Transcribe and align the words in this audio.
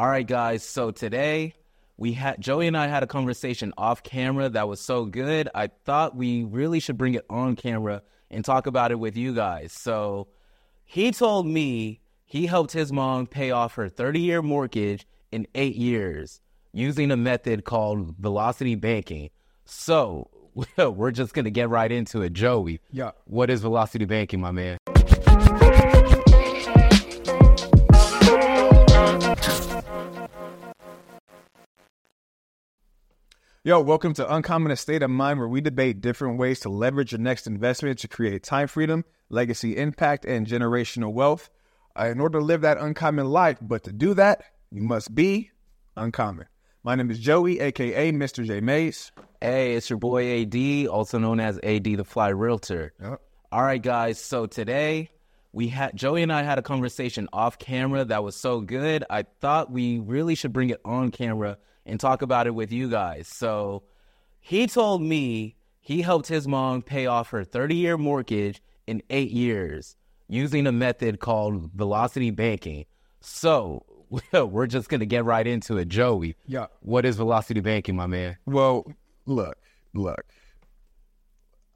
All 0.00 0.08
right, 0.08 0.26
guys. 0.26 0.62
So 0.64 0.90
today 0.92 1.52
we 1.98 2.14
had 2.14 2.40
Joey 2.40 2.66
and 2.66 2.74
I 2.74 2.86
had 2.86 3.02
a 3.02 3.06
conversation 3.06 3.74
off 3.76 4.02
camera 4.02 4.48
that 4.48 4.66
was 4.66 4.80
so 4.80 5.04
good. 5.04 5.50
I 5.54 5.66
thought 5.84 6.16
we 6.16 6.42
really 6.42 6.80
should 6.80 6.96
bring 6.96 7.12
it 7.12 7.26
on 7.28 7.54
camera 7.54 8.00
and 8.30 8.42
talk 8.42 8.66
about 8.66 8.92
it 8.92 8.94
with 8.94 9.14
you 9.14 9.34
guys. 9.34 9.74
So 9.74 10.28
he 10.86 11.12
told 11.12 11.46
me 11.46 12.00
he 12.24 12.46
helped 12.46 12.72
his 12.72 12.90
mom 12.90 13.26
pay 13.26 13.50
off 13.50 13.74
her 13.74 13.90
30 13.90 14.20
year 14.20 14.40
mortgage 14.40 15.06
in 15.32 15.46
eight 15.54 15.76
years 15.76 16.40
using 16.72 17.10
a 17.10 17.16
method 17.18 17.66
called 17.66 18.16
velocity 18.16 18.76
banking. 18.76 19.28
So 19.66 20.30
we're 20.78 21.10
just 21.10 21.34
going 21.34 21.44
to 21.44 21.50
get 21.50 21.68
right 21.68 21.92
into 21.92 22.22
it. 22.22 22.32
Joey, 22.32 22.80
Yeah. 22.90 23.10
what 23.26 23.50
is 23.50 23.60
velocity 23.60 24.06
banking, 24.06 24.40
my 24.40 24.50
man? 24.50 24.78
Yo, 33.62 33.78
welcome 33.78 34.14
to 34.14 34.34
Uncommon 34.34 34.72
Estate 34.72 35.02
of 35.02 35.10
Mind, 35.10 35.38
where 35.38 35.46
we 35.46 35.60
debate 35.60 36.00
different 36.00 36.38
ways 36.38 36.60
to 36.60 36.70
leverage 36.70 37.12
your 37.12 37.20
next 37.20 37.46
investment 37.46 37.98
to 37.98 38.08
create 38.08 38.42
time 38.42 38.66
freedom, 38.66 39.04
legacy 39.28 39.76
impact, 39.76 40.24
and 40.24 40.46
generational 40.46 41.12
wealth. 41.12 41.50
Uh, 41.94 42.06
in 42.06 42.20
order 42.20 42.38
to 42.38 42.44
live 42.44 42.62
that 42.62 42.78
uncommon 42.78 43.26
life, 43.26 43.58
but 43.60 43.84
to 43.84 43.92
do 43.92 44.14
that, 44.14 44.44
you 44.70 44.80
must 44.80 45.14
be 45.14 45.50
uncommon. 45.94 46.46
My 46.84 46.94
name 46.94 47.10
is 47.10 47.18
Joey, 47.18 47.60
aka 47.60 48.10
Mr. 48.12 48.46
J 48.46 48.62
Maze. 48.62 49.12
Hey, 49.42 49.74
it's 49.74 49.90
your 49.90 49.98
boy 49.98 50.40
AD, 50.40 50.86
also 50.86 51.18
known 51.18 51.38
as 51.38 51.60
AD 51.62 51.84
the 51.84 52.02
Fly 52.02 52.28
Realtor. 52.28 52.94
Yep. 52.98 53.20
All 53.52 53.62
right, 53.62 53.82
guys. 53.82 54.18
So 54.18 54.46
today 54.46 55.10
we 55.52 55.68
had 55.68 55.94
Joey 55.94 56.22
and 56.22 56.32
I 56.32 56.44
had 56.44 56.58
a 56.58 56.62
conversation 56.62 57.28
off 57.30 57.58
camera 57.58 58.06
that 58.06 58.24
was 58.24 58.36
so 58.36 58.62
good. 58.62 59.04
I 59.10 59.24
thought 59.42 59.70
we 59.70 59.98
really 59.98 60.34
should 60.34 60.54
bring 60.54 60.70
it 60.70 60.80
on 60.82 61.10
camera 61.10 61.58
and 61.86 61.98
talk 62.00 62.22
about 62.22 62.46
it 62.46 62.54
with 62.54 62.72
you 62.72 62.88
guys. 62.90 63.26
So 63.28 63.82
he 64.40 64.66
told 64.66 65.02
me 65.02 65.56
he 65.80 66.02
helped 66.02 66.28
his 66.28 66.46
mom 66.46 66.82
pay 66.82 67.06
off 67.06 67.30
her 67.30 67.44
30 67.44 67.74
year 67.74 67.96
mortgage 67.98 68.62
in 68.86 69.02
eight 69.10 69.30
years 69.30 69.96
using 70.28 70.66
a 70.66 70.72
method 70.72 71.20
called 71.20 71.70
velocity 71.72 72.30
banking. 72.30 72.84
So 73.20 73.84
we're 74.32 74.66
just 74.66 74.88
going 74.88 75.00
to 75.00 75.06
get 75.06 75.24
right 75.24 75.46
into 75.46 75.78
it. 75.78 75.88
Joey, 75.88 76.36
Yeah. 76.46 76.66
what 76.80 77.04
is 77.04 77.16
velocity 77.16 77.60
banking, 77.60 77.96
my 77.96 78.06
man? 78.06 78.36
Well, 78.46 78.92
look, 79.26 79.56
look. 79.94 80.24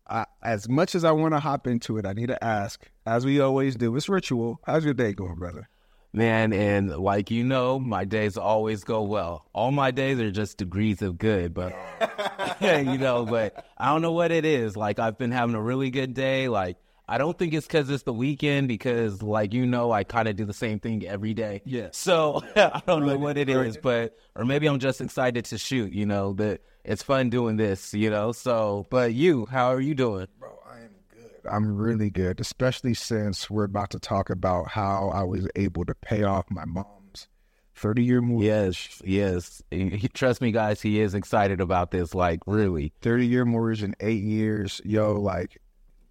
I, 0.06 0.26
as 0.42 0.68
much 0.68 0.94
as 0.94 1.02
I 1.04 1.12
want 1.12 1.32
to 1.34 1.40
hop 1.40 1.66
into 1.66 1.96
it, 1.96 2.04
I 2.04 2.12
need 2.12 2.26
to 2.26 2.44
ask, 2.44 2.86
as 3.06 3.24
we 3.24 3.40
always 3.40 3.74
do, 3.74 3.96
it's 3.96 4.08
ritual. 4.08 4.60
How's 4.66 4.84
your 4.84 4.92
day 4.94 5.14
going, 5.14 5.36
brother? 5.36 5.68
Man, 6.14 6.52
and 6.52 6.96
like 6.96 7.32
you 7.32 7.42
know, 7.42 7.80
my 7.80 8.04
days 8.04 8.36
always 8.36 8.84
go 8.84 9.02
well. 9.02 9.46
All 9.52 9.72
my 9.72 9.90
days 9.90 10.20
are 10.20 10.30
just 10.30 10.58
degrees 10.58 11.02
of 11.02 11.18
good, 11.18 11.52
but 11.52 11.74
you 12.60 12.98
know, 12.98 13.26
but 13.26 13.66
I 13.76 13.88
don't 13.88 14.00
know 14.00 14.12
what 14.12 14.30
it 14.30 14.44
is. 14.44 14.76
Like 14.76 15.00
I've 15.00 15.18
been 15.18 15.32
having 15.32 15.56
a 15.56 15.60
really 15.60 15.90
good 15.90 16.14
day. 16.14 16.46
Like 16.46 16.76
I 17.08 17.18
don't 17.18 17.36
think 17.36 17.52
it's 17.52 17.66
because 17.66 17.90
it's 17.90 18.04
the 18.04 18.12
weekend, 18.12 18.68
because 18.68 19.22
like 19.22 19.52
you 19.52 19.66
know, 19.66 19.90
I 19.90 20.04
kind 20.04 20.28
of 20.28 20.36
do 20.36 20.44
the 20.44 20.54
same 20.54 20.78
thing 20.78 21.04
every 21.04 21.34
day. 21.34 21.62
Yeah. 21.64 21.88
So 21.90 22.42
I 22.56 22.80
don't 22.86 23.04
know 23.04 23.18
what 23.18 23.36
it 23.36 23.48
is, 23.48 23.76
but 23.76 24.16
or 24.36 24.44
maybe 24.44 24.68
I'm 24.68 24.78
just 24.78 25.00
excited 25.00 25.46
to 25.46 25.58
shoot. 25.58 25.92
You 25.92 26.06
know, 26.06 26.32
but 26.32 26.60
it's 26.84 27.02
fun 27.02 27.28
doing 27.28 27.56
this. 27.56 27.92
You 27.92 28.10
know, 28.10 28.30
so 28.30 28.86
but 28.88 29.14
you, 29.14 29.46
how 29.46 29.72
are 29.72 29.80
you 29.80 29.96
doing? 29.96 30.28
Bro, 30.38 30.60
I 30.64 30.76
am 30.78 30.94
good. 31.12 31.33
I'm 31.50 31.76
really 31.76 32.10
good, 32.10 32.40
especially 32.40 32.94
since 32.94 33.50
we're 33.50 33.64
about 33.64 33.90
to 33.90 33.98
talk 33.98 34.30
about 34.30 34.68
how 34.70 35.10
I 35.14 35.22
was 35.22 35.48
able 35.56 35.84
to 35.84 35.94
pay 35.94 36.22
off 36.22 36.46
my 36.50 36.64
mom's 36.64 37.28
30 37.74 38.02
year 38.02 38.20
mortgage. 38.20 38.46
Yes, 38.46 39.02
yes. 39.04 39.62
He- 39.70 40.08
Trust 40.08 40.40
me, 40.40 40.52
guys. 40.52 40.80
He 40.80 41.00
is 41.00 41.14
excited 41.14 41.60
about 41.60 41.90
this. 41.90 42.14
Like 42.14 42.40
really. 42.46 42.92
30 43.02 43.26
year 43.26 43.44
mortgage 43.44 43.82
in 43.82 43.94
eight 44.00 44.22
years. 44.22 44.80
Yo, 44.84 45.14
like, 45.14 45.60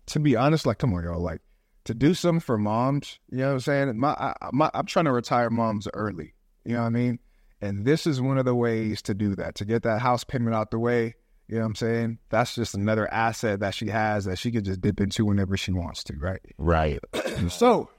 to 0.08 0.20
be 0.20 0.36
honest, 0.36 0.66
like, 0.66 0.78
come 0.80 0.94
on, 0.94 1.04
yo, 1.04 1.20
like, 1.20 1.42
to 1.86 1.94
do 1.94 2.14
something 2.14 2.40
for 2.40 2.58
moms, 2.58 3.20
you 3.30 3.40
know 3.40 3.48
what 3.48 3.54
I'm 3.54 3.60
saying? 3.60 4.00
My, 4.00 4.12
I, 4.12 4.34
my, 4.54 4.70
I'm 4.74 4.86
trying 4.86 5.06
to 5.06 5.12
retire 5.12 5.50
moms 5.50 5.88
early, 5.94 6.34
you 6.64 6.74
know 6.74 6.82
what 6.82 6.88
I 6.88 6.90
mean? 6.90 7.20
And 7.62 7.86
this 7.86 8.08
is 8.08 8.22
one 8.22 8.38
of 8.38 8.46
the 8.46 8.56
ways 8.56 9.02
to 9.04 9.14
do 9.14 9.36
that, 9.36 9.56
to 9.56 9.66
get 9.66 9.84
that 9.84 10.02
house 10.02 10.24
payment 10.24 10.56
out 10.56 10.72
the 10.72 10.80
way. 10.80 11.16
You 11.48 11.56
know 11.56 11.62
what 11.62 11.68
I'm 11.68 11.76
saying? 11.76 12.18
That's 12.30 12.56
just 12.56 12.74
another 12.74 13.12
asset 13.14 13.60
that 13.60 13.74
she 13.76 13.88
has 13.88 14.26
that 14.26 14.38
she 14.40 14.50
can 14.52 14.64
just 14.64 14.82
dip 14.82 15.02
into 15.02 15.26
whenever 15.26 15.58
she 15.58 15.72
wants 15.74 16.04
to, 16.06 16.16
right? 16.18 16.40
Right. 16.58 17.00
So, 17.50 17.90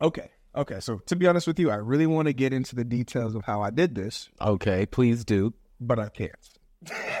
okay, 0.00 0.30
okay. 0.56 0.80
So 0.80 0.98
to 1.06 1.16
be 1.16 1.26
honest 1.26 1.46
with 1.46 1.58
you, 1.58 1.70
I 1.70 1.76
really 1.76 2.06
want 2.06 2.26
to 2.28 2.32
get 2.32 2.52
into 2.52 2.74
the 2.74 2.84
details 2.84 3.34
of 3.34 3.44
how 3.44 3.60
I 3.62 3.70
did 3.70 3.94
this, 3.94 4.30
Okay, 4.40 4.86
please 4.86 5.24
do. 5.24 5.52
but 5.80 5.98
I 5.98 6.08
can't. 6.08 6.32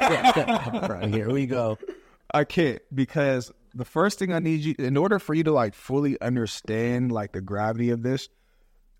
right, 0.00 1.12
here 1.12 1.30
we 1.30 1.46
go. 1.46 1.78
I 2.32 2.44
can't 2.44 2.80
because 2.94 3.52
the 3.74 3.84
first 3.84 4.18
thing 4.18 4.32
I 4.32 4.38
need 4.38 4.60
you, 4.60 4.74
in 4.78 4.96
order 4.96 5.18
for 5.18 5.34
you 5.34 5.44
to 5.44 5.52
like 5.52 5.74
fully 5.74 6.20
understand 6.20 7.12
like 7.12 7.32
the 7.32 7.40
gravity 7.40 7.90
of 7.90 8.02
this, 8.02 8.28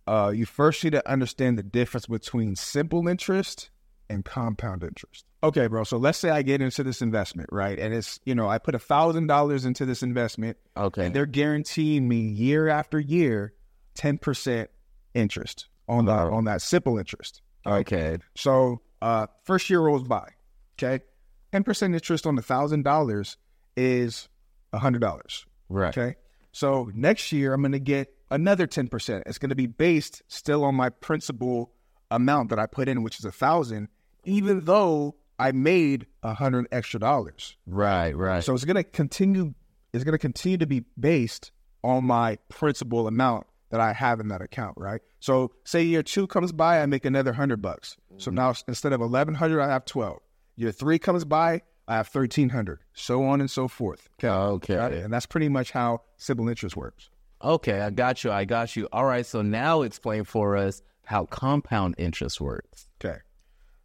uh, 0.07 0.33
you 0.35 0.45
first 0.47 0.85
need 0.85 0.91
to 0.91 1.11
understand 1.11 1.59
the 1.59 1.63
difference 1.63 2.07
between 2.07 2.55
simple 2.57 3.09
interest 3.09 3.71
and 4.11 4.25
compound 4.25 4.83
interest. 4.83 5.25
Okay, 5.45 5.67
bro. 5.67 5.85
So 5.85 5.99
let's 5.99 6.17
say 6.19 6.31
I 6.31 6.41
get 6.43 6.63
into 6.63 6.83
this 6.83 7.03
investment, 7.03 7.51
right? 7.53 7.79
And 7.79 7.93
it's 7.93 8.19
you 8.25 8.35
know 8.35 8.49
I 8.49 8.59
put 8.59 8.75
a 8.75 8.79
thousand 8.79 9.27
dollars 9.27 9.65
into 9.65 9.85
this 9.85 10.03
investment, 10.03 10.57
Okay. 10.77 11.07
and 11.07 11.15
they're 11.15 11.27
guaranteeing 11.27 12.09
me 12.09 12.21
year 12.21 12.69
after 12.69 12.99
year 12.99 13.53
ten 13.95 14.17
percent 14.19 14.71
interest 15.13 15.69
on 15.89 16.07
the 16.07 16.13
on 16.13 16.45
that 16.45 16.63
simple 16.63 16.99
interest. 16.99 17.43
Okay. 17.67 18.19
So 18.37 18.81
uh, 19.03 19.27
first 19.45 19.69
year 19.69 19.81
rolls 19.81 20.03
by. 20.05 20.31
Okay, 20.79 21.05
ten 21.53 21.63
percent 21.63 21.95
interest 21.95 22.27
on 22.27 22.37
the 22.37 22.43
thousand 22.43 22.83
dollars 22.85 23.37
is 23.77 24.29
a 24.73 24.79
hundred 24.79 25.01
dollars. 25.01 25.45
Right. 25.69 25.97
Okay, 25.97 26.17
so 26.53 26.91
next 26.95 27.33
year 27.33 27.53
I'm 27.53 27.61
going 27.61 27.73
to 27.73 27.79
get 27.79 28.15
another 28.31 28.67
ten 28.67 28.89
percent. 28.89 29.25
It's 29.27 29.39
going 29.39 29.51
to 29.51 29.55
be 29.55 29.67
based 29.67 30.23
still 30.27 30.65
on 30.65 30.75
my 30.75 30.89
principal 30.89 31.73
amount 32.11 32.49
that 32.51 32.59
I 32.59 32.67
put 32.67 32.89
in, 32.89 33.03
which 33.03 33.19
is 33.19 33.25
a 33.27 33.33
thousand, 33.33 33.89
even 34.25 34.61
though 34.65 35.17
I 35.39 35.53
made 35.53 36.07
a 36.23 36.35
hundred 36.35 36.67
extra 36.73 37.01
dollars. 37.01 37.57
Right. 37.67 38.17
Right. 38.17 38.45
So 38.45 38.55
it's 38.55 38.65
going 38.65 38.77
to 38.77 38.85
continue. 38.85 39.55
It's 39.93 40.05
going 40.05 40.13
to 40.13 40.19
continue 40.19 40.59
to 40.59 40.67
be 40.67 40.85
based 40.99 41.53
on 41.83 42.05
my 42.05 42.39
principal 42.49 43.07
amount 43.07 43.47
that 43.71 43.81
I 43.81 43.93
have 43.93 44.21
in 44.21 44.29
that 44.29 44.41
account, 44.41 44.77
right? 44.77 45.01
So 45.21 45.53
say 45.65 45.83
year 45.83 46.03
two 46.03 46.27
comes 46.27 46.53
by, 46.53 46.81
I 46.81 46.87
make 46.87 47.05
another 47.05 47.33
hundred 47.33 47.61
bucks. 47.61 47.97
So 48.19 48.31
mm-hmm. 48.31 48.37
now 48.37 48.55
instead 48.69 48.93
of 48.93 49.01
eleven 49.01 49.35
hundred, 49.35 49.61
I 49.61 49.69
have 49.69 49.85
twelve. 49.85 50.21
Year 50.57 50.71
three 50.71 50.99
comes 50.99 51.25
by, 51.25 51.63
I 51.89 51.97
have 51.97 52.09
thirteen 52.09 52.51
hundred. 52.51 52.81
So 52.95 53.25
on 53.25 53.41
and 53.41 53.51
so 53.51 53.69
forth. 53.69 54.09
okay. 54.53 54.77
Right? 54.77 54.93
And 54.93 55.13
that's 55.13 55.27
pretty 55.27 55.49
much 55.49 55.73
how 55.73 56.03
simple 56.17 56.49
interest 56.49 56.77
works. 56.77 57.11
Okay. 57.43 57.81
I 57.81 57.91
got 57.91 58.25
you. 58.25 58.31
I 58.31 58.45
got 58.45 58.77
you. 58.77 58.89
All 58.93 59.05
right. 59.05 59.27
So 59.27 59.43
now 59.43 59.83
explain 59.83 60.25
for 60.25 60.57
us 60.57 60.83
how 61.05 61.27
compound 61.27 61.97
interest 61.99 62.41
works. 62.41 62.89
Okay. 63.05 63.19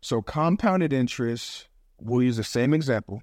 So 0.02 0.22
compounded 0.22 0.94
interest, 0.94 1.68
we'll 2.00 2.24
use 2.24 2.38
the 2.38 2.44
same 2.44 2.74
example. 2.74 3.22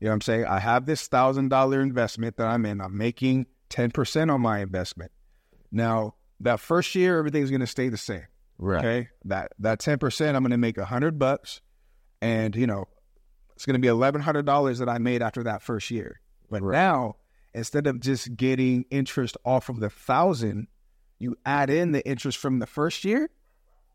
You 0.00 0.06
know 0.06 0.10
what 0.10 0.14
I'm 0.14 0.20
saying? 0.22 0.44
I 0.46 0.58
have 0.60 0.86
this 0.86 1.06
thousand 1.08 1.48
dollar 1.48 1.80
investment 1.80 2.36
that 2.36 2.46
I'm 2.46 2.64
in. 2.64 2.80
I'm 2.80 2.96
making 2.96 3.46
10% 3.70 4.32
on 4.32 4.40
my 4.40 4.60
investment. 4.60 5.12
Now, 5.70 6.14
that 6.40 6.58
first 6.60 6.94
year, 6.94 7.18
everything's 7.18 7.50
gonna 7.50 7.66
stay 7.66 7.88
the 7.88 7.96
same. 7.96 8.26
Right. 8.58 8.78
Okay. 8.78 9.08
That 9.26 9.52
that 9.58 9.80
10%, 9.80 10.34
I'm 10.34 10.42
gonna 10.42 10.58
make 10.58 10.78
a 10.78 10.86
hundred 10.86 11.18
bucks. 11.18 11.60
And 12.22 12.56
you 12.56 12.66
know, 12.66 12.88
it's 13.54 13.66
gonna 13.66 13.78
be 13.78 13.88
eleven 13.88 14.20
hundred 14.22 14.46
dollars 14.46 14.78
that 14.78 14.88
I 14.88 14.98
made 14.98 15.22
after 15.22 15.42
that 15.44 15.62
first 15.62 15.90
year. 15.90 16.20
But 16.50 16.62
now, 16.62 17.16
instead 17.54 17.86
of 17.86 18.00
just 18.00 18.36
getting 18.36 18.84
interest 18.90 19.36
off 19.44 19.68
of 19.68 19.80
the 19.80 19.90
thousand, 19.90 20.68
you 21.18 21.36
add 21.44 21.70
in 21.70 21.92
the 21.92 22.06
interest 22.06 22.38
from 22.38 22.58
the 22.58 22.66
first 22.66 23.04
year, 23.04 23.30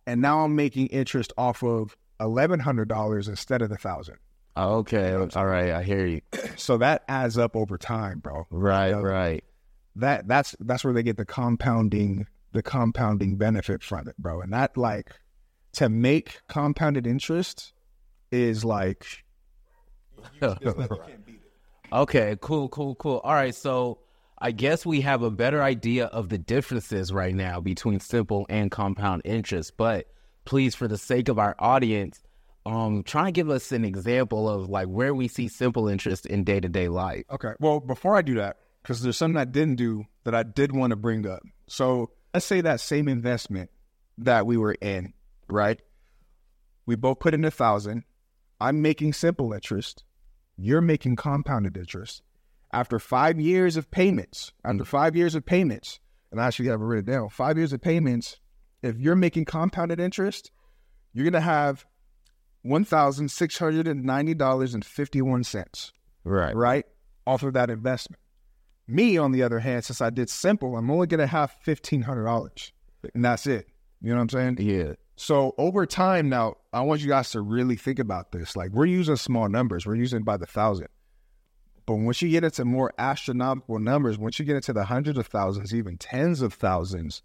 and 0.06 0.22
now 0.22 0.42
I'm 0.42 0.56
making 0.56 0.88
interest 0.88 1.33
off 1.38 1.63
of 1.63 1.98
eleven 2.19 2.59
hundred 2.59 2.88
dollars 2.88 3.27
instead 3.27 3.62
of 3.62 3.69
the 3.69 3.77
thousand. 3.77 4.17
Okay. 4.57 5.13
All 5.13 5.45
right. 5.45 5.71
I 5.71 5.83
hear 5.83 6.06
you. 6.06 6.21
So 6.57 6.77
that 6.77 7.03
adds 7.09 7.38
up 7.38 7.56
over 7.56 7.77
time, 7.77 8.19
bro. 8.19 8.47
Right. 8.50 8.89
Yeah. 8.89 9.01
Right. 9.01 9.44
That 9.97 10.27
that's 10.27 10.56
that's 10.62 10.83
where 10.85 10.94
they 10.94 11.03
get 11.03 11.17
the 11.17 11.25
compounding 11.25 12.27
the 12.53 12.63
compounding 12.63 13.35
benefit 13.35 13.83
from 13.83 14.07
it, 14.07 14.17
bro. 14.17 14.41
And 14.41 14.53
that 14.53 14.77
like 14.77 15.12
to 15.73 15.89
make 15.89 16.39
compounded 16.47 17.06
interest 17.06 17.73
is 18.31 18.63
like 18.63 19.25
Okay, 21.94 22.38
cool, 22.41 22.69
cool, 22.69 22.95
cool. 22.95 23.21
All 23.23 23.33
right, 23.33 23.53
so 23.53 24.00
I 24.39 24.51
guess 24.51 24.85
we 24.85 25.01
have 25.01 25.21
a 25.21 25.31
better 25.31 25.61
idea 25.61 26.06
of 26.06 26.29
the 26.29 26.38
differences 26.38 27.13
right 27.13 27.33
now 27.35 27.59
between 27.59 28.00
simple 28.00 28.45
and 28.50 28.71
compound 28.71 29.21
interest. 29.23 29.77
But 29.77 30.07
please, 30.45 30.75
for 30.75 30.88
the 30.88 30.97
sake 30.97 31.27
of 31.27 31.39
our 31.39 31.56
audience, 31.59 32.21
um, 32.65 33.03
try 33.03 33.25
and 33.25 33.33
give 33.33 33.50
us 33.50 33.71
an 33.71 33.86
example 33.86 34.50
of 34.50 34.69
like 34.69 34.88
where 34.88 35.13
we 35.13 35.27
see 35.27 35.47
simple 35.47 35.88
interest 35.88 36.25
in 36.25 36.44
day 36.44 36.59
to 36.59 36.69
day 36.69 36.88
life. 36.88 37.24
Okay. 37.30 37.53
Well, 37.59 37.80
before 37.80 38.15
I 38.15 38.21
do 38.21 38.36
that, 38.36 38.57
because 38.81 39.01
there's 39.01 39.18
something 39.18 39.38
I 39.38 39.45
didn't 39.45 39.75
do 39.75 40.06
that 40.24 40.36
I 40.36 40.44
did 40.44 40.71
want 40.71 40.92
to 40.92 40.95
bring 40.95 41.27
up. 41.27 41.42
So 41.68 42.12
let's 42.33 42.45
say 42.45 42.62
that 42.62 42.80
same 42.80 43.07
investment 43.07 43.69
that 44.19 44.45
we 44.45 44.57
were 44.57 44.75
in, 44.81 45.13
right? 45.47 45.80
We 46.86 46.95
both 46.95 47.19
put 47.19 47.33
in 47.33 47.45
a 47.45 47.51
thousand. 47.51 48.03
I'm 48.59 48.81
making 48.81 49.13
simple 49.13 49.53
interest. 49.53 50.03
You're 50.57 50.81
making 50.81 51.18
compounded 51.18 51.77
interest. 51.77 52.21
After 52.71 53.00
five 53.00 53.39
years 53.39 53.77
of 53.77 53.89
payments, 53.89 54.53
after 54.63 54.86
five 54.86 55.15
years 55.15 55.36
of 55.36 55.45
payments, 55.45 56.00
and 56.31 56.42
I 56.42 56.47
actually 56.47 56.69
have 56.69 56.81
it 56.81 56.86
written 56.86 57.12
down, 57.12 57.30
five 57.30 57.57
years 57.57 57.74
of 57.74 57.81
payments, 57.81 58.39
if 58.85 58.99
you're 58.99 59.15
making 59.15 59.45
compounded 59.45 59.99
interest, 59.99 60.51
you're 61.13 61.25
gonna 61.25 61.41
have 61.41 61.85
one 62.61 62.83
thousand 62.85 63.29
six 63.29 63.57
hundred 63.57 63.87
and 63.87 64.03
ninety 64.03 64.33
dollars 64.33 64.73
and 64.73 64.83
fifty 64.83 65.21
one 65.21 65.43
cents, 65.43 65.91
Right. 66.23 66.55
right, 66.55 66.85
off 67.27 67.43
of 67.43 67.53
that 67.53 67.69
investment. 67.69 68.19
Me, 68.87 69.17
on 69.17 69.31
the 69.31 69.41
other 69.43 69.59
hand, 69.59 69.83
since 69.83 70.01
I 70.01 70.09
did 70.09 70.29
simple, 70.29 70.77
I'm 70.77 70.89
only 70.91 71.07
gonna 71.07 71.27
have 71.27 71.51
fifteen 71.61 72.03
hundred 72.03 72.25
dollars, 72.25 72.71
and 73.13 73.23
that's 73.23 73.47
it. 73.47 73.67
You 74.01 74.09
know 74.09 74.17
what 74.17 74.21
I'm 74.21 74.29
saying? 74.29 74.57
Yeah. 74.59 74.93
So 75.15 75.55
over 75.57 75.85
time 75.85 76.27
now, 76.27 76.55
I 76.73 76.81
want 76.81 77.01
you 77.01 77.07
guys 77.07 77.29
to 77.31 77.41
really 77.41 77.77
think 77.77 77.99
about 77.99 78.31
this. 78.31 78.55
Like 78.55 78.71
we're 78.71 78.85
using 78.85 79.15
small 79.15 79.47
numbers, 79.47 79.85
we're 79.85 79.95
using 79.95 80.23
by 80.23 80.37
the 80.37 80.45
thousand. 80.45 80.87
But 81.85 81.95
once 81.95 82.21
you 82.21 82.29
get 82.29 82.43
into 82.43 82.65
more 82.65 82.93
astronomical 82.97 83.79
numbers, 83.79 84.17
once 84.17 84.39
you 84.39 84.45
get 84.45 84.55
into 84.55 84.73
the 84.73 84.85
hundreds 84.85 85.17
of 85.19 85.27
thousands, 85.27 85.73
even 85.73 85.97
tens 85.97 86.41
of 86.41 86.53
thousands, 86.53 87.21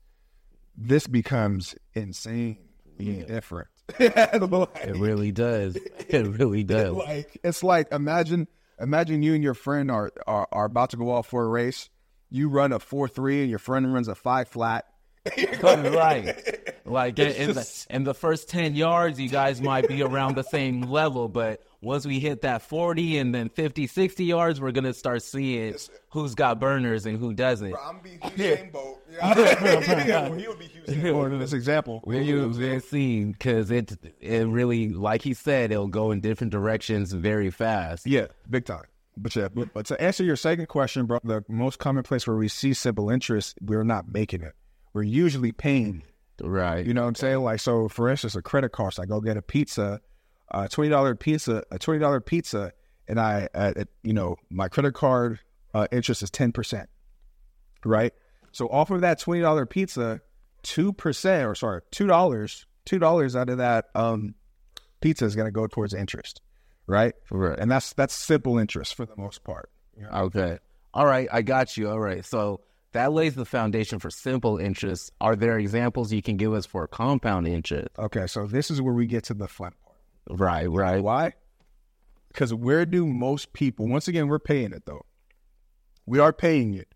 this 0.77 1.07
becomes 1.07 1.75
insane 1.95 2.59
Yeah. 2.99 3.25
different. 3.25 3.69
It 3.99 4.97
really 4.97 5.33
does. 5.33 5.77
It 6.09 6.27
really 6.39 6.63
does. 6.65 6.95
like 6.95 7.39
it's 7.43 7.63
like 7.63 7.91
imagine 7.93 8.47
imagine 8.81 9.23
you 9.23 9.35
and 9.35 9.43
your 9.43 9.55
friend 9.55 9.91
are 9.91 10.11
are, 10.27 10.47
are 10.53 10.65
about 10.67 10.91
to 10.91 10.97
go 10.97 11.11
off 11.11 11.27
for 11.27 11.45
a 11.45 11.49
race. 11.49 11.91
You 12.31 12.49
run 12.49 12.73
a 12.73 12.79
four 12.79 13.09
three 13.09 13.41
and 13.41 13.51
your 13.51 13.59
friend 13.59 13.93
runs 13.93 14.09
a 14.09 14.15
five 14.15 14.49
flat. 14.49 14.87
right. 15.37 16.60
Like 16.85 17.19
in, 17.19 17.33
in 17.33 17.55
the, 17.55 17.87
in 17.91 18.05
the 18.05 18.15
first 18.15 18.49
10 18.49 18.75
yards, 18.75 19.21
you 19.21 19.29
guys 19.29 19.61
might 19.61 19.89
be 19.89 20.03
around 20.03 20.37
the 20.37 20.43
same 20.43 20.83
level, 20.83 21.29
but 21.29 21.63
once 21.83 22.07
we 22.07 22.21
hit 22.21 22.43
that 22.43 22.63
40 22.63 23.19
and 23.19 23.35
then 23.35 23.49
50, 23.49 23.87
60 23.87 24.25
yards, 24.25 24.61
we're 24.61 24.73
going 24.73 24.85
to 24.85 24.95
start 24.95 25.23
seeing 25.23 25.75
who's 26.11 26.35
got 26.35 26.61
burners 26.61 27.07
and 27.07 27.19
who 27.19 27.33
doesn't. 27.33 27.75
I'm 27.75 28.01
be 28.01 28.11
Usain 28.23 28.73
Bolt. 28.73 29.03
Yeah, 29.11 30.29
he 30.37 30.49
would 30.49 30.59
be 30.59 30.69
Usain 30.69 31.13
Bolt 31.13 31.33
in 31.33 31.39
this 31.39 31.53
example. 31.53 32.03
We're 32.05 32.23
using 32.23 32.81
scene 32.81 33.33
because 33.33 33.71
it, 33.71 33.97
it 34.21 34.47
really, 34.47 34.91
like 34.91 35.23
he 35.23 35.35
said, 35.35 35.73
it'll 35.73 35.89
go 35.89 36.11
in 36.11 36.21
different 36.21 36.53
directions 36.53 37.13
very 37.13 37.51
fast. 37.51 38.07
Yeah, 38.07 38.27
big 38.49 38.67
time. 38.67 38.85
But 39.17 39.37
yeah, 39.37 39.49
but, 39.49 39.73
but 39.75 39.87
to 39.87 40.01
answer 40.01 40.25
your 40.25 40.37
second 40.37 40.67
question, 40.67 41.07
bro, 41.07 41.19
the 41.23 41.45
most 41.49 41.79
common 41.79 42.03
place 42.03 42.27
where 42.27 42.37
we 42.37 42.49
see 42.49 42.73
simple 42.73 43.11
interest, 43.11 43.59
we're 43.61 43.85
not 43.85 44.13
making 44.13 44.43
it. 44.43 44.55
We're 44.93 45.03
usually 45.03 45.53
paying. 45.53 46.03
Right. 46.43 46.87
You 46.87 46.95
know 46.95 47.03
what 47.03 47.09
I'm 47.09 47.15
saying? 47.15 47.39
Like, 47.39 47.61
so 47.61 47.89
for 47.89 48.09
instance, 48.09 48.35
a 48.35 48.43
credit 48.43 48.73
card, 48.73 48.95
so 48.95 49.03
I 49.03 49.07
go 49.07 49.21
get 49.21 49.37
a 49.37 49.43
pizza, 49.43 50.01
a 50.51 50.69
twenty 50.69 50.91
dollar 50.91 51.15
pizza, 51.15 51.65
a 51.71 51.79
twenty 51.79 52.01
dollar 52.01 52.21
pizza, 52.21 52.73
and 53.09 53.21
I, 53.21 53.49
uh, 53.55 53.73
it, 53.77 53.89
you 54.03 54.13
know, 54.13 54.37
my 54.51 54.69
credit 54.69 54.95
card 54.95 55.41
uh, 55.75 55.87
interest 55.93 56.23
is 56.23 56.31
ten 56.31 56.53
percent, 56.53 56.89
right? 57.85 58.13
So 58.53 58.69
off 58.69 58.91
of 58.91 59.03
that 59.03 59.21
twenty 59.21 59.43
dollar 59.43 59.67
pizza, 59.67 60.21
two 60.63 60.93
percent, 60.93 61.47
or 61.47 61.55
sorry, 61.55 61.83
two 61.91 62.07
dollars, 62.07 62.67
two 62.85 62.99
dollars 62.99 63.37
out 63.37 63.49
of 63.49 63.59
that 63.59 63.87
um, 63.95 64.35
pizza 65.01 65.25
is 65.25 65.37
going 65.37 65.47
to 65.47 65.53
go 65.53 65.67
towards 65.67 65.95
interest, 65.95 66.41
right? 66.87 67.15
Right. 67.31 67.59
And 67.59 67.71
that's 67.71 67.93
that's 67.93 68.15
simple 68.15 68.59
interest 68.59 68.95
for 68.95 69.07
the 69.07 69.17
most 69.17 69.45
part. 69.45 69.71
Okay. 70.13 70.59
All 70.93 71.07
right. 71.07 71.29
I 71.31 71.43
got 71.43 71.77
you. 71.77 71.89
All 71.89 72.01
right. 72.01 72.25
So 72.25 72.63
that 72.93 73.13
lays 73.13 73.35
the 73.35 73.45
foundation 73.45 73.99
for 73.99 74.11
simple 74.11 74.59
interest. 74.59 75.13
Are 75.21 75.37
there 75.37 75.59
examples 75.59 76.13
you 76.13 76.23
can 76.23 76.37
give 76.37 76.53
us 76.53 76.67
for 76.67 76.87
compound 76.89 77.47
interest? 77.47 77.89
Okay, 77.99 78.27
so 78.27 78.47
this 78.47 78.71
is 78.71 78.83
where 78.83 78.95
we 78.95 79.07
get 79.07 79.25
to 79.25 79.35
the 79.35 79.49
fun 79.49 79.73
part. 79.85 79.97
Right. 80.29 80.67
Right. 80.67 81.03
Why? 81.03 81.35
Because 82.29 82.53
where 82.55 82.87
do 82.87 83.07
most 83.07 83.53
people, 83.53 83.89
once 83.89 84.09
again, 84.09 84.29
we're 84.29 84.39
paying 84.39 84.73
it 84.73 84.87
though. 84.87 85.05
We 86.07 86.19
are 86.19 86.33
paying 86.33 86.75
it. 86.75 86.89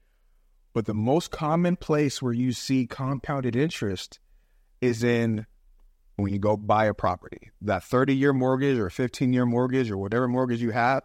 But 0.73 0.87
the 0.87 0.95
most 0.95 1.31
common 1.31 1.77
place 1.77 2.21
where 2.21 2.33
you 2.33 2.53
see 2.53 2.87
compounded 2.87 3.55
interest 3.55 4.19
is 4.81 5.05
in 5.05 5.47
when 6.17 6.33
you 6.33 6.39
go 6.39 6.57
buy 6.57 6.87
a 6.87 6.95
property. 6.95 7.51
That 7.61 7.85
30 7.85 8.15
year 8.15 8.33
mortgage 8.33 8.79
or 8.79 8.91
15 8.91 9.33
year 9.33 9.47
mortgage 9.47 9.91
or 9.91 9.97
whatever 9.97 10.27
mortgage 10.27 10.61
you 10.61 10.73
have, 10.73 11.05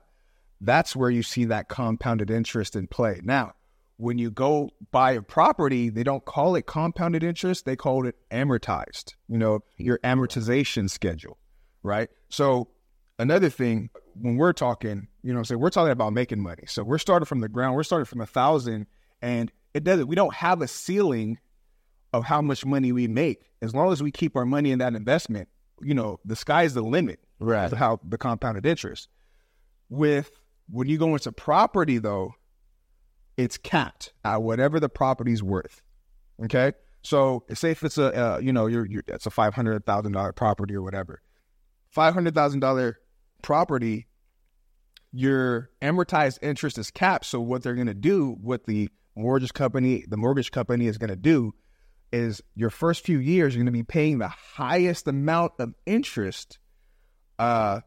that's 0.60 0.96
where 0.96 1.12
you 1.12 1.22
see 1.22 1.46
that 1.46 1.70
compounded 1.70 2.32
interest 2.32 2.76
in 2.76 2.88
play. 2.88 3.22
Now, 3.24 3.54
when 4.00 4.18
you 4.18 4.32
go 4.32 4.70
buy 4.92 5.12
a 5.12 5.22
property, 5.22 5.90
they 5.90 6.04
don't 6.04 6.24
call 6.24 6.56
it 6.56 6.66
compounded 6.66 7.22
interest, 7.22 7.66
they 7.66 7.76
call 7.76 8.08
it 8.08 8.16
amortized, 8.32 9.16
you 9.28 9.38
know, 9.38 9.60
your 9.76 10.00
amortization 10.06 10.90
schedule, 10.90 11.38
right? 11.84 12.10
So, 12.30 12.70
another 13.20 13.50
thing, 13.50 13.90
when 14.16 14.38
we're 14.38 14.54
talking, 14.54 15.10
you 15.22 15.34
know 15.34 15.44
say 15.44 15.56
we're 15.56 15.70
talking 15.70 15.92
about 15.92 16.14
making 16.14 16.40
money. 16.40 16.64
So, 16.66 16.82
we're 16.82 16.98
starting 16.98 17.26
from 17.26 17.42
the 17.42 17.50
ground, 17.50 17.76
we're 17.76 17.84
starting 17.84 18.06
from 18.06 18.22
a 18.22 18.26
thousand, 18.26 18.88
and 19.22 19.52
it 19.74 19.84
doesn't, 19.84 20.08
we 20.08 20.16
don't 20.16 20.34
have 20.34 20.62
a 20.62 20.68
ceiling 20.70 21.38
of 22.14 22.24
how 22.24 22.42
much 22.42 22.66
money 22.66 22.94
we 22.94 23.06
make. 23.10 23.52
As 23.62 23.76
long 23.76 23.92
as 23.92 24.02
we 24.02 24.12
keep 24.12 24.38
our 24.38 24.46
money 24.46 24.72
in 24.72 24.80
that 24.80 24.96
investment, 24.96 25.50
you 25.82 25.94
know, 25.94 26.22
the 26.24 26.38
sky's 26.38 26.74
the 26.74 26.82
limit 26.82 27.20
Right. 27.42 27.70
how 27.74 28.00
the 28.08 28.18
compounded 28.18 28.66
interest. 28.66 29.10
With 29.90 30.32
when 30.70 30.88
you 30.88 30.98
go 30.98 31.14
into 31.14 31.34
property 31.34 31.98
though, 31.98 32.34
it's 33.40 33.58
capped 33.58 34.12
at 34.26 34.42
whatever 34.42 34.82
the 34.82 34.90
property's 34.90 35.42
worth. 35.42 35.82
Okay, 36.44 36.74
so 37.02 37.46
say 37.54 37.72
if 37.72 37.84
it's 37.84 37.98
a 37.98 38.14
uh, 38.14 38.38
you 38.40 38.52
know 38.52 38.68
you're, 38.68 38.86
you're 38.86 39.04
it's 39.08 39.26
a 39.26 39.30
five 39.30 39.54
hundred 39.54 39.86
thousand 39.86 40.12
dollar 40.12 40.34
property 40.34 40.76
or 40.76 40.82
whatever, 40.82 41.22
five 41.90 42.14
hundred 42.14 42.36
thousand 42.36 42.60
dollar 42.60 42.98
property, 43.42 44.08
your 45.14 45.70
amortized 45.82 46.40
interest 46.42 46.78
is 46.78 46.92
capped. 46.92 47.26
So 47.26 47.40
what 47.40 47.64
they're 47.64 47.76
going 47.76 47.88
to 47.88 47.94
do, 47.94 48.36
what 48.42 48.66
the 48.66 48.90
mortgage 49.16 49.54
company, 49.54 50.04
the 50.06 50.18
mortgage 50.18 50.52
company 50.52 50.88
is 50.88 50.98
going 50.98 51.10
to 51.10 51.16
do, 51.16 51.54
is 52.12 52.42
your 52.56 52.70
first 52.70 53.06
few 53.06 53.20
years 53.20 53.56
you're 53.56 53.64
going 53.64 53.74
to 53.74 53.80
be 53.80 53.84
paying 53.84 54.18
the 54.20 54.28
highest 54.28 55.08
amount 55.08 55.54
of 55.60 55.74
interest, 55.86 56.60
uh, 57.38 57.80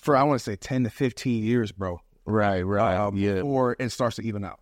for 0.00 0.16
I 0.16 0.24
want 0.24 0.40
to 0.40 0.44
say 0.44 0.56
ten 0.56 0.82
to 0.82 0.90
fifteen 0.90 1.44
years, 1.44 1.70
bro. 1.70 2.00
Right. 2.26 2.62
Right. 2.62 2.96
Um, 2.96 3.16
yeah. 3.16 3.42
Or 3.42 3.76
it 3.78 3.90
starts 3.90 4.16
to 4.16 4.22
even 4.22 4.44
out. 4.44 4.58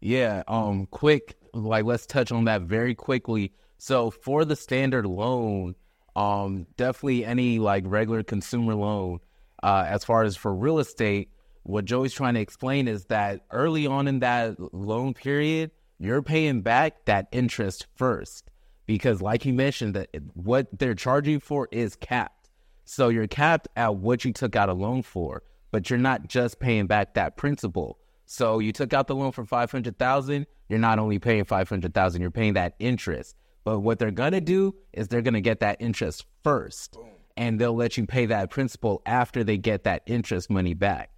Yeah. 0.00 0.42
Um. 0.48 0.86
Quick. 0.86 1.36
Like, 1.52 1.84
let's 1.84 2.06
touch 2.06 2.30
on 2.30 2.44
that 2.44 2.62
very 2.62 2.94
quickly. 2.94 3.52
So, 3.78 4.10
for 4.10 4.44
the 4.44 4.56
standard 4.56 5.06
loan, 5.06 5.74
um, 6.16 6.66
definitely 6.76 7.24
any 7.24 7.58
like 7.58 7.84
regular 7.86 8.22
consumer 8.22 8.74
loan, 8.74 9.20
uh, 9.62 9.84
as 9.86 10.04
far 10.04 10.22
as 10.22 10.36
for 10.36 10.54
real 10.54 10.78
estate, 10.78 11.30
what 11.62 11.84
Joey's 11.84 12.12
trying 12.12 12.34
to 12.34 12.40
explain 12.40 12.88
is 12.88 13.04
that 13.06 13.44
early 13.50 13.86
on 13.86 14.08
in 14.08 14.20
that 14.20 14.56
loan 14.74 15.14
period, 15.14 15.70
you're 15.98 16.22
paying 16.22 16.62
back 16.62 17.04
that 17.04 17.28
interest 17.32 17.86
first 17.94 18.50
because, 18.86 19.20
like 19.20 19.42
he 19.42 19.52
mentioned, 19.52 19.94
that 19.94 20.08
what 20.34 20.66
they're 20.78 20.94
charging 20.94 21.40
for 21.40 21.68
is 21.70 21.96
capped. 21.96 22.50
So 22.84 23.08
you're 23.08 23.26
capped 23.26 23.68
at 23.76 23.96
what 23.96 24.24
you 24.24 24.32
took 24.32 24.56
out 24.56 24.68
a 24.68 24.72
loan 24.72 25.02
for, 25.02 25.42
but 25.70 25.90
you're 25.90 25.98
not 25.98 26.26
just 26.26 26.58
paying 26.58 26.86
back 26.86 27.14
that 27.14 27.36
principal. 27.36 27.98
So 28.32 28.60
you 28.60 28.70
took 28.70 28.92
out 28.92 29.08
the 29.08 29.16
loan 29.16 29.32
for 29.32 29.44
five 29.44 29.72
hundred 29.72 29.98
thousand. 29.98 30.46
You're 30.68 30.78
not 30.78 31.00
only 31.00 31.18
paying 31.18 31.44
five 31.44 31.68
hundred 31.68 31.94
thousand, 31.94 32.22
you're 32.22 32.30
paying 32.30 32.52
that 32.52 32.74
interest. 32.78 33.34
But 33.64 33.80
what 33.80 33.98
they're 33.98 34.12
gonna 34.12 34.40
do 34.40 34.76
is 34.92 35.08
they're 35.08 35.20
gonna 35.20 35.40
get 35.40 35.58
that 35.60 35.78
interest 35.80 36.26
first, 36.44 36.96
and 37.36 37.60
they'll 37.60 37.74
let 37.74 37.96
you 37.96 38.06
pay 38.06 38.26
that 38.26 38.48
principal 38.50 39.02
after 39.04 39.42
they 39.42 39.58
get 39.58 39.82
that 39.82 40.02
interest 40.06 40.48
money 40.48 40.74
back. 40.74 41.10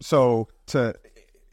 So 0.00 0.48
to 0.66 0.96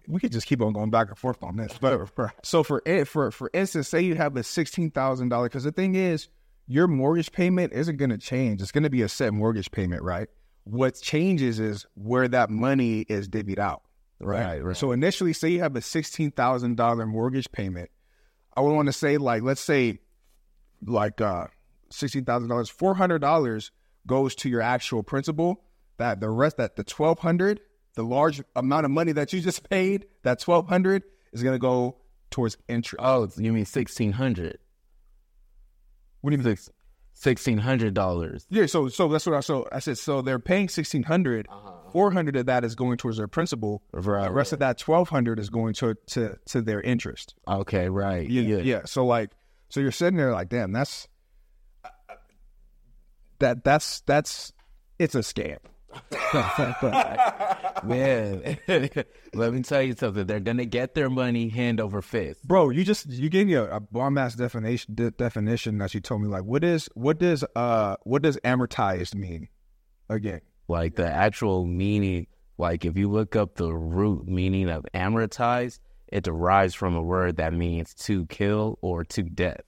we 0.08 0.20
could 0.20 0.32
just 0.32 0.48
keep 0.48 0.63
on 0.63 0.74
going 0.74 0.89
back 0.89 1.10
and 1.10 1.17
forth 1.17 1.43
on 1.43 1.58
this, 1.58 1.77
but 1.79 2.10
so 2.43 2.63
for 2.63 2.82
it 2.84 3.05
for 3.05 3.29
for 3.29 3.51
instance, 3.53 3.89
say 3.89 4.01
you 4.01 4.15
have 4.15 4.36
a 4.36 4.41
sixteen 4.41 4.89
thousand 4.89 5.29
dollar 5.29 5.48
because 5.48 5.63
the 5.63 5.72
thing 5.72 5.93
is, 5.93 6.27
your 6.65 6.88
mortgage 6.88 7.32
payment 7.32 7.72
isn't 7.72 7.98
going 7.98 8.10
to 8.10 8.17
change. 8.17 8.63
It's 8.63 8.72
going 8.72 8.84
to 8.84 8.89
be 8.89 9.03
a 9.03 9.10
set 9.10 9.32
mortgage 9.32 9.70
payment, 9.70 10.01
right? 10.01 10.27
What 10.63 11.00
changes 11.00 11.60
is 11.60 11.86
where 11.93 12.27
that 12.29 12.50
money 12.50 13.01
is 13.01 13.29
divvied 13.29 13.60
out, 13.60 13.84
right? 14.20 14.46
Right, 14.46 14.63
right. 14.63 14.77
So 14.77 14.91
initially, 14.91 15.34
say 15.34 15.50
you 15.50 15.60
have 15.60 15.75
a 15.75 15.82
sixteen 15.82 16.32
thousand 16.32 16.77
dollar 16.77 17.05
mortgage 17.05 17.51
payment, 17.51 17.89
I 18.55 18.62
would 18.62 18.74
want 18.74 18.88
to 18.88 18.93
say 18.93 19.17
like 19.17 19.43
let's 19.43 19.62
say 19.62 20.00
like 20.86 21.22
uh 21.22 21.48
sixteen 21.89 22.25
thousand 22.25 22.50
dollars, 22.50 22.70
four 22.70 22.96
hundred 22.96 23.20
dollars 23.20 23.72
goes 24.08 24.36
to 24.36 24.50
your 24.50 24.62
actual 24.62 25.03
principal. 25.03 25.63
That 25.98 26.20
the 26.20 26.29
rest 26.29 26.58
that 26.58 26.75
the 26.75 26.84
twelve 26.84 27.20
hundred, 27.20 27.62
the 27.96 28.03
large 28.03 28.41
amount 28.55 28.86
of 28.86 28.91
money 28.91 29.12
that 29.12 29.32
you 29.34 29.41
just 29.41 29.70
paid, 29.70 30.05
that 30.24 30.39
twelve 30.39 30.67
hundred 30.67 31.03
is 31.32 31.43
gonna 31.43 31.60
go 31.60 31.98
towards 32.32 32.58
interest. 32.67 33.03
Oh, 33.03 33.29
you 33.38 33.53
mean 33.53 33.65
sixteen 33.65 34.12
hundred? 34.13 34.60
what 36.24 36.32
do 36.32 36.38
you 36.38 36.43
mean? 36.43 36.58
Sixteen 37.24 37.58
hundred 37.58 37.94
dollars. 37.94 38.46
Yeah, 38.50 38.65
so 38.65 38.89
so 38.89 39.08
that's 39.08 39.25
what 39.25 39.36
I 39.36 39.39
so 39.39 39.65
I 39.72 39.80
said. 39.80 39.98
So 39.98 40.22
they're 40.22 40.39
paying 40.39 40.68
sixteen 40.68 41.03
hundred. 41.03 41.48
Uh-huh, 41.50 41.70
uh-huh. 41.70 41.92
Four 41.94 42.12
hundred 42.12 42.36
of 42.36 42.48
that 42.48 42.65
is 42.65 42.75
going 42.75 42.98
towards 42.98 43.15
their 43.15 43.30
principal. 43.30 43.82
Right. 43.94 44.25
The 44.25 44.32
rest 44.34 44.51
of 44.51 44.60
that 44.60 44.77
twelve 44.77 45.08
hundred 45.08 45.39
is 45.39 45.50
going 45.50 45.74
to 45.75 45.96
to 46.08 46.38
to 46.48 46.62
their 46.62 46.82
interest. 46.82 47.36
Okay, 47.48 47.88
right. 47.88 48.30
Yeah, 48.30 48.58
yeah. 48.58 48.82
So 48.84 49.06
like, 49.06 49.32
so 49.70 49.80
you're 49.80 49.94
sitting 49.94 50.18
there 50.18 50.34
like, 50.34 50.50
damn, 50.50 50.74
that's 50.74 51.08
uh, 51.86 51.89
that 53.39 53.63
that's 53.63 54.01
that's 54.01 54.51
it's 55.00 55.15
a 55.15 55.20
scam. 55.20 55.60
Man, 57.84 58.58
let 59.34 59.54
me 59.54 59.62
tell 59.62 59.82
you 59.82 59.94
something. 59.94 60.26
They're 60.26 60.40
gonna 60.40 60.66
get 60.66 60.94
their 60.96 61.10
money 61.10 61.50
hand 61.50 61.80
over 61.80 62.02
fist. 62.02 62.48
Bro, 62.48 62.70
you 62.70 62.84
just 62.84 63.10
you 63.10 63.30
gave 63.30 63.48
me 63.48 63.54
a, 63.54 63.76
a 63.76 63.80
bomb 63.80 64.18
ass 64.18 64.36
definition 64.36 64.96
de- 64.96 65.12
definition 65.12 65.78
that 65.80 65.94
you 65.94 66.00
told 66.00 66.22
me 66.22 66.28
like 66.28 66.44
what 66.44 66.64
is 66.64 66.90
what 66.94 67.20
does 67.20 67.44
uh 67.56 67.96
what 68.04 68.22
does 68.22 68.38
amortized 68.38 69.16
mean 69.16 69.50
again? 70.10 70.42
Like 70.68 70.96
the 70.96 71.08
actual 71.08 71.66
meaning, 71.66 72.28
like 72.58 72.86
if 72.86 72.98
you 72.98 73.10
look 73.12 73.36
up 73.36 73.56
the 73.56 73.74
root 73.74 74.28
meaning 74.28 74.70
of 74.70 74.86
amortized, 74.94 75.80
it 76.08 76.24
derives 76.24 76.74
from 76.74 76.96
a 76.96 77.02
word 77.02 77.38
that 77.38 77.54
means 77.54 77.94
to 77.96 78.26
kill 78.28 78.78
or 78.82 79.04
to 79.04 79.24
death, 79.24 79.62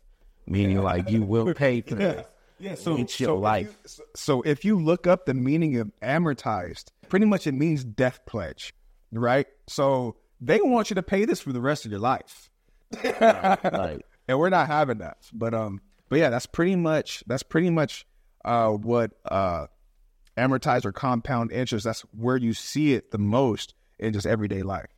meaning 0.48 0.82
like 0.82 1.10
you 1.10 1.24
will 1.24 1.54
pay 1.56 1.82
for 1.82 1.96
this. 1.96 2.26
Yeah, 2.60 2.76
so 2.76 2.98
It's 2.98 3.20
your 3.20 3.28
so 3.30 3.36
if 3.38 3.42
life. 3.44 3.78
you- 3.84 4.06
so- 4.16 4.42
if 4.44 4.64
you 4.66 4.80
look 4.80 5.08
up 5.08 5.26
the 5.26 5.34
meaning 5.34 5.78
of 5.78 5.92
amortized, 6.02 6.86
pretty 7.10 7.26
much 7.26 7.48
it 7.48 7.54
means 7.54 7.84
death 7.84 8.22
pledge, 8.26 8.74
right? 9.12 9.48
So 9.68 10.16
they 10.42 10.60
want 10.62 10.90
you 10.90 10.96
to 10.96 11.04
pay 11.04 11.26
this 11.26 11.42
for 11.42 11.52
the 11.54 11.62
rest 11.62 11.86
of 11.86 11.92
your 11.92 12.00
life. 12.00 12.50
Like, 13.04 14.02
and 14.28 14.40
we're 14.40 14.50
not 14.50 14.68
having 14.68 15.00
that. 15.00 15.18
But 15.34 15.54
um, 15.54 15.82
but 16.10 16.20
yeah, 16.20 16.30
that's 16.30 16.46
pretty 16.46 16.76
much 16.76 17.24
that's 17.28 17.44
pretty 17.44 17.70
much 17.70 18.06
uh 18.44 18.70
what 18.70 19.12
uh 19.26 19.68
amortized 20.38 20.86
or 20.86 20.92
compound 20.92 21.52
interest. 21.52 21.86
That's 21.86 22.02
where 22.12 22.38
you 22.38 22.54
see 22.54 22.94
it 22.94 23.12
the 23.12 23.18
most 23.18 23.74
in 24.00 24.14
just 24.14 24.26
everyday 24.28 24.62
life. 24.62 24.90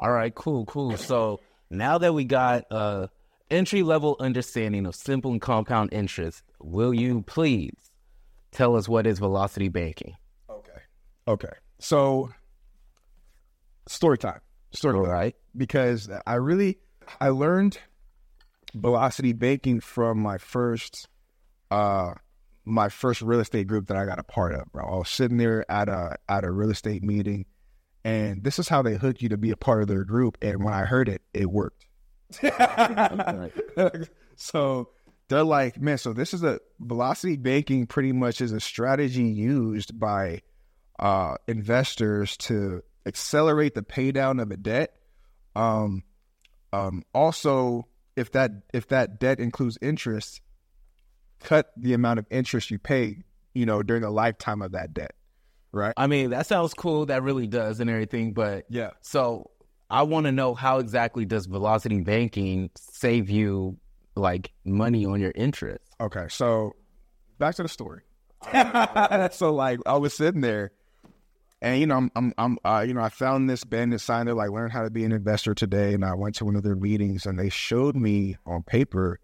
all 0.00 0.10
right, 0.12 0.34
cool, 0.34 0.64
cool. 0.66 0.96
So 0.96 1.40
now 1.70 1.98
that 1.98 2.12
we 2.14 2.24
got 2.24 2.64
uh 2.70 3.08
entry 3.50 3.82
level 3.82 4.16
understanding 4.20 4.86
of 4.86 4.94
simple 4.94 5.32
and 5.32 5.40
compound 5.40 5.92
interest, 5.92 6.42
will 6.60 6.94
you 6.94 7.22
please 7.22 7.90
tell 8.52 8.76
us 8.76 8.88
what 8.88 9.06
is 9.06 9.18
velocity 9.18 9.68
banking? 9.68 10.14
Okay. 10.48 10.80
Okay. 11.28 11.52
So 11.78 12.30
story 13.86 14.18
time. 14.18 14.40
Story 14.72 14.96
All 14.96 15.04
time. 15.04 15.12
right. 15.12 15.36
Because 15.56 16.08
I 16.26 16.34
really 16.34 16.78
I 17.20 17.28
learned 17.28 17.78
velocity 18.74 19.32
banking 19.32 19.80
from 19.80 20.18
my 20.18 20.38
first 20.38 21.08
uh 21.70 22.14
my 22.64 22.88
first 22.88 23.20
real 23.20 23.40
estate 23.40 23.66
group 23.66 23.88
that 23.88 23.96
I 23.96 24.06
got 24.06 24.18
a 24.18 24.24
part 24.24 24.54
of, 24.54 24.72
bro. 24.72 24.84
I 24.84 24.96
was 24.96 25.08
sitting 25.08 25.36
there 25.36 25.70
at 25.70 25.88
a 25.88 26.16
at 26.28 26.44
a 26.44 26.50
real 26.50 26.70
estate 26.70 27.02
meeting 27.02 27.46
and 28.04 28.44
this 28.44 28.58
is 28.58 28.68
how 28.68 28.82
they 28.82 28.96
hook 28.96 29.22
you 29.22 29.28
to 29.30 29.36
be 29.36 29.50
a 29.50 29.56
part 29.56 29.82
of 29.82 29.88
their 29.88 30.04
group. 30.04 30.36
And 30.42 30.62
when 30.62 30.74
I 30.74 30.84
heard 30.84 31.08
it, 31.08 31.22
it 31.32 31.50
worked. 31.50 31.86
so 34.36 34.88
they're 35.28 35.44
like, 35.44 35.80
man, 35.80 35.98
so 35.98 36.12
this 36.12 36.34
is 36.34 36.42
a 36.42 36.60
velocity 36.80 37.36
banking 37.36 37.86
pretty 37.86 38.12
much 38.12 38.40
is 38.40 38.52
a 38.52 38.60
strategy 38.60 39.24
used 39.24 39.98
by 39.98 40.42
uh, 40.98 41.36
investors 41.48 42.36
to 42.36 42.82
accelerate 43.06 43.74
the 43.74 43.82
pay 43.82 44.12
down 44.12 44.40
of 44.40 44.50
a 44.50 44.56
debt. 44.56 44.94
Um, 45.56 46.02
um, 46.72 47.04
also, 47.14 47.88
if 48.16 48.32
that 48.32 48.50
if 48.72 48.88
that 48.88 49.20
debt 49.20 49.40
includes 49.40 49.78
interest, 49.80 50.40
cut 51.40 51.70
the 51.76 51.92
amount 51.94 52.18
of 52.18 52.26
interest 52.30 52.70
you 52.70 52.78
pay, 52.78 53.18
you 53.54 53.66
know, 53.66 53.82
during 53.82 54.02
the 54.02 54.10
lifetime 54.10 54.62
of 54.62 54.72
that 54.72 54.92
debt. 54.94 55.12
Right. 55.72 55.94
I 55.96 56.06
mean, 56.06 56.30
that 56.30 56.46
sounds 56.46 56.72
cool. 56.74 57.06
That 57.06 57.22
really 57.22 57.46
does 57.48 57.80
and 57.80 57.90
everything. 57.90 58.32
But 58.32 58.66
Yeah. 58.68 58.90
so 59.00 59.50
I 59.94 60.02
want 60.02 60.26
to 60.26 60.32
know 60.32 60.54
how 60.54 60.80
exactly 60.80 61.24
does 61.24 61.46
velocity 61.46 62.00
banking 62.00 62.68
save 62.74 63.30
you 63.30 63.78
like 64.16 64.50
money 64.64 65.06
on 65.06 65.20
your 65.20 65.30
interest? 65.36 65.84
Okay, 66.00 66.26
so 66.28 66.74
back 67.38 67.54
to 67.54 67.62
the 67.62 67.68
story. 67.68 68.02
so 69.30 69.54
like 69.54 69.78
I 69.86 69.96
was 69.98 70.12
sitting 70.12 70.40
there, 70.40 70.72
and 71.62 71.78
you 71.78 71.86
know 71.86 71.98
I'm 71.98 72.10
I'm, 72.16 72.34
I'm 72.36 72.58
uh, 72.64 72.84
you 72.84 72.92
know 72.92 73.02
I 73.02 73.08
found 73.08 73.48
this 73.48 73.62
bandit 73.62 74.00
sign 74.00 74.26
there 74.26 74.34
like 74.34 74.50
learn 74.50 74.68
how 74.68 74.82
to 74.82 74.90
be 74.90 75.04
an 75.04 75.12
investor 75.12 75.54
today, 75.54 75.94
and 75.94 76.04
I 76.04 76.14
went 76.14 76.34
to 76.36 76.44
one 76.44 76.56
of 76.56 76.64
their 76.64 76.74
meetings, 76.74 77.24
and 77.24 77.38
they 77.38 77.48
showed 77.48 77.94
me 77.94 78.36
on 78.44 78.64
paper 78.64 79.20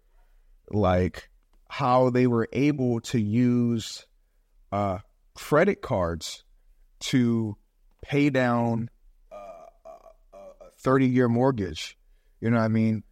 like 0.69 1.29
how 1.67 2.11
they 2.11 2.27
were 2.27 2.47
able 2.53 3.01
to 3.01 3.19
use 3.19 4.05
uh, 4.71 4.99
credit 5.33 5.81
cards 5.81 6.45
to 7.01 7.57
pay 8.01 8.29
down 8.29 8.89
uh, 10.81 10.87
a 10.87 10.89
thirty 10.89 11.07
year 11.07 11.27
mortgage. 11.27 11.97
You 12.39 12.49
know 12.49 12.57
what 12.57 12.63
I 12.63 12.69
mean? 12.69 13.03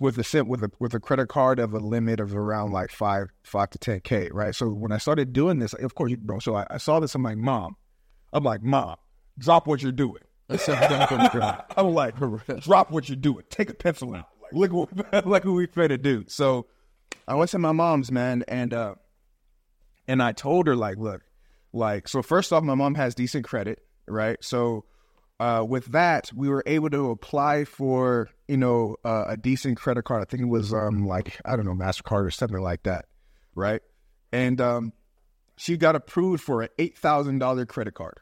with 0.00 0.18
a 0.18 0.44
with 0.44 0.62
a 0.62 0.70
with 0.80 0.94
a 0.94 1.00
credit 1.00 1.28
card 1.28 1.58
of 1.58 1.72
a 1.72 1.78
limit 1.78 2.20
of 2.20 2.34
around 2.34 2.72
like 2.72 2.90
five 2.90 3.28
five 3.42 3.70
to 3.70 3.78
ten 3.78 4.00
k, 4.00 4.28
right? 4.32 4.54
So 4.54 4.68
when 4.68 4.92
I 4.92 4.98
started 4.98 5.32
doing 5.32 5.58
this, 5.58 5.72
of 5.74 5.94
course, 5.94 6.12
bro. 6.16 6.38
So 6.40 6.56
I, 6.56 6.66
I 6.70 6.76
saw 6.78 7.00
this. 7.00 7.14
I'm 7.14 7.22
like, 7.22 7.36
mom, 7.36 7.76
I'm 8.32 8.44
like, 8.44 8.62
mom, 8.62 8.96
drop 9.38 9.66
what 9.66 9.82
you're 9.82 9.92
doing. 9.92 10.22
I'm 11.76 11.94
like, 11.94 12.16
drop 12.60 12.90
what 12.90 13.08
you're 13.08 13.16
doing. 13.16 13.44
Take 13.50 13.70
a 13.70 13.74
pencil 13.74 14.14
out. 14.14 14.28
Like, 14.42 14.52
look 14.52 14.72
what 14.72 15.26
look 15.26 15.44
what 15.44 15.54
we 15.54 15.66
finna 15.66 16.00
do. 16.00 16.24
So 16.28 16.66
I 17.26 17.34
went 17.34 17.50
to 17.52 17.58
my 17.58 17.72
mom's 17.72 18.10
man, 18.10 18.44
and 18.48 18.74
uh, 18.74 18.94
and 20.08 20.22
I 20.22 20.32
told 20.32 20.66
her 20.66 20.76
like, 20.76 20.98
look, 20.98 21.22
like, 21.72 22.08
so 22.08 22.20
first 22.22 22.52
off, 22.52 22.62
my 22.62 22.74
mom 22.74 22.96
has 22.96 23.14
decent 23.14 23.44
credit, 23.44 23.80
right? 24.06 24.36
So 24.42 24.84
uh, 25.40 25.64
with 25.68 25.86
that, 25.86 26.30
we 26.34 26.48
were 26.48 26.62
able 26.66 26.90
to 26.90 27.10
apply 27.10 27.64
for 27.64 28.28
you 28.48 28.56
know 28.56 28.96
uh, 29.04 29.24
a 29.28 29.36
decent 29.36 29.76
credit 29.76 30.04
card. 30.04 30.22
I 30.22 30.24
think 30.24 30.42
it 30.42 30.46
was 30.46 30.72
um 30.72 31.06
like 31.06 31.40
I 31.44 31.56
don't 31.56 31.66
know 31.66 31.74
Mastercard 31.74 32.24
or 32.24 32.30
something 32.30 32.60
like 32.60 32.84
that, 32.84 33.06
right? 33.54 33.82
And 34.32 34.60
um, 34.60 34.92
she 35.56 35.76
got 35.76 35.96
approved 35.96 36.42
for 36.42 36.62
an 36.62 36.68
eight 36.78 36.96
thousand 36.96 37.38
dollar 37.38 37.66
credit 37.66 37.94
card. 37.94 38.20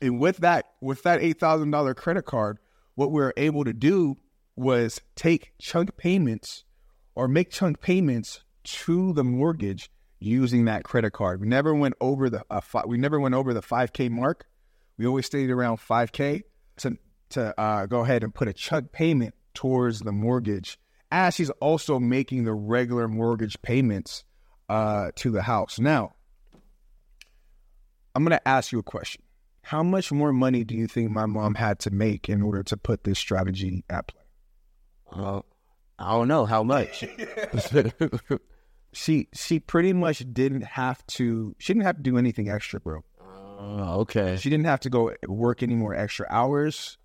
And 0.00 0.20
with 0.20 0.38
that, 0.38 0.66
with 0.80 1.02
that 1.04 1.22
eight 1.22 1.40
thousand 1.40 1.70
dollar 1.70 1.94
credit 1.94 2.24
card, 2.24 2.58
what 2.94 3.10
we 3.10 3.20
were 3.20 3.34
able 3.36 3.64
to 3.64 3.72
do 3.72 4.16
was 4.54 5.00
take 5.14 5.52
chunk 5.60 5.96
payments 5.96 6.64
or 7.14 7.28
make 7.28 7.50
chunk 7.50 7.80
payments 7.80 8.42
to 8.64 9.12
the 9.12 9.24
mortgage 9.24 9.90
using 10.18 10.64
that 10.64 10.82
credit 10.84 11.12
card. 11.12 11.40
We 11.40 11.46
never 11.46 11.74
went 11.74 11.94
over 12.00 12.30
the 12.30 12.44
uh, 12.50 12.60
fi- 12.60 12.86
we 12.86 12.96
never 12.96 13.18
went 13.20 13.34
over 13.34 13.52
the 13.54 13.62
five 13.62 13.92
k 13.92 14.08
mark. 14.08 14.46
We 14.98 15.06
always 15.06 15.26
stayed 15.26 15.50
around 15.50 15.78
five 15.78 16.12
k 16.12 16.42
to 16.78 16.96
to 17.30 17.58
uh, 17.60 17.86
go 17.86 18.00
ahead 18.00 18.22
and 18.22 18.34
put 18.34 18.48
a 18.48 18.52
chunk 18.52 18.92
payment 18.92 19.34
towards 19.54 20.00
the 20.00 20.12
mortgage, 20.12 20.78
as 21.10 21.34
she's 21.34 21.50
also 21.50 21.98
making 21.98 22.44
the 22.44 22.54
regular 22.54 23.08
mortgage 23.08 23.60
payments 23.62 24.24
uh, 24.68 25.10
to 25.16 25.30
the 25.30 25.42
house. 25.42 25.78
Now, 25.78 26.14
I'm 28.14 28.24
going 28.24 28.38
to 28.38 28.48
ask 28.48 28.72
you 28.72 28.78
a 28.78 28.84
question. 28.84 29.22
How 29.62 29.82
much 29.82 30.12
more 30.12 30.32
money 30.32 30.62
do 30.62 30.76
you 30.76 30.86
think 30.86 31.10
my 31.10 31.26
mom 31.26 31.56
had 31.56 31.80
to 31.80 31.90
make 31.90 32.28
in 32.28 32.40
order 32.40 32.62
to 32.64 32.76
put 32.76 33.02
this 33.02 33.18
strategy 33.18 33.84
at 33.90 34.06
play? 34.06 34.22
Uh, 35.10 35.40
I 35.98 36.12
don't 36.12 36.28
know 36.28 36.46
how 36.46 36.62
much. 36.62 37.04
She 38.96 39.28
she 39.34 39.60
pretty 39.60 39.92
much 39.92 40.24
didn't 40.32 40.62
have 40.62 41.06
to. 41.08 41.54
She 41.58 41.74
didn't 41.74 41.84
have 41.84 41.96
to 41.96 42.02
do 42.02 42.16
anything 42.16 42.48
extra, 42.48 42.80
bro. 42.80 43.04
Oh, 43.58 44.00
okay. 44.00 44.36
She 44.36 44.50
didn't 44.50 44.66
have 44.66 44.80
to 44.80 44.90
go 44.90 45.12
work 45.26 45.62
any 45.62 45.74
more 45.74 45.94
extra 45.94 46.26
hours. 46.28 46.98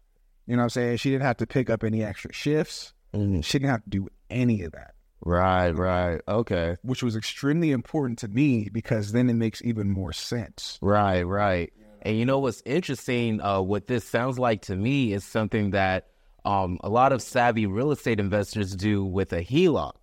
You 0.48 0.55
know 0.55 0.62
what 0.62 0.65
I'm 0.65 0.70
saying? 0.72 0.98
She 0.98 1.10
didn't 1.12 1.24
have 1.24 1.38
to 1.38 1.48
pick 1.48 1.70
up 1.70 1.84
any 1.84 2.03
extra 2.03 2.34
shifts. 2.34 2.93
Mm, 3.13 3.43
She 3.43 3.60
didn't 3.60 3.72
have 3.72 3.84
to 3.84 3.89
do 3.89 4.08
any 4.29 4.63
of 4.63 4.72
that, 4.72 4.93
Right, 5.24 5.72
right. 5.72 6.20
Okay. 6.27 6.77
which 6.81 7.03
was 7.03 7.15
extremely 7.15 7.72
important 7.72 8.20
to 8.20 8.27
me 8.27 8.70
because 8.72 9.12
then 9.12 9.29
it 9.29 9.34
makes 9.36 9.62
even 9.63 9.89
more 9.89 10.13
sense. 10.13 10.79
Right, 10.81 11.24
right. 11.24 11.72
And 12.01 12.17
you 12.17 12.25
know 12.25 12.39
what's 12.39 12.63
interesting? 12.65 13.39
Uh, 13.41 13.62
what 13.62 13.88
this 13.88 14.03
sounds 14.08 14.39
like 14.39 14.63
to 14.63 14.75
me 14.75 15.13
is 15.13 15.24
something 15.24 15.72
that 15.72 16.08
um, 16.46 16.79
a 16.84 16.89
lot 16.89 17.13
of 17.13 17.22
savvy 17.22 17.67
real 17.67 17.91
estate 17.91 18.20
investors 18.20 18.75
do 18.75 19.05
with 19.05 19.31
a 19.34 19.43
HELOC. 19.43 19.93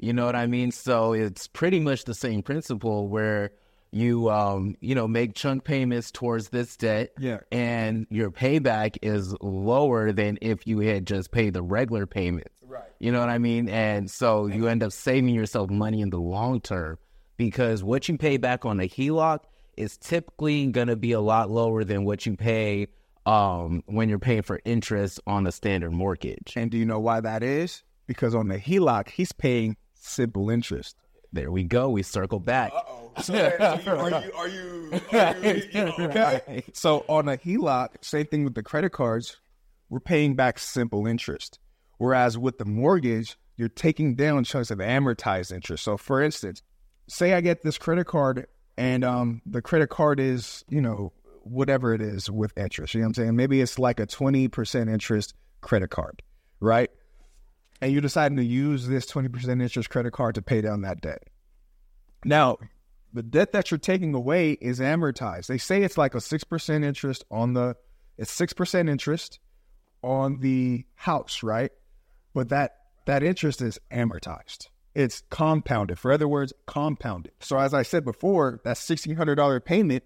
You 0.00 0.12
know 0.12 0.24
what 0.26 0.34
I 0.36 0.46
mean? 0.46 0.70
So 0.72 1.12
it's 1.12 1.46
pretty 1.46 1.78
much 1.80 2.04
the 2.04 2.14
same 2.14 2.42
principle 2.42 3.08
where 3.08 3.52
you, 3.94 4.28
um, 4.30 4.76
you 4.80 4.94
know, 4.94 5.06
make 5.06 5.34
chunk 5.34 5.64
payments 5.64 6.10
towards 6.10 6.48
this 6.48 6.76
debt, 6.76 7.10
Yeah. 7.18 7.38
and 7.52 8.06
your 8.10 8.30
payback 8.30 8.96
is 9.02 9.34
lower 9.40 10.12
than 10.12 10.38
if 10.42 10.66
you 10.66 10.80
had 10.80 11.06
just 11.06 11.30
paid 11.30 11.54
the 11.54 11.62
regular 11.62 12.06
payments. 12.06 12.50
Right. 12.66 12.82
You 12.98 13.12
know 13.12 13.20
what 13.20 13.28
I 13.28 13.38
mean? 13.38 13.68
And 13.68 14.10
so 14.10 14.46
you 14.46 14.66
end 14.68 14.82
up 14.82 14.92
saving 14.92 15.34
yourself 15.34 15.70
money 15.70 16.00
in 16.00 16.10
the 16.10 16.18
long 16.18 16.60
term 16.60 16.98
because 17.36 17.84
what 17.84 18.08
you 18.08 18.18
pay 18.18 18.36
back 18.36 18.64
on 18.64 18.80
a 18.80 18.88
HELOC 18.88 19.40
is 19.76 19.96
typically 19.96 20.66
going 20.68 20.88
to 20.88 20.96
be 20.96 21.12
a 21.12 21.20
lot 21.20 21.50
lower 21.50 21.84
than 21.84 22.04
what 22.04 22.26
you 22.26 22.36
pay 22.36 22.88
um, 23.26 23.82
when 23.86 24.08
you're 24.08 24.18
paying 24.18 24.42
for 24.42 24.60
interest 24.64 25.20
on 25.26 25.46
a 25.46 25.52
standard 25.52 25.92
mortgage. 25.92 26.54
And 26.56 26.70
do 26.70 26.76
you 26.78 26.84
know 26.84 27.00
why 27.00 27.20
that 27.20 27.42
is? 27.42 27.82
Because 28.06 28.34
on 28.34 28.48
the 28.48 28.58
HELOC, 28.58 29.08
he's 29.08 29.32
paying 29.32 29.76
simple 29.94 30.50
interest. 30.50 30.96
There 31.34 31.50
we 31.50 31.64
go. 31.64 31.90
We 31.90 32.04
circle 32.04 32.38
back. 32.38 32.72
are 33.88 34.22
you, 34.24 34.32
are 34.36 34.48
you, 34.48 34.90
okay? 35.98 36.64
So 36.72 37.04
on 37.08 37.28
a 37.28 37.36
HELOC, 37.36 37.88
same 38.02 38.26
thing 38.26 38.44
with 38.44 38.54
the 38.54 38.62
credit 38.62 38.90
cards, 38.92 39.38
we're 39.88 39.98
paying 39.98 40.36
back 40.36 40.60
simple 40.60 41.08
interest. 41.08 41.58
Whereas 41.98 42.38
with 42.38 42.58
the 42.58 42.64
mortgage, 42.64 43.36
you're 43.56 43.68
taking 43.68 44.14
down 44.14 44.44
chunks 44.44 44.70
of 44.70 44.78
amortized 44.78 45.52
interest. 45.52 45.82
So 45.82 45.96
for 45.96 46.22
instance, 46.22 46.62
say 47.08 47.34
I 47.34 47.40
get 47.40 47.62
this 47.62 47.78
credit 47.78 48.06
card 48.06 48.46
and 48.76 49.04
um 49.04 49.42
the 49.44 49.60
credit 49.60 49.90
card 49.90 50.20
is, 50.20 50.64
you 50.68 50.80
know, 50.80 51.12
whatever 51.42 51.94
it 51.94 52.00
is 52.00 52.30
with 52.30 52.56
interest. 52.56 52.94
You 52.94 53.00
know 53.00 53.06
what 53.06 53.18
I'm 53.18 53.24
saying? 53.24 53.36
Maybe 53.36 53.60
it's 53.60 53.78
like 53.78 53.98
a 53.98 54.06
20% 54.06 54.88
interest 54.88 55.34
credit 55.62 55.90
card, 55.90 56.22
right? 56.60 56.90
And 57.84 57.92
you're 57.92 58.00
deciding 58.00 58.38
to 58.38 58.44
use 58.44 58.88
this 58.88 59.04
20% 59.04 59.60
interest 59.60 59.90
credit 59.90 60.14
card 60.14 60.36
to 60.36 60.42
pay 60.42 60.62
down 60.62 60.80
that 60.80 61.02
debt. 61.02 61.24
Now, 62.24 62.56
the 63.12 63.22
debt 63.22 63.52
that 63.52 63.70
you're 63.70 63.76
taking 63.76 64.14
away 64.14 64.52
is 64.52 64.80
amortized. 64.80 65.48
They 65.48 65.58
say 65.58 65.82
it's 65.82 65.98
like 65.98 66.14
a 66.14 66.18
6% 66.18 66.82
interest 66.82 67.26
on 67.30 67.52
the 67.52 67.76
it's 68.16 68.34
6% 68.40 68.88
interest 68.88 69.38
on 70.02 70.40
the 70.40 70.86
house, 70.94 71.42
right? 71.42 71.72
But 72.32 72.48
that 72.48 72.70
that 73.04 73.22
interest 73.22 73.60
is 73.60 73.78
amortized. 73.92 74.68
It's 74.94 75.22
compounded. 75.28 75.98
For 75.98 76.10
other 76.10 76.26
words, 76.26 76.54
compounded. 76.66 77.32
So 77.40 77.58
as 77.58 77.74
I 77.74 77.82
said 77.82 78.02
before, 78.02 78.62
that 78.64 78.78
$1600 78.78 79.62
payment 79.62 80.04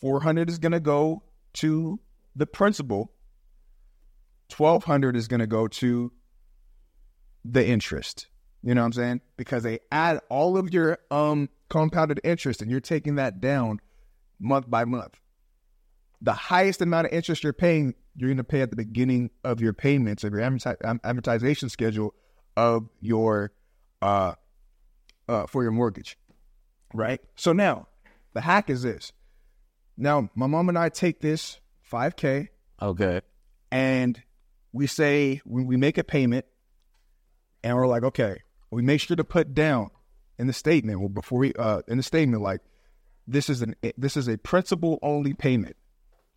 400 0.00 0.48
is 0.48 0.58
going 0.58 0.72
to 0.72 0.80
go 0.80 1.22
to 1.54 2.00
the 2.34 2.46
principal. 2.46 3.12
1200 4.56 5.16
is 5.16 5.28
going 5.28 5.40
to 5.40 5.46
go 5.46 5.68
to 5.68 6.12
the 7.44 7.66
interest. 7.66 8.26
You 8.62 8.74
know 8.74 8.82
what 8.82 8.86
I'm 8.86 8.92
saying? 8.92 9.20
Because 9.36 9.62
they 9.62 9.80
add 9.92 10.20
all 10.28 10.56
of 10.56 10.72
your 10.72 10.98
um 11.10 11.48
compounded 11.68 12.20
interest 12.24 12.62
and 12.62 12.70
you're 12.70 12.80
taking 12.80 13.16
that 13.16 13.40
down 13.40 13.80
month 14.40 14.68
by 14.68 14.84
month. 14.84 15.20
The 16.20 16.32
highest 16.32 16.82
amount 16.82 17.06
of 17.06 17.12
interest 17.12 17.44
you're 17.44 17.52
paying, 17.52 17.94
you're 18.16 18.28
going 18.28 18.38
to 18.38 18.44
pay 18.44 18.62
at 18.62 18.70
the 18.70 18.76
beginning 18.76 19.30
of 19.44 19.60
your 19.60 19.72
payments 19.72 20.24
of 20.24 20.32
your 20.32 20.40
amortization 20.40 21.70
schedule 21.70 22.14
of 22.56 22.88
your 23.00 23.52
uh 24.02 24.34
uh 25.28 25.46
for 25.46 25.62
your 25.62 25.72
mortgage. 25.72 26.18
Right? 26.92 27.20
So 27.36 27.52
now, 27.52 27.86
the 28.32 28.40
hack 28.40 28.70
is 28.70 28.82
this. 28.82 29.12
Now, 29.96 30.30
my 30.34 30.46
mom 30.46 30.68
and 30.68 30.78
I 30.78 30.88
take 30.88 31.20
this 31.20 31.60
5K. 31.90 32.48
Okay. 32.80 33.20
And 33.70 34.22
we 34.72 34.86
say, 34.86 35.40
when 35.44 35.66
we 35.66 35.76
make 35.76 35.98
a 35.98 36.04
payment, 36.04 36.46
and 37.68 37.76
we're 37.76 37.86
like, 37.86 38.02
okay, 38.02 38.38
we 38.70 38.80
make 38.80 38.98
sure 38.98 39.14
to 39.14 39.24
put 39.24 39.52
down 39.52 39.90
in 40.38 40.46
the 40.46 40.54
statement, 40.54 41.00
well, 41.00 41.10
before 41.10 41.38
we, 41.38 41.52
uh, 41.52 41.82
in 41.86 41.98
the 41.98 42.02
statement, 42.02 42.42
like, 42.42 42.62
this 43.26 43.50
is 43.50 43.60
an 43.60 43.76
this 43.98 44.16
is 44.16 44.26
a 44.26 44.38
principal 44.38 44.98
only 45.02 45.34
payment. 45.34 45.76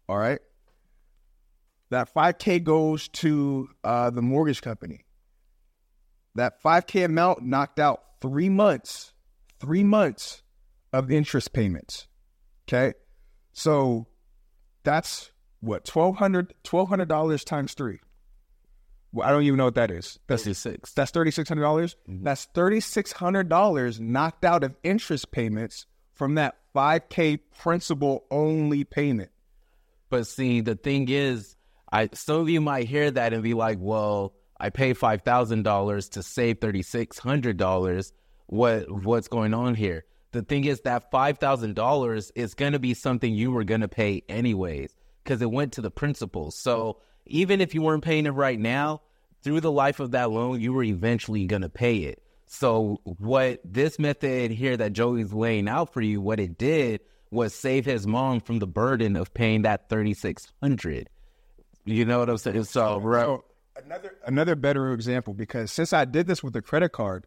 All 0.09 0.17
right. 0.17 0.39
That 1.89 2.13
5K 2.13 2.65
goes 2.65 3.07
to 3.09 3.69
uh, 3.81 4.09
the 4.09 4.21
mortgage 4.21 4.61
company. 4.61 5.05
That 6.35 6.61
5K 6.61 7.05
amount 7.05 7.43
knocked 7.43 7.79
out 7.79 8.03
three 8.19 8.49
months, 8.49 9.13
three 9.61 9.85
months 9.85 10.43
of 10.91 11.11
interest 11.11 11.53
payments. 11.53 12.07
Okay. 12.67 12.93
So 13.53 14.07
that's 14.83 15.31
what 15.61 15.85
$1,200 15.85 16.51
$1,200 16.65 17.45
times 17.45 17.73
three. 17.73 17.99
I 19.19 19.29
don't 19.31 19.43
even 19.43 19.57
know 19.57 19.65
what 19.65 19.75
that 19.75 19.91
is. 19.91 20.19
That's 20.27 20.57
six. 20.57 20.93
That's 20.93 21.11
thirty 21.11 21.31
six 21.31 21.49
hundred 21.49 21.63
dollars. 21.63 21.95
Mm-hmm. 22.09 22.23
That's 22.23 22.45
thirty 22.45 22.79
six 22.79 23.11
hundred 23.11 23.49
dollars 23.49 23.99
knocked 23.99 24.45
out 24.45 24.63
of 24.63 24.75
interest 24.83 25.31
payments 25.31 25.85
from 26.13 26.35
that 26.35 26.57
five 26.73 27.09
k 27.09 27.37
principal 27.37 28.25
only 28.31 28.83
payment. 28.83 29.31
But 30.09 30.27
see, 30.27 30.61
the 30.61 30.75
thing 30.75 31.09
is, 31.09 31.55
I 31.91 32.09
some 32.13 32.39
of 32.41 32.49
you 32.49 32.61
might 32.61 32.87
hear 32.87 33.11
that 33.11 33.33
and 33.33 33.43
be 33.43 33.53
like, 33.53 33.77
"Well, 33.81 34.33
I 34.59 34.69
pay 34.69 34.93
five 34.93 35.23
thousand 35.23 35.63
dollars 35.63 36.09
to 36.09 36.23
save 36.23 36.59
thirty 36.59 36.81
six 36.81 37.17
hundred 37.17 37.57
dollars. 37.57 38.13
What 38.47 38.89
what's 38.89 39.27
going 39.27 39.53
on 39.53 39.75
here?" 39.75 40.05
The 40.31 40.41
thing 40.41 40.63
is 40.63 40.81
that 40.81 41.11
five 41.11 41.39
thousand 41.39 41.75
dollars 41.75 42.31
is 42.35 42.53
going 42.53 42.73
to 42.73 42.79
be 42.79 42.93
something 42.93 43.33
you 43.33 43.51
were 43.51 43.65
going 43.65 43.81
to 43.81 43.89
pay 43.89 44.23
anyways 44.29 44.95
because 45.23 45.41
it 45.41 45.51
went 45.51 45.73
to 45.73 45.81
the 45.81 45.91
principal. 45.91 46.51
So 46.51 46.99
even 47.25 47.61
if 47.61 47.73
you 47.75 47.81
weren't 47.81 48.03
paying 48.03 48.25
it 48.25 48.31
right 48.31 48.59
now, 48.59 49.01
through 49.41 49.61
the 49.61 49.71
life 49.71 49.99
of 49.99 50.11
that 50.11 50.31
loan, 50.31 50.61
you 50.61 50.73
were 50.73 50.83
eventually 50.83 51.45
going 51.45 51.63
to 51.63 51.69
pay 51.69 51.97
it. 51.97 52.21
So 52.47 52.99
what 53.03 53.61
this 53.63 53.97
method 53.97 54.51
here 54.51 54.75
that 54.75 54.93
Joey's 54.93 55.33
laying 55.33 55.69
out 55.69 55.93
for 55.93 56.01
you, 56.01 56.19
what 56.19 56.39
it 56.39 56.57
did 56.57 57.01
was 57.31 57.53
save 57.53 57.85
his 57.85 58.05
mom 58.05 58.41
from 58.41 58.59
the 58.59 58.67
burden 58.67 59.15
of 59.15 59.33
paying 59.33 59.61
that 59.61 59.87
thirty 59.87 60.13
six 60.13 60.51
hundred. 60.61 61.09
You 61.85 62.05
know 62.05 62.19
what 62.19 62.29
I'm 62.29 62.37
saying? 62.37 62.65
So, 62.65 62.99
right. 62.99 63.25
So 63.25 63.45
another 63.83 64.17
another 64.27 64.55
better 64.55 64.91
example 64.91 65.33
because 65.33 65.71
since 65.71 65.93
I 65.93 66.05
did 66.05 66.27
this 66.27 66.43
with 66.43 66.55
a 66.57 66.61
credit 66.61 66.91
card, 66.91 67.25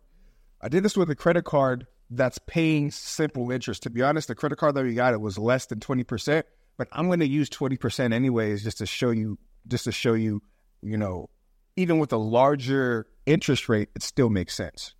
I 0.60 0.68
did 0.68 0.84
this 0.84 0.96
with 0.96 1.10
a 1.10 1.16
credit 1.16 1.44
card 1.44 1.86
that's 2.10 2.38
paying 2.46 2.90
simple 2.90 3.50
interest. 3.50 3.82
To 3.84 3.90
be 3.90 4.02
honest, 4.02 4.28
the 4.28 4.34
credit 4.34 4.56
card 4.56 4.74
that 4.74 4.84
we 4.84 4.94
got 4.94 5.14
it 5.14 5.20
was 5.22 5.38
less 5.38 5.66
than 5.66 5.80
twenty 5.80 6.04
percent, 6.04 6.44
but 6.76 6.86
I'm 6.92 7.06
going 7.06 7.20
to 7.20 7.26
use 7.26 7.48
twenty 7.48 7.78
percent 7.78 8.12
anyways, 8.12 8.62
just 8.62 8.78
to 8.78 8.86
show 8.86 9.10
you, 9.10 9.38
just 9.66 9.84
to 9.84 9.92
show 9.92 10.12
you, 10.12 10.42
you 10.82 10.98
know, 10.98 11.30
even 11.76 11.98
with 11.98 12.12
a 12.12 12.16
larger 12.16 13.06
interest 13.26 13.68
rate, 13.68 13.88
it 13.94 14.02
still 14.02 14.30
makes 14.30 14.54
sense. 14.54 14.94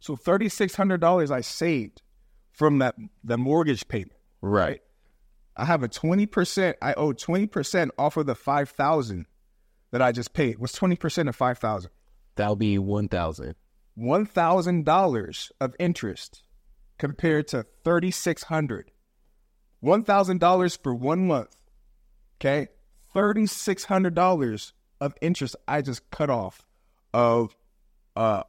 So 0.00 0.16
thirty 0.16 0.48
six 0.48 0.74
hundred 0.74 1.00
dollars 1.00 1.30
I 1.30 1.40
saved 1.40 2.02
from 2.50 2.78
that 2.78 2.96
the 3.22 3.38
mortgage 3.38 3.86
payment. 3.88 4.18
Right. 4.40 4.80
I 5.56 5.64
have 5.64 5.82
a 5.82 5.88
twenty 5.88 6.26
percent. 6.26 6.76
I 6.82 6.94
owe 6.94 7.12
twenty 7.12 7.46
percent 7.46 7.92
off 7.98 8.16
of 8.16 8.26
the 8.26 8.34
five 8.34 8.70
thousand 8.70 9.26
that 9.90 10.02
I 10.02 10.12
just 10.12 10.32
paid. 10.34 10.58
What's 10.58 10.72
twenty 10.72 10.96
percent 10.96 11.28
of 11.28 11.36
five 11.36 11.58
thousand? 11.58 11.90
That'll 12.36 12.56
be 12.56 12.78
one 12.78 13.08
thousand. 13.08 13.54
$1,000 13.98 15.50
of 15.60 15.76
interest 15.78 16.42
compared 16.98 17.48
to 17.48 17.66
3600 17.84 18.90
$1,000 19.84 20.82
for 20.82 20.94
one 20.94 21.26
month. 21.26 21.56
Okay? 22.40 22.68
$3,600 23.14 24.72
of 25.02 25.14
interest 25.20 25.56
I 25.66 25.82
just 25.82 26.08
cut 26.10 26.30
off 26.30 26.64
of 27.12 27.54
uh 28.16 28.44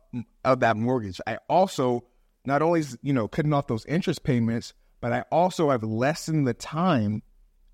of 0.46 0.60
that 0.62 0.78
mortgage. 0.78 1.20
I 1.26 1.40
also 1.50 2.06
not 2.46 2.62
only 2.62 2.84
you 3.02 3.12
know 3.12 3.28
cutting 3.28 3.54
off 3.54 3.68
those 3.68 3.86
interest 3.86 4.24
payments, 4.24 4.74
but 5.02 5.12
I 5.12 5.22
also 5.32 5.72
have 5.72 5.84
lessened 5.84 6.48
the 6.48 6.54
time 6.54 7.24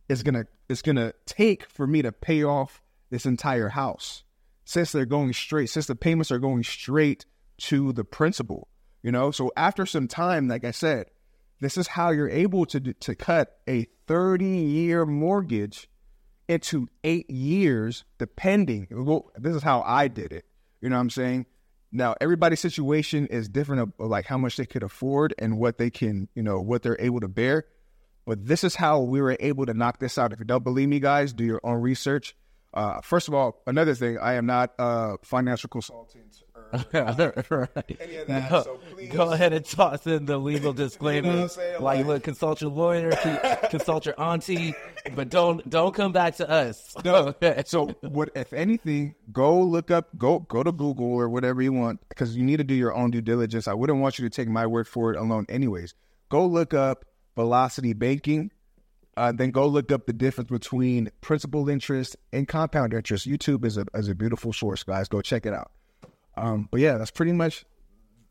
it's 0.07 0.23
gonna 0.23 0.45
it's 0.69 0.81
gonna 0.81 1.13
take 1.25 1.69
for 1.69 1.85
me 1.85 2.01
to 2.01 2.11
pay 2.11 2.43
off 2.43 2.81
this 3.09 3.25
entire 3.25 3.69
house. 3.69 4.23
Since 4.65 4.91
they're 4.91 5.05
going 5.05 5.33
straight, 5.33 5.69
since 5.69 5.87
the 5.87 5.95
payments 5.95 6.31
are 6.31 6.39
going 6.39 6.63
straight 6.63 7.25
to 7.57 7.91
the 7.91 8.03
principal, 8.03 8.67
you 9.01 9.11
know? 9.11 9.31
So 9.31 9.51
after 9.57 9.85
some 9.85 10.07
time, 10.07 10.47
like 10.47 10.63
I 10.63 10.71
said, 10.71 11.07
this 11.59 11.75
is 11.75 11.87
how 11.87 12.11
you're 12.11 12.29
able 12.29 12.65
to 12.67 12.79
to 12.79 13.15
cut 13.15 13.57
a 13.67 13.87
30 14.07 14.45
year 14.45 15.05
mortgage 15.05 15.89
into 16.49 16.89
eight 17.03 17.29
years, 17.29 18.03
depending. 18.17 18.87
Well, 18.91 19.31
This 19.37 19.55
is 19.55 19.63
how 19.63 19.81
I 19.83 20.09
did 20.09 20.33
it. 20.33 20.45
You 20.81 20.89
know 20.89 20.95
what 20.95 21.01
I'm 21.01 21.09
saying? 21.11 21.45
Now, 21.91 22.15
everybody's 22.19 22.59
situation 22.59 23.27
is 23.27 23.47
different 23.47 23.83
of, 23.83 23.93
of 23.99 24.09
like 24.09 24.25
how 24.25 24.37
much 24.37 24.57
they 24.57 24.65
could 24.65 24.83
afford 24.83 25.33
and 25.39 25.57
what 25.57 25.77
they 25.77 25.89
can, 25.89 26.27
you 26.35 26.43
know, 26.43 26.59
what 26.59 26.83
they're 26.83 26.97
able 26.99 27.19
to 27.19 27.27
bear. 27.27 27.65
But 28.25 28.45
this 28.45 28.63
is 28.63 28.75
how 28.75 28.99
we 29.01 29.21
were 29.21 29.37
able 29.39 29.65
to 29.67 29.73
knock 29.73 29.99
this 29.99 30.17
out. 30.17 30.33
If 30.33 30.39
you 30.39 30.45
don't 30.45 30.63
believe 30.63 30.89
me, 30.89 30.99
guys, 30.99 31.33
do 31.33 31.43
your 31.43 31.61
own 31.63 31.81
research. 31.81 32.35
Uh, 32.73 33.01
first 33.01 33.27
of 33.27 33.33
all, 33.33 33.61
another 33.65 33.95
thing, 33.95 34.17
I 34.19 34.33
am 34.33 34.45
not 34.45 34.73
a 34.77 35.17
financial 35.23 35.69
consultant 35.69 36.43
or 36.73 37.69
any 37.99 38.17
of 38.17 38.27
that. 38.27 38.51
No, 38.51 38.61
so 38.63 38.79
go 39.11 39.31
ahead 39.31 39.53
and 39.53 39.65
toss 39.65 40.05
in 40.05 40.25
the 40.25 40.37
legal 40.37 40.73
disclaimer. 40.73 41.31
you 41.31 41.33
know 41.33 41.77
like, 41.79 42.05
look, 42.05 42.23
consult 42.23 42.61
your 42.61 42.71
lawyer, 42.71 43.11
consult 43.69 44.05
your 44.05 44.19
auntie, 44.19 44.73
but 45.15 45.29
don't 45.29 45.67
don't 45.69 45.93
come 45.93 46.11
back 46.11 46.35
to 46.37 46.49
us. 46.49 46.95
No. 47.09 47.33
so, 47.65 47.87
what 48.01 48.29
if 48.35 48.53
anything? 48.53 49.15
Go 49.31 49.61
look 49.61 49.89
up, 49.89 50.09
go 50.17 50.39
go 50.39 50.61
to 50.63 50.71
Google 50.71 51.07
or 51.07 51.27
whatever 51.27 51.61
you 51.61 51.73
want, 51.73 52.07
because 52.09 52.35
you 52.35 52.43
need 52.43 52.57
to 52.57 52.63
do 52.63 52.75
your 52.75 52.93
own 52.93 53.09
due 53.09 53.21
diligence. 53.21 53.67
I 53.67 53.73
wouldn't 53.73 53.99
want 53.99 54.19
you 54.19 54.29
to 54.29 54.29
take 54.29 54.47
my 54.47 54.67
word 54.67 54.87
for 54.87 55.11
it 55.11 55.17
alone, 55.17 55.45
anyways. 55.49 55.95
Go 56.29 56.45
look 56.45 56.73
up 56.73 57.05
velocity 57.35 57.93
banking 57.93 58.51
uh, 59.19 59.33
then 59.33 59.51
go 59.51 59.67
look 59.67 59.91
up 59.91 60.05
the 60.05 60.13
difference 60.13 60.49
between 60.49 61.11
principal 61.19 61.67
interest 61.67 62.15
and 62.31 62.47
compound 62.47 62.93
interest. 62.93 63.27
YouTube 63.27 63.65
is 63.65 63.77
a 63.77 63.85
is 63.93 64.07
a 64.07 64.15
beautiful 64.15 64.53
source, 64.53 64.83
guys. 64.83 65.09
Go 65.09 65.21
check 65.21 65.45
it 65.45 65.53
out. 65.53 65.71
Um, 66.39 66.67
but 66.71 66.79
yeah, 66.79 66.97
that's 66.97 67.11
pretty 67.11 67.33
much 67.33 67.65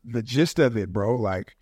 the 0.03 0.23
gist 0.23 0.59
of 0.59 0.77
it, 0.77 0.91
bro. 0.91 1.15
Like, 1.15 1.55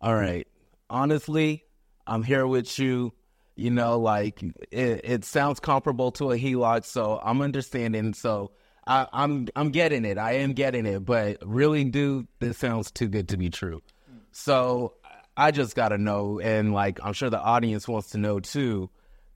all 0.00 0.14
right. 0.14 0.46
Honestly, 0.90 1.64
I'm 2.06 2.22
here 2.22 2.46
with 2.46 2.78
you. 2.78 3.12
You 3.56 3.70
know, 3.70 3.98
like 3.98 4.40
it, 4.70 5.00
it 5.04 5.24
sounds 5.24 5.58
comparable 5.58 6.12
to 6.12 6.30
a 6.30 6.38
HELOC, 6.38 6.84
so 6.84 7.20
I'm 7.22 7.42
understanding. 7.42 8.14
So 8.14 8.52
I, 8.86 9.08
I'm 9.12 9.48
I'm 9.56 9.70
getting 9.70 10.04
it. 10.04 10.16
I 10.16 10.34
am 10.36 10.52
getting 10.52 10.86
it. 10.86 11.04
But 11.04 11.38
really, 11.44 11.82
dude, 11.84 12.28
this 12.38 12.56
sounds 12.56 12.92
too 12.92 13.08
good 13.08 13.28
to 13.30 13.36
be 13.36 13.50
true. 13.50 13.82
So 14.30 14.94
I 15.36 15.50
just 15.50 15.74
got 15.74 15.88
to 15.88 15.98
know, 15.98 16.38
and 16.38 16.72
like 16.72 17.00
I'm 17.02 17.12
sure 17.12 17.30
the 17.30 17.40
audience 17.40 17.88
wants 17.88 18.10
to 18.10 18.18
know 18.18 18.38
too. 18.38 18.90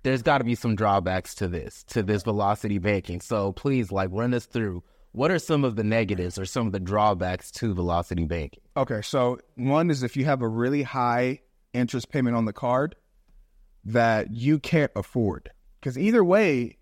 There's 0.04 0.22
got 0.22 0.38
to 0.38 0.44
be 0.44 0.54
some 0.54 0.74
drawbacks 0.74 1.34
to 1.36 1.48
this, 1.48 1.84
to 1.88 2.02
this 2.02 2.24
velocity 2.24 2.78
banking. 2.78 3.20
So 3.20 3.52
please, 3.52 3.92
like, 3.92 4.10
run 4.12 4.34
us 4.34 4.46
through 4.46 4.82
what 5.12 5.30
are 5.30 5.38
some 5.38 5.62
of 5.64 5.76
the 5.76 5.84
negatives 5.84 6.38
or 6.38 6.46
some 6.46 6.66
of 6.66 6.72
the 6.72 6.80
drawbacks 6.80 7.50
to 7.50 7.74
velocity 7.74 8.24
banking. 8.24 8.62
Okay, 8.76 9.02
so 9.02 9.38
one 9.56 9.90
is 9.90 10.02
if 10.02 10.16
you 10.16 10.24
have 10.24 10.42
a 10.42 10.48
really 10.48 10.82
high 10.82 11.40
interest 11.74 12.10
payment 12.10 12.36
on 12.36 12.46
the 12.46 12.52
card 12.52 12.96
that 13.84 14.32
you 14.32 14.58
can't 14.58 14.92
afford. 14.96 15.50
Because 15.80 15.98
either 15.98 16.24
way, 16.24 16.78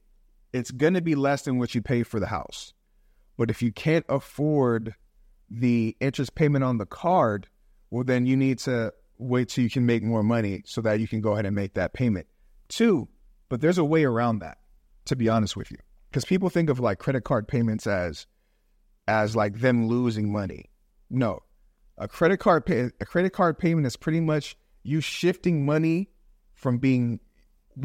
it's 0.53 0.71
going 0.71 0.95
to 0.95 1.01
be 1.01 1.15
less 1.15 1.43
than 1.43 1.59
what 1.59 1.75
you 1.75 1.83
pay 1.83 2.03
for 2.03 2.21
the 2.21 2.27
house. 2.27 2.73
But 3.37 3.51
if 3.51 3.63
you 3.63 3.73
can't 3.73 4.05
afford 4.09 4.95
the 5.49 5.97
interest 6.01 6.35
payment 6.35 6.63
on 6.63 6.79
the 6.79 6.87
card, 6.87 7.49
well, 7.91 8.05
then 8.05 8.27
you 8.27 8.37
need 8.37 8.59
to 8.61 8.93
wait 9.19 9.49
till 9.49 9.65
you 9.65 9.71
can 9.71 9.87
make 9.87 10.03
more 10.03 10.23
money 10.23 10.63
so 10.67 10.81
that 10.83 11.01
you 11.01 11.09
can 11.09 11.21
go 11.21 11.33
ahead 11.33 11.47
and 11.47 11.57
make 11.57 11.75
that 11.75 11.93
payment. 11.93 12.27
Two, 12.69 13.09
but 13.49 13.61
there's 13.61 13.79
a 13.79 13.85
way 13.85 14.05
around 14.05 14.41
that, 14.41 14.59
to 15.07 15.17
be 15.17 15.29
honest 15.29 15.57
with 15.57 15.71
you. 15.71 15.79
Because 16.11 16.25
people 16.25 16.51
think 16.51 16.71
of 16.71 16.81
like 16.81 16.99
credit 16.99 17.25
card 17.25 17.47
payments 17.47 17.87
as 17.87 18.27
as 19.07 19.37
like 19.37 19.61
them 19.61 19.87
losing 19.87 20.33
money. 20.33 20.71
No. 21.09 21.41
A 21.99 22.09
credit 22.09 22.39
card 22.39 22.67
pay, 22.67 22.91
a 23.01 23.07
credit 23.07 23.33
card 23.33 23.59
payment 23.59 23.87
is 23.87 23.97
pretty 23.97 24.21
much 24.21 24.57
you 24.83 25.01
shifting 25.01 25.65
money 25.65 26.11
from 26.55 26.79
being 26.79 27.21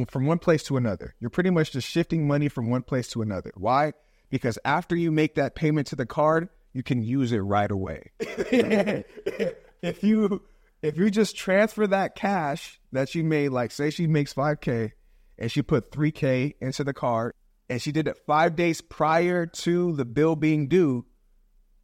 from 0.07 0.25
one 0.25 0.39
place 0.39 0.63
to 0.63 0.77
another. 0.77 1.15
You're 1.19 1.29
pretty 1.29 1.49
much 1.49 1.71
just 1.71 1.87
shifting 1.87 2.27
money 2.27 2.49
from 2.49 2.69
one 2.69 2.81
place 2.81 3.07
to 3.09 3.21
another. 3.21 3.51
Why? 3.55 3.93
Because 4.29 4.57
after 4.65 4.95
you 4.95 5.11
make 5.11 5.35
that 5.35 5.55
payment 5.55 5.87
to 5.87 5.95
the 5.95 6.05
card, 6.05 6.49
you 6.73 6.83
can 6.83 7.03
use 7.03 7.31
it 7.31 7.39
right 7.39 7.69
away. 7.69 8.11
if 8.19 10.03
you 10.03 10.41
if 10.81 10.97
you 10.97 11.09
just 11.09 11.35
transfer 11.35 11.87
that 11.87 12.15
cash 12.15 12.79
that 12.91 13.13
you 13.15 13.23
made, 13.23 13.49
like 13.49 13.71
say 13.71 13.89
she 13.89 14.07
makes 14.07 14.33
5K 14.33 14.91
and 15.37 15.51
she 15.51 15.61
put 15.61 15.91
3K 15.91 16.55
into 16.61 16.83
the 16.83 16.93
card 16.93 17.33
and 17.69 17.81
she 17.81 17.91
did 17.91 18.07
it 18.07 18.17
five 18.25 18.55
days 18.55 18.81
prior 18.81 19.45
to 19.45 19.93
the 19.93 20.05
bill 20.05 20.35
being 20.35 20.67
due, 20.67 21.05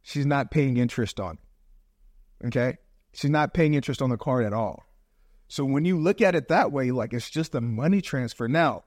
she's 0.02 0.26
not 0.26 0.50
paying 0.50 0.76
interest 0.76 1.18
on 1.18 1.38
it. 2.42 2.46
Okay? 2.46 2.76
She's 3.12 3.30
not 3.30 3.54
paying 3.54 3.74
interest 3.74 4.00
on 4.00 4.10
the 4.10 4.16
card 4.16 4.44
at 4.44 4.52
all. 4.52 4.84
So 5.48 5.64
when 5.64 5.84
you 5.84 5.98
look 5.98 6.20
at 6.20 6.34
it 6.34 6.48
that 6.48 6.72
way, 6.72 6.90
like 6.92 7.12
it's 7.12 7.28
just 7.28 7.54
a 7.54 7.60
money 7.60 8.00
transfer. 8.00 8.48
Now, 8.48 8.84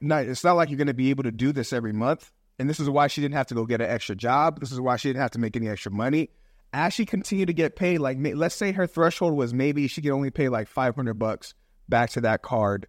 not, 0.00 0.24
it's 0.24 0.44
not 0.44 0.54
like 0.54 0.70
you're 0.70 0.78
going 0.78 0.86
to 0.86 0.94
be 0.94 1.10
able 1.10 1.24
to 1.24 1.30
do 1.30 1.52
this 1.52 1.72
every 1.72 1.92
month. 1.92 2.30
And 2.58 2.70
this 2.70 2.80
is 2.80 2.88
why 2.88 3.08
she 3.08 3.20
didn't 3.20 3.34
have 3.34 3.48
to 3.48 3.54
go 3.54 3.66
get 3.66 3.80
an 3.80 3.90
extra 3.90 4.14
job. 4.14 4.60
This 4.60 4.72
is 4.72 4.80
why 4.80 4.96
she 4.96 5.08
didn't 5.08 5.20
have 5.20 5.30
to 5.32 5.38
make 5.38 5.56
any 5.56 5.68
extra 5.68 5.92
money. 5.92 6.30
As 6.72 6.94
she 6.94 7.04
continued 7.04 7.46
to 7.46 7.52
get 7.52 7.76
paid, 7.76 7.98
like 7.98 8.16
let's 8.20 8.54
say 8.54 8.72
her 8.72 8.86
threshold 8.86 9.34
was 9.34 9.52
maybe 9.52 9.88
she 9.88 10.00
could 10.00 10.12
only 10.12 10.30
pay 10.30 10.48
like 10.48 10.68
500 10.68 11.14
bucks 11.14 11.54
back 11.88 12.10
to 12.10 12.22
that 12.22 12.40
card 12.42 12.86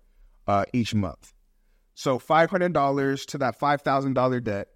uh, 0.47 0.65
each 0.71 0.95
month. 0.95 1.32
So 1.95 2.19
$500 2.19 3.25
to 3.27 3.37
that 3.37 3.59
$5,000 3.59 4.43
debt. 4.43 4.67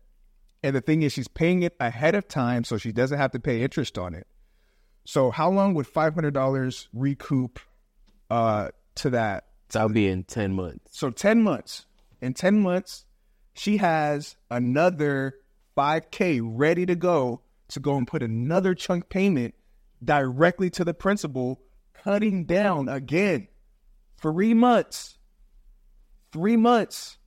And 0.63 0.75
the 0.75 0.81
thing 0.81 1.03
is, 1.03 1.13
she's 1.13 1.27
paying 1.27 1.63
it 1.63 1.75
ahead 1.79 2.15
of 2.15 2.27
time 2.27 2.63
so 2.63 2.77
she 2.77 2.91
doesn't 2.91 3.17
have 3.17 3.31
to 3.31 3.39
pay 3.39 3.61
interest 3.61 3.97
on 3.97 4.13
it. 4.13 4.27
So 5.05 5.31
how 5.31 5.49
long 5.49 5.73
would 5.75 5.87
$500 5.87 6.87
recoup 6.93 7.59
uh, 8.29 8.69
to 8.95 9.09
that. 9.11 9.45
So 9.69 9.81
I'll 9.81 9.89
be 9.89 10.07
in 10.07 10.23
10 10.23 10.53
months. 10.53 10.97
So 10.97 11.09
10 11.09 11.41
months. 11.41 11.85
In 12.21 12.33
10 12.33 12.61
months, 12.61 13.05
she 13.53 13.77
has 13.77 14.35
another 14.49 15.35
5K 15.77 16.41
ready 16.43 16.85
to 16.85 16.95
go 16.95 17.41
to 17.69 17.79
go 17.79 17.97
and 17.97 18.07
put 18.07 18.23
another 18.23 18.73
chunk 18.73 19.09
payment 19.09 19.53
directly 20.03 20.69
to 20.71 20.85
the 20.85 20.93
principal, 20.93 21.61
cutting 21.93 22.45
down 22.45 22.87
again 22.87 23.47
three 24.19 24.53
months. 24.53 25.16
Three 26.31 26.57
months 26.57 27.17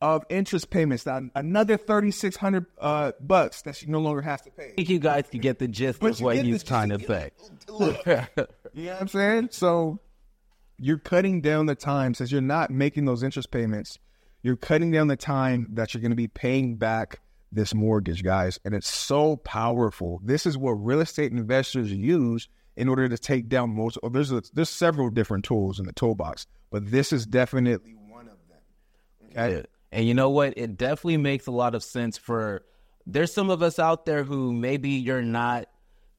of 0.00 0.24
interest 0.30 0.70
payments. 0.70 1.06
Another 1.34 1.76
thirty 1.76 2.10
six 2.10 2.36
hundred 2.36 2.66
uh, 2.78 3.12
bucks 3.20 3.62
that 3.62 3.76
she 3.76 3.86
no 3.86 4.00
longer 4.00 4.22
has 4.22 4.42
to 4.42 4.50
pay. 4.50 4.70
I 4.70 4.72
think 4.72 4.88
you 4.88 4.98
guys 4.98 5.24
can 5.30 5.40
get 5.40 5.58
the 5.58 5.68
gist 5.68 6.00
but 6.00 6.12
of 6.12 6.20
what 6.20 6.36
he's 6.36 6.62
trying 6.62 6.90
to 6.90 6.98
say. 6.98 7.30
Look, 7.68 8.04
you 8.06 8.14
know 8.14 8.92
what 8.92 9.00
I'm 9.00 9.08
saying? 9.08 9.48
So 9.52 10.00
you're 10.78 10.98
cutting 10.98 11.40
down 11.42 11.66
the 11.66 11.74
time 11.74 12.14
since 12.14 12.32
you're 12.32 12.40
not 12.40 12.70
making 12.70 13.04
those 13.04 13.22
interest 13.22 13.50
payments. 13.50 13.98
You're 14.42 14.56
cutting 14.56 14.90
down 14.90 15.08
the 15.08 15.16
time 15.16 15.68
that 15.74 15.92
you're 15.92 16.00
going 16.00 16.12
to 16.12 16.16
be 16.16 16.28
paying 16.28 16.76
back 16.76 17.20
this 17.52 17.74
mortgage, 17.74 18.22
guys. 18.22 18.58
And 18.64 18.74
it's 18.74 18.88
so 18.88 19.36
powerful. 19.36 20.20
This 20.24 20.46
is 20.46 20.56
what 20.56 20.72
real 20.72 21.00
estate 21.00 21.32
investors 21.32 21.92
use 21.92 22.48
in 22.76 22.88
order 22.88 23.08
to 23.08 23.18
take 23.18 23.48
down 23.48 23.76
most. 23.76 23.98
Oh, 24.02 24.08
there's 24.08 24.32
a, 24.32 24.42
there's 24.54 24.70
several 24.70 25.10
different 25.10 25.44
tools 25.44 25.78
in 25.78 25.84
the 25.84 25.92
toolbox, 25.92 26.46
but 26.70 26.90
this 26.90 27.12
is 27.12 27.26
definitely 27.26 27.94
one 29.34 29.44
of. 29.44 29.50
Okay. 29.50 29.56
Yeah. 29.56 29.62
And 29.92 30.06
you 30.06 30.14
know 30.14 30.30
what? 30.30 30.54
It 30.56 30.76
definitely 30.76 31.16
makes 31.16 31.46
a 31.46 31.52
lot 31.52 31.74
of 31.74 31.82
sense 31.82 32.16
for. 32.16 32.64
There's 33.06 33.32
some 33.32 33.50
of 33.50 33.62
us 33.62 33.78
out 33.78 34.06
there 34.06 34.22
who 34.22 34.52
maybe 34.52 34.90
you're 34.90 35.22
not 35.22 35.66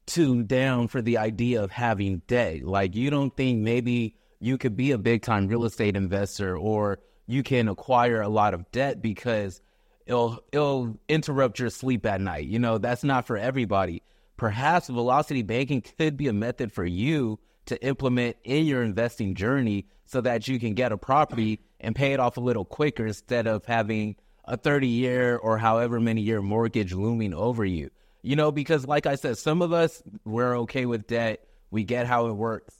tuned 0.06 0.47
down 0.47 0.88
for 0.88 1.02
the 1.02 1.17
idea 1.17 1.63
of 1.63 1.71
having 1.71 2.21
debt. 2.28 2.63
Like 2.63 2.95
you 2.95 3.10
don't 3.10 3.36
think 3.36 3.60
maybe 3.60 4.15
you 4.39 4.58
could 4.58 4.76
be 4.76 4.91
a 4.91 4.97
big 4.97 5.21
time 5.21 5.47
real 5.47 5.63
estate 5.63 5.95
investor 5.95 6.58
or 6.58 7.00
you 7.28 7.43
can 7.43 7.69
acquire 7.69 8.21
a 8.21 8.28
lot 8.28 8.54
of 8.54 8.69
debt 8.71 9.02
because 9.02 9.62
it'll 10.06 10.43
it'll 10.52 10.97
interrupt 11.08 11.60
your 11.60 11.69
sleep 11.69 12.06
at 12.06 12.19
night. 12.19 12.47
You 12.47 12.60
know, 12.60 12.78
that's 12.78 13.04
not 13.04 13.26
for 13.26 13.38
everybody. 13.38 14.02
Perhaps 14.36 14.88
velocity 14.88 15.43
banking 15.43 15.82
could 15.82 16.17
be 16.17 16.28
a 16.28 16.34
method 16.34 16.74
for 16.74 16.86
you 16.86 17.39
to 17.67 17.82
implement 17.86 18.36
in 18.43 18.65
your 18.65 18.84
investing 18.84 19.36
journey 19.36 19.86
so 20.06 20.19
that 20.19 20.47
you 20.47 20.60
can 20.60 20.74
get 20.74 20.91
a 20.91 20.97
property 20.97 21.62
and 21.82 21.96
pay 21.96 22.13
it 22.13 22.20
off 22.20 22.38
a 22.38 22.41
little 22.41 22.65
quicker 22.65 23.06
instead 23.06 23.48
of 23.48 23.65
having 23.65 24.15
a 24.46 24.58
30 24.58 24.88
year 24.88 25.38
or 25.38 25.58
however 25.58 26.00
many 26.00 26.22
year 26.22 26.41
mortgage 26.41 26.94
looming 26.94 27.34
over 27.34 27.65
you. 27.65 27.89
You 28.22 28.36
know, 28.36 28.52
because 28.52 28.86
like 28.86 29.06
I 29.06 29.15
said, 29.15 29.38
some 29.38 29.62
of 29.62 29.74
us, 29.74 30.02
we're 30.26 30.58
okay 30.60 30.86
with 30.86 31.08
debt. 31.08 31.48
We 31.72 31.84
get 31.84 32.06
how 32.06 32.28
it 32.28 32.34
works. 32.34 32.76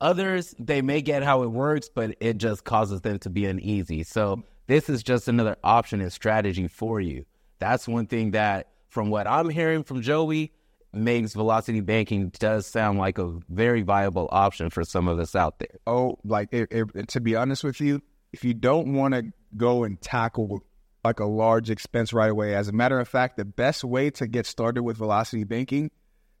Others, 0.00 0.54
they 0.58 0.82
may 0.82 1.00
get 1.02 1.22
how 1.22 1.42
it 1.42 1.50
works, 1.50 1.88
but 1.88 2.16
it 2.20 2.38
just 2.38 2.64
causes 2.64 3.00
them 3.02 3.18
to 3.20 3.30
be 3.30 3.46
uneasy. 3.46 4.02
So 4.02 4.42
this 4.66 4.88
is 4.88 5.02
just 5.02 5.28
another 5.28 5.56
option 5.64 6.00
and 6.00 6.12
strategy 6.12 6.68
for 6.68 7.00
you. 7.00 7.24
That's 7.58 7.88
one 7.88 8.06
thing 8.06 8.32
that, 8.32 8.68
from 8.88 9.10
what 9.10 9.26
I'm 9.26 9.48
hearing 9.48 9.84
from 9.84 10.02
Joey, 10.02 10.52
makes 10.92 11.34
velocity 11.34 11.80
banking 11.80 12.30
does 12.38 12.66
sound 12.66 12.98
like 12.98 13.18
a 13.18 13.38
very 13.48 13.82
viable 13.82 14.28
option 14.32 14.70
for 14.70 14.84
some 14.84 15.08
of 15.08 15.18
us 15.18 15.34
out 15.34 15.58
there. 15.58 15.78
Oh, 15.86 16.18
like 16.24 16.48
it, 16.52 16.68
it, 16.70 17.08
to 17.08 17.20
be 17.20 17.36
honest 17.36 17.64
with 17.64 17.80
you, 17.80 18.02
if 18.36 18.44
you 18.44 18.54
don't 18.54 18.94
want 18.94 19.14
to 19.14 19.32
go 19.56 19.84
and 19.84 20.00
tackle 20.00 20.62
like 21.04 21.20
a 21.20 21.24
large 21.24 21.70
expense 21.70 22.12
right 22.12 22.30
away, 22.30 22.54
as 22.54 22.68
a 22.68 22.72
matter 22.72 22.98
of 23.00 23.08
fact, 23.08 23.36
the 23.36 23.44
best 23.44 23.82
way 23.84 24.10
to 24.10 24.26
get 24.26 24.46
started 24.46 24.82
with 24.82 24.96
velocity 24.96 25.44
banking 25.44 25.90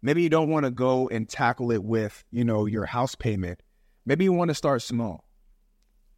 Maybe 0.02 0.22
you 0.22 0.28
don't 0.28 0.50
want 0.50 0.64
to 0.64 0.70
go 0.70 1.08
and 1.08 1.28
tackle 1.28 1.72
it 1.72 1.82
with, 1.82 2.24
you 2.30 2.44
know, 2.44 2.66
your 2.66 2.86
house 2.86 3.14
payment. 3.14 3.60
Maybe 4.04 4.24
you 4.24 4.32
want 4.32 4.50
to 4.50 4.54
start 4.54 4.82
small. 4.82 5.28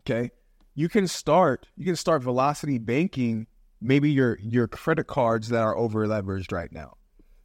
Okay? 0.02 0.30
You 0.74 0.88
can 0.88 1.08
start, 1.08 1.66
you 1.76 1.84
can 1.84 1.96
start 1.96 2.22
velocity 2.22 2.78
banking 2.78 3.46
maybe 3.80 4.10
your 4.10 4.38
your 4.40 4.66
credit 4.66 5.06
cards 5.06 5.48
that 5.50 5.62
are 5.62 5.76
over 5.76 6.06
leveraged 6.06 6.52
right 6.52 6.70
now. 6.72 6.96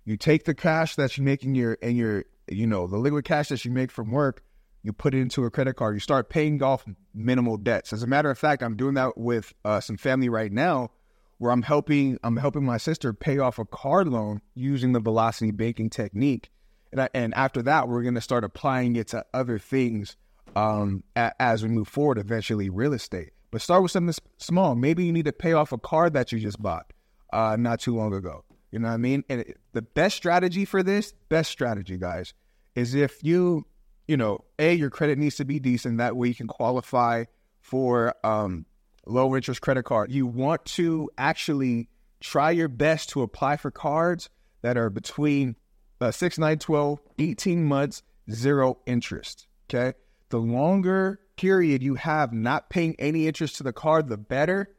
You 0.04 0.18
take 0.18 0.44
the 0.46 0.54
cash 0.54 0.96
that 0.96 1.18
you 1.18 1.24
make 1.24 1.44
in 1.44 1.56
your 1.56 1.78
and 1.82 1.96
your 1.96 2.26
you 2.50 2.68
know, 2.68 2.88
the 2.88 2.98
liquid 2.98 3.24
cash 3.24 3.48
that 3.50 3.64
you 3.64 3.72
make 3.72 3.90
from 3.90 4.12
work, 4.12 4.44
you 4.84 4.94
put 4.94 5.16
it 5.16 5.22
into 5.22 5.46
a 5.46 5.50
credit 5.50 5.76
card. 5.76 5.96
You 5.96 6.00
start 6.00 6.30
paying 6.30 6.62
off 6.62 6.86
minimal 7.14 7.58
debts. 7.58 7.94
As 7.94 8.04
a 8.04 8.08
matter 8.08 8.30
of 8.30 8.38
fact, 8.38 8.62
I'm 8.62 8.76
doing 8.76 8.96
that 8.96 9.18
with 9.18 9.54
uh, 9.64 9.80
some 9.80 9.98
family 9.98 10.30
right 10.30 10.52
now 10.52 10.92
where 11.38 11.52
I'm 11.52 11.62
helping 11.62 12.20
I'm 12.24 12.38
helping 12.38 12.64
my 12.64 12.78
sister 12.78 13.14
pay 13.14 13.40
off 13.40 13.60
a 13.60 13.66
car 13.66 14.06
loan 14.06 14.42
using 14.56 14.94
the 14.94 15.00
velocity 15.00 15.52
banking 15.52 15.90
technique, 15.90 16.50
and 16.92 17.02
I, 17.02 17.10
and 17.14 17.34
after 17.34 17.62
that 17.64 17.88
we're 17.88 18.04
going 18.04 18.16
to 18.16 18.22
start 18.22 18.44
applying 18.44 18.96
it 18.96 19.08
to 19.10 19.26
other 19.34 19.58
things 19.58 20.16
um, 20.56 21.04
a, 21.16 21.32
as 21.42 21.64
we 21.64 21.70
move 21.70 21.88
forward. 21.88 22.18
Eventually, 22.18 22.70
real 22.70 22.94
estate, 22.94 23.32
but 23.52 23.62
start 23.62 23.84
with 23.84 23.92
something 23.92 24.16
small. 24.38 24.76
Maybe 24.76 25.06
you 25.06 25.12
need 25.12 25.26
to 25.26 25.34
pay 25.34 25.54
off 25.54 25.72
a 25.72 25.78
car 25.78 26.10
that 26.10 26.32
you 26.32 26.40
just 26.40 26.62
bought 26.62 26.94
uh, 27.32 27.56
not 27.58 27.80
too 27.80 27.96
long 27.96 28.14
ago. 28.14 28.44
You 28.72 28.80
know 28.80 28.88
what 28.88 28.96
I 28.96 28.98
mean? 28.98 29.24
And 29.30 29.42
it, 29.42 29.58
the 29.74 29.82
best 29.82 30.16
strategy 30.16 30.66
for 30.66 30.82
this, 30.82 31.14
best 31.30 31.52
strategy, 31.52 31.98
guys, 31.98 32.34
is 32.76 32.96
if 32.96 33.24
you 33.24 33.66
you 34.08 34.18
know, 34.18 34.44
a 34.60 34.74
your 34.74 34.90
credit 34.90 35.18
needs 35.18 35.36
to 35.38 35.46
be 35.46 35.60
decent. 35.60 35.98
That 35.98 36.16
way 36.16 36.28
you 36.30 36.36
can 36.36 36.48
qualify 36.48 37.26
for 37.62 38.16
um, 38.24 38.66
low 39.06 39.36
interest 39.36 39.62
credit 39.62 39.84
card. 39.84 40.12
You 40.12 40.26
want 40.26 40.66
to 40.66 41.10
actually 41.18 41.90
try 42.20 42.52
your 42.52 42.68
best 42.68 43.10
to 43.10 43.22
apply 43.22 43.58
for 43.58 43.72
cards 43.72 44.30
that 44.62 44.78
are 44.78 44.90
between 44.90 45.56
uh, 46.02 46.12
6, 46.12 46.38
9, 46.38 46.60
12, 46.60 47.00
18 47.20 47.64
months, 47.64 48.04
zero 48.32 48.78
interest. 48.86 49.48
Okay. 49.70 49.98
The 50.30 50.40
longer 50.40 51.20
period 51.38 51.82
you 51.84 51.96
have 51.96 52.34
not 52.34 52.70
paying 52.70 52.96
any 53.00 53.28
interest 53.28 53.58
to 53.58 53.64
the 53.64 53.74
card, 53.74 54.08
the 54.08 54.18
better. 54.18 54.76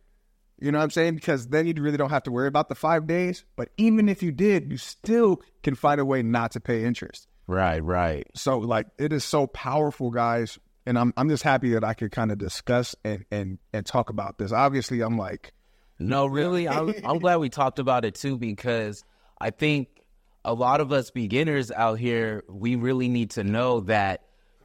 You 0.59 0.71
know 0.73 0.79
what 0.79 0.85
I'm 0.85 0.91
saying? 0.91 1.15
Because 1.15 1.49
then 1.49 1.67
you 1.67 1.75
really 1.79 1.97
don't 1.97 2.11
have 2.11 2.23
to 2.25 2.31
worry 2.31 2.49
about 2.49 2.69
the 2.69 2.75
five 2.75 3.07
days. 3.07 3.45
But 3.57 3.71
even 3.77 4.09
if 4.09 4.23
you 4.23 4.33
did, 4.33 4.71
you 4.71 4.79
still 4.79 5.43
can 5.63 5.75
find 5.75 6.01
a 6.01 6.05
way 6.05 6.23
not 6.23 6.53
to 6.53 6.61
pay 6.61 6.85
interest. 6.85 7.27
Right, 7.47 7.83
right. 7.83 8.27
So, 8.35 8.59
like, 8.59 8.87
it 8.99 9.13
is 9.13 9.25
so 9.25 9.47
powerful, 9.47 10.11
guys 10.11 10.59
and 10.87 10.99
I'm 10.99 11.13
I'm 11.17 11.29
just 11.29 11.43
happy 11.43 11.71
that 11.71 11.85
I 11.85 11.95
could 11.95 12.13
kind 12.13 12.31
of 12.31 12.39
discuss 12.39 12.95
and 13.05 13.25
and 13.31 13.59
and 13.73 13.87
talk 13.87 14.11
about 14.11 14.39
this. 14.39 14.53
Obviously, 14.53 15.01
I'm 15.01 15.17
like, 15.17 15.53
no, 15.99 16.27
really, 16.27 16.69
I'm 16.69 16.95
I'm 17.05 17.19
glad 17.19 17.37
we 17.37 17.49
talked 17.49 17.79
about 17.79 18.05
it 18.05 18.15
too 18.15 18.37
because 18.37 19.05
I 19.41 19.51
think 19.51 19.89
a 20.45 20.53
lot 20.53 20.81
of 20.81 20.93
us 20.93 21.11
beginners 21.11 21.71
out 21.71 21.99
here, 21.99 22.45
we 22.49 22.77
really 22.77 23.09
need 23.09 23.31
to 23.31 23.45
know 23.45 23.81
that 23.81 24.25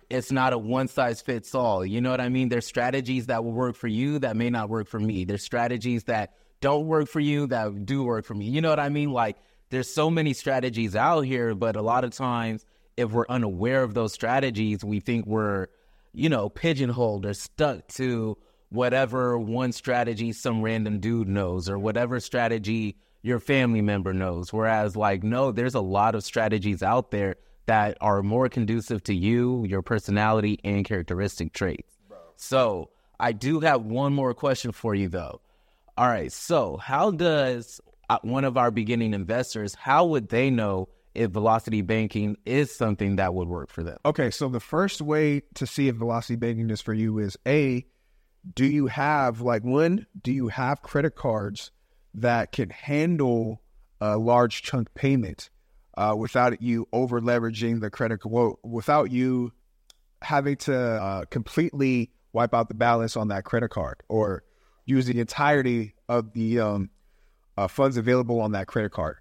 it's 0.10 0.32
not 0.32 0.54
a 0.54 0.58
one 0.58 0.88
size 0.88 1.22
fits 1.22 1.56
all. 1.56 1.86
You 1.86 2.02
know 2.02 2.12
what 2.12 2.22
I 2.22 2.30
mean? 2.30 2.50
There's 2.50 2.65
strategies 2.65 3.28
that 3.28 3.44
will 3.44 3.54
work 3.54 3.76
for 3.76 3.88
you 3.88 4.20
that 4.20 4.36
may 4.36 4.50
not 4.50 4.70
work 4.70 4.88
for 4.88 5.00
me. 5.00 5.24
There's 5.24 5.44
strategies 5.44 6.06
that 6.06 6.34
don't 6.62 6.88
work 6.88 7.08
for 7.08 7.22
you 7.22 7.48
that 7.48 7.86
do 7.86 8.04
work 8.04 8.26
for 8.26 8.34
me. 8.34 8.46
You 8.46 8.60
know 8.60 8.70
what 8.70 8.80
I 8.80 8.89
mean? 8.89 9.12
Like 9.13 9.38
there's 9.70 9.92
so 9.94 10.10
many 10.10 10.34
strategies 10.34 10.96
out 10.96 11.22
here, 11.22 11.56
but 11.56 11.76
a 11.78 11.82
lot 11.82 12.04
of 12.04 12.12
times 12.12 12.65
if 13.00 13.12
we're 13.12 13.26
unaware 13.30 13.82
of 13.82 13.94
those 13.94 14.14
strategies, 14.14 14.84
we 14.84 15.00
think 15.00 15.26
we're, 15.26 15.68
you 16.14 16.28
know, 16.28 16.50
pigeonholed 16.50 17.26
or 17.26 17.34
stuck 17.34 17.88
to 17.88 18.38
whatever 18.70 19.40
one 19.40 19.72
strategy 19.72 20.34
some 20.34 20.62
random 20.62 21.00
dude 21.00 21.28
knows 21.28 21.70
or 21.70 21.80
whatever 21.80 22.20
strategy 22.20 22.98
your 23.22 23.40
family 23.40 23.82
member 23.82 24.14
knows. 24.14 24.52
Whereas, 24.52 24.96
like, 24.96 25.24
no, 25.24 25.52
there's 25.52 25.76
a 25.76 25.82
lot 25.82 26.14
of 26.14 26.24
strategies 26.24 26.84
out 26.84 27.12
there 27.12 27.36
that 27.68 27.98
are 28.02 28.22
more 28.22 28.50
conducive 28.50 29.02
to 29.04 29.16
you, 29.16 29.64
your 29.66 29.82
personality, 29.82 30.60
and 30.64 30.84
characteristic 30.84 31.54
traits. 31.54 31.98
Bro. 32.08 32.18
So, 32.36 32.90
I 33.20 33.32
do 33.32 33.62
have 33.62 33.84
one 33.84 34.14
more 34.14 34.34
question 34.34 34.72
for 34.72 34.94
you, 34.94 35.08
though. 35.08 35.42
All 35.98 36.08
right. 36.08 36.32
So, 36.32 36.78
how 36.78 37.12
does 37.12 37.80
uh, 38.10 38.18
one 38.24 38.44
of 38.44 38.58
our 38.58 38.72
beginning 38.72 39.14
investors, 39.14 39.76
how 39.76 40.06
would 40.06 40.30
they 40.30 40.50
know 40.50 40.90
if 41.15 41.32
velocity 41.32 41.82
banking 41.82 42.38
is 42.45 42.76
something 42.76 43.17
that 43.17 43.34
would 43.34 43.48
work 43.48 43.69
for 43.69 43.84
them? 43.84 43.98
Okay. 44.06 44.32
So, 44.32 44.48
the 44.50 44.60
first 44.60 45.02
way 45.02 45.43
to 45.56 45.67
see 45.67 45.88
if 45.88 45.95
velocity 45.95 46.36
banking 46.36 46.69
is 46.69 46.82
for 46.82 46.93
you 46.93 47.19
is 47.19 47.38
A, 47.48 47.86
do 48.56 48.65
you 48.65 48.88
have, 48.88 49.41
like, 49.41 49.63
one, 49.63 50.06
do 50.22 50.32
you 50.32 50.48
have 50.48 50.82
credit 50.82 51.15
cards 51.15 51.72
that 52.13 52.52
can 52.52 52.69
handle 52.69 53.62
a 54.02 54.17
large 54.17 54.62
chunk 54.62 54.93
payment 54.93 55.50
uh, 55.98 56.15
without 56.17 56.62
you 56.62 56.88
over 56.93 57.19
leveraging 57.19 57.82
the 57.82 57.89
credit, 57.89 58.22
without 58.63 59.12
you 59.12 59.52
having 60.22 60.56
to 60.56 60.76
uh, 60.76 61.26
completely 61.26 62.12
wipe 62.34 62.54
out 62.54 62.69
the 62.69 62.76
balance 62.76 63.17
on 63.17 63.30
that 63.30 63.43
credit 63.43 63.69
card 63.69 64.02
or 64.08 64.43
use 64.86 65.06
the 65.06 65.19
entirety 65.19 65.95
of 66.08 66.34
the 66.34 66.60
um, 66.60 66.89
uh, 67.58 67.67
funds 67.67 67.98
available 67.98 68.39
on 68.39 68.54
that 68.54 68.67
credit 68.67 68.91
card. 68.91 69.17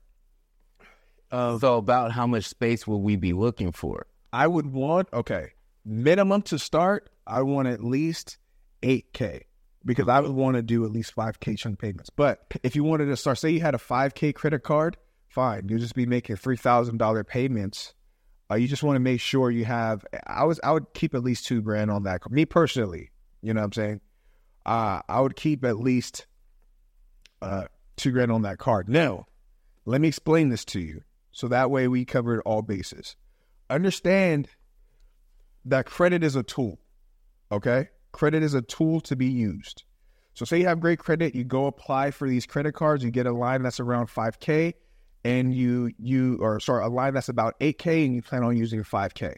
Uh, 1.31 1.59
so, 1.59 1.77
about 1.77 2.12
how 2.12 2.27
much 2.27 2.47
space 2.47 2.87
will 2.87 3.03
we 3.03 3.17
be 3.17 3.33
looking 3.33 3.73
for? 3.73 4.07
I 4.33 4.47
would 4.47 4.67
want 4.67 5.09
okay 5.12 5.53
minimum 5.85 6.43
to 6.43 6.59
start. 6.59 7.11
I 7.27 7.43
want 7.43 7.69
at 7.69 7.83
least 7.83 8.38
eight 8.83 9.12
k 9.12 9.47
because 9.85 10.09
I 10.09 10.21
would 10.21 10.33
want 10.33 10.57
to 10.57 10.62
do 10.62 10.85
at 10.85 10.91
least 10.91 11.12
five 11.12 11.41
k 11.41 11.55
chunk 11.55 11.79
payments. 11.79 12.11
But 12.11 12.41
if 12.62 12.77
you 12.77 12.85
wanted 12.85 13.07
to 13.07 13.17
start, 13.17 13.38
say 13.38 13.51
you 13.51 13.61
had 13.61 13.75
a 13.75 13.79
five 13.79 14.14
k 14.14 14.33
credit 14.33 14.62
card, 14.62 14.97
fine, 15.29 15.69
you'll 15.69 15.79
just 15.79 15.95
be 15.95 16.07
making 16.07 16.37
three 16.37 16.57
thousand 16.57 16.99
dollar 16.99 17.25
payments. 17.25 17.95
Uh, 18.51 18.55
you 18.55 18.67
just 18.67 18.83
want 18.83 18.97
to 18.97 19.01
make 19.01 19.21
sure 19.21 19.51
you 19.51 19.67
have. 19.67 20.05
I 20.27 20.45
was 20.45 20.59
I 20.64 20.73
would 20.73 20.95
keep 20.95 21.14
at 21.14 21.23
least 21.23 21.47
two 21.47 21.61
grand 21.61 21.91
on 21.91 22.05
that. 22.05 22.31
Me 22.31 22.47
personally, 22.47 23.11
you 23.43 23.53
know 23.53 23.61
what 23.61 23.67
I'm 23.67 23.73
saying 23.73 24.01
uh, 24.69 25.01
I 25.09 25.21
would 25.23 25.35
keep 25.35 25.64
at 25.64 25.79
least 25.79 26.27
uh, 27.41 27.64
two 27.97 28.12
grand 28.12 28.31
on 28.31 28.43
that 28.43 28.59
card. 28.59 28.88
Now, 28.88 29.27
let 29.87 30.01
me 30.01 30.09
explain 30.09 30.51
this 30.51 30.64
to 30.67 30.81
you 30.81 31.03
so 31.38 31.46
that 31.46 31.70
way 31.70 31.87
we 31.87 32.05
covered 32.05 32.40
all 32.40 32.62
bases. 32.62 33.14
Understand 33.70 34.48
that 35.64 35.87
credit 35.87 36.24
is 36.24 36.35
a 36.35 36.42
tool, 36.42 36.81
okay? 37.53 37.90
Credit 38.11 38.42
is 38.42 38.55
a 38.55 38.62
tool 38.62 39.01
to 39.03 39.14
be 39.14 39.27
used. 39.27 39.85
So, 40.35 40.44
say 40.44 40.59
you 40.59 40.66
have 40.66 40.81
great 40.81 40.98
credit, 40.98 41.37
you 41.37 41.44
go 41.44 41.66
apply 41.66 42.11
for 42.11 42.29
these 42.29 42.44
credit 42.44 42.72
cards, 42.72 43.05
you 43.05 43.12
get 43.12 43.27
a 43.27 43.33
line 43.33 43.62
that's 43.62 43.79
around 43.79 44.09
5K, 44.09 44.74
and 45.22 45.55
you, 45.55 45.92
you, 45.96 46.38
or 46.40 46.59
sorry, 46.59 46.85
a 46.85 46.88
line 46.88 47.14
that's 47.14 47.29
about 47.29 47.57
8K, 47.61 48.07
and 48.07 48.16
you 48.16 48.22
plan 48.22 48.42
on 48.42 48.57
using 48.57 48.83
5K. 48.83 49.37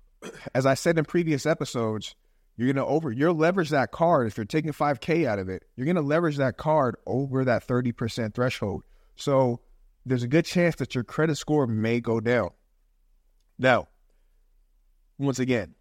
As 0.56 0.66
I 0.66 0.74
said 0.74 0.98
in 0.98 1.04
previous 1.04 1.46
episodes, 1.46 2.16
you're 2.56 2.72
gonna 2.72 2.84
over 2.84 3.12
you'll 3.12 3.36
leverage 3.36 3.70
that 3.70 3.92
card 3.92 4.26
if 4.26 4.36
you're 4.36 4.44
taking 4.44 4.72
5k 4.72 5.24
out 5.28 5.38
of 5.38 5.48
it 5.48 5.62
you're 5.76 5.86
gonna 5.86 6.00
leverage 6.00 6.38
that 6.38 6.56
card 6.56 6.96
over 7.06 7.44
that 7.44 7.64
30% 7.64 8.34
threshold 8.34 8.82
so 9.14 9.60
there's 10.08 10.22
a 10.22 10.28
good 10.28 10.44
chance 10.44 10.76
that 10.76 10.94
your 10.94 11.04
credit 11.04 11.36
score 11.36 11.66
may 11.66 12.00
go 12.00 12.20
down 12.20 12.50
now 13.58 13.86
once 15.18 15.38
again 15.38 15.74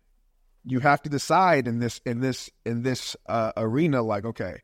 you 0.66 0.80
have 0.80 1.02
to 1.02 1.10
decide 1.10 1.68
in 1.68 1.80
this 1.80 2.02
in 2.06 2.20
this 2.20 2.50
in 2.66 2.84
this 2.84 3.16
uh, 3.28 3.52
arena 3.58 4.02
like 4.02 4.26
okay 4.26 4.62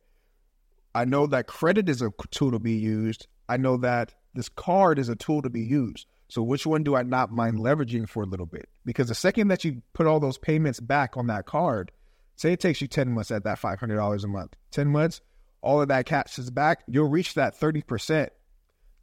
i 0.93 1.06
know 1.06 1.28
that 1.28 1.47
credit 1.47 1.89
is 1.89 2.02
a 2.02 2.12
tool 2.32 2.52
to 2.52 2.60
be 2.60 2.73
used 2.73 3.28
i 3.49 3.58
know 3.58 3.78
that 3.78 4.13
this 4.34 4.49
card 4.49 4.99
is 4.99 5.10
a 5.10 5.15
tool 5.15 5.41
to 5.41 5.49
be 5.49 5.62
used 5.62 6.08
so 6.28 6.41
which 6.41 6.65
one 6.65 6.84
do 6.84 6.95
i 6.95 7.04
not 7.04 7.32
mind 7.32 7.60
leveraging 7.60 8.08
for 8.08 8.23
a 8.23 8.28
little 8.28 8.45
bit 8.45 8.67
because 8.86 9.08
the 9.08 9.15
second 9.15 9.47
that 9.47 9.63
you 9.63 9.82
put 9.93 10.08
all 10.08 10.19
those 10.19 10.38
payments 10.38 10.80
back 10.80 11.15
on 11.15 11.28
that 11.28 11.45
card 11.45 11.91
Say 12.36 12.54
it 12.54 12.60
takes 12.60 12.82
you 12.82 12.88
10 12.88 13.12
months 13.12 13.32
at 13.32 13.43
that 13.43 13.60
$500 13.60 14.23
a 14.23 14.28
month. 14.28 14.56
10 14.71 14.88
months, 14.88 15.21
all 15.62 15.82
of 15.82 15.88
that 15.89 16.06
cash 16.06 16.38
is 16.39 16.49
back. 16.49 16.84
You'll 16.88 17.10
reach 17.10 17.36
that 17.36 17.60
30% 17.60 18.30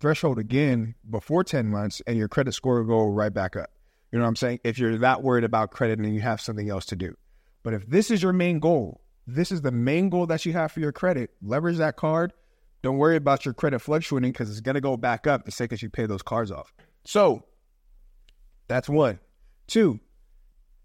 threshold 0.01 0.39
again 0.39 0.95
before 1.09 1.45
10 1.45 1.69
months 1.69 2.03
and 2.07 2.17
your 2.17 2.29
credit 2.29 2.53
score 2.53 2.83
will 2.83 2.89
go 2.89 3.07
right 3.07 3.33
back 3.33 3.55
up. 3.55 3.71
You 4.11 4.19
know 4.19 4.25
what 4.25 4.31
I'm 4.31 4.37
saying? 4.37 4.61
If 4.65 4.79
you're 4.79 4.99
that 4.99 5.23
worried 5.23 5.45
about 5.45 5.71
credit 5.71 5.99
and 5.99 6.15
you 6.15 6.21
have 6.21 6.41
something 6.41 6.69
else 6.69 6.87
to 6.87 6.97
do. 6.97 7.15
But 7.63 7.75
if 7.75 7.87
this 7.87 8.11
is 8.11 8.23
your 8.23 8.33
main 8.33 8.59
goal, 8.59 9.03
this 9.27 9.53
is 9.53 9.61
the 9.63 9.71
main 9.71 10.09
goal 10.09 10.27
that 10.27 10.45
you 10.45 10.53
have 10.55 10.73
for 10.73 10.81
your 10.81 10.93
credit, 10.93 11.31
leverage 11.43 11.77
that 11.77 11.97
card. 11.97 12.33
Don't 12.83 12.97
worry 12.97 13.17
about 13.17 13.45
your 13.45 13.55
credit 13.55 13.81
fluctuating 13.81 14.33
because 14.33 14.51
it's 14.51 14.61
going 14.61 14.75
to 14.75 14.81
go 14.81 14.97
back 14.97 15.27
up 15.27 15.45
the 15.45 15.53
second 15.53 15.83
you 15.83 15.91
pay 15.91 16.07
those 16.07 16.23
cards 16.23 16.51
off. 16.51 16.73
So 17.05 17.45
that's 18.69 18.89
one. 18.89 19.21
Two, 19.67 20.01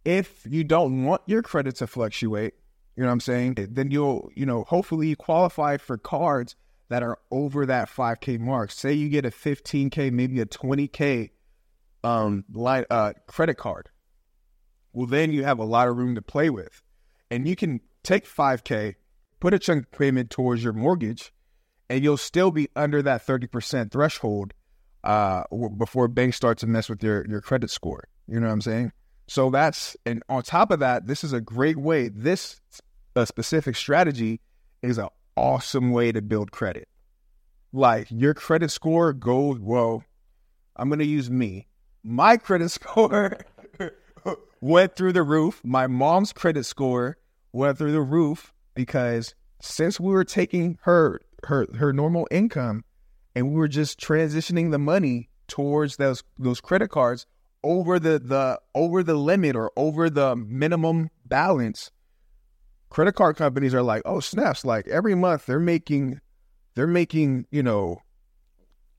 if 0.04 0.46
you 0.48 0.64
don't 0.64 1.06
want 1.06 1.22
your 1.26 1.42
credit 1.42 1.78
to 1.78 1.88
fluctuate, 1.88 2.54
you 2.96 3.04
know 3.04 3.08
what 3.08 3.14
I'm 3.14 3.20
saying, 3.22 3.56
then 3.72 3.92
you'll, 3.92 4.30
you 4.36 4.46
know, 4.46 4.66
hopefully 4.66 5.16
qualify 5.16 5.78
for 5.78 5.98
cards 5.98 6.56
that 6.90 7.04
are 7.04 7.20
over 7.32 7.66
that 7.66 7.90
5K 7.90 8.40
mark. 8.40 8.72
Say 8.72 8.94
you 8.94 9.10
get 9.10 9.26
a 9.26 9.32
15K, 9.32 10.12
maybe 10.12 10.40
a 10.40 10.46
20K 10.46 11.32
um 12.04 12.46
line 12.54 12.86
uh 12.90 13.14
credit 13.28 13.56
card. 13.56 13.90
Well, 14.94 15.08
then 15.08 15.32
you 15.32 15.44
have 15.44 15.60
a 15.60 15.66
lot 15.66 15.88
of 15.88 15.98
room 15.98 16.16
to 16.16 16.22
play 16.22 16.50
with. 16.50 16.82
And 17.30 17.48
you 17.48 17.56
can 17.56 17.82
take 18.04 18.26
5K, 18.26 18.96
put 19.40 19.54
a 19.54 19.60
chunk 19.60 19.92
payment 19.92 20.30
towards 20.30 20.64
your 20.64 20.74
mortgage, 20.74 21.34
and 21.90 22.04
you'll 22.04 22.18
still 22.18 22.52
be 22.52 22.70
under 22.76 23.02
that 23.02 23.26
30% 23.26 23.92
threshold 23.92 24.54
uh, 25.04 25.44
before 25.78 26.08
banks 26.08 26.38
start 26.38 26.60
to 26.60 26.68
mess 26.68 26.88
with 26.88 27.04
your, 27.04 27.26
your 27.28 27.42
credit 27.42 27.70
score. 27.70 28.06
You 28.28 28.40
know 28.40 28.48
what 28.48 28.54
I'm 28.54 28.62
saying? 28.62 28.92
So 29.28 29.50
that's, 29.50 29.98
and 30.06 30.24
on 30.30 30.44
top 30.44 30.72
of 30.72 30.80
that, 30.80 31.08
this 31.08 31.24
is 31.24 31.34
a 31.34 31.42
great 31.42 31.78
way. 31.78 32.10
This 32.10 32.62
a 33.16 33.26
specific 33.26 33.76
strategy 33.76 34.42
is 34.82 34.98
an 34.98 35.08
awesome 35.36 35.92
way 35.92 36.12
to 36.12 36.22
build 36.22 36.52
credit. 36.52 36.88
Like 37.74 38.08
your 38.10 38.34
credit 38.34 38.72
score 38.72 39.14
goes, 39.14 39.60
well, 39.60 40.04
I'm 40.76 40.90
going 40.90 41.00
to 41.00 41.06
use 41.06 41.30
me. 41.30 41.68
My 42.04 42.38
credit 42.38 42.70
score 42.70 43.38
went 44.62 44.96
through 44.96 45.14
the 45.14 45.24
roof. 45.24 45.62
My 45.64 45.88
mom's 45.88 46.34
credit 46.34 46.66
score 46.66 47.18
went 47.52 47.78
through 47.78 47.94
the 47.94 48.02
roof 48.02 48.54
because 48.74 49.36
since 49.62 50.00
we 50.00 50.12
were 50.12 50.24
taking 50.24 50.78
her 50.82 51.22
her 51.44 51.68
her 51.76 51.94
normal 51.94 52.28
income 52.32 52.84
and 53.36 53.50
we 53.50 53.56
were 53.56 53.68
just 53.68 54.00
transitioning 54.00 54.72
the 54.72 54.80
money 54.80 55.30
towards 55.48 55.98
those 55.98 56.24
those 56.38 56.62
credit 56.62 56.90
cards, 56.90 57.26
over 57.64 58.00
the 58.00 58.20
the 58.20 58.60
over 58.74 59.04
the 59.04 59.16
limit 59.16 59.56
or 59.56 59.72
over 59.76 60.10
the 60.10 60.36
minimum 60.36 61.10
balance, 61.26 61.92
credit 62.90 63.14
card 63.14 63.36
companies 63.36 63.74
are 63.74 63.82
like, 63.82 64.02
oh 64.06 64.20
snaps! 64.20 64.66
Like 64.66 64.88
every 64.88 65.16
month 65.16 65.46
they're 65.46 65.60
making 65.60 66.20
they're 66.76 66.88
making 66.88 67.46
you 67.52 67.64
know 67.64 68.02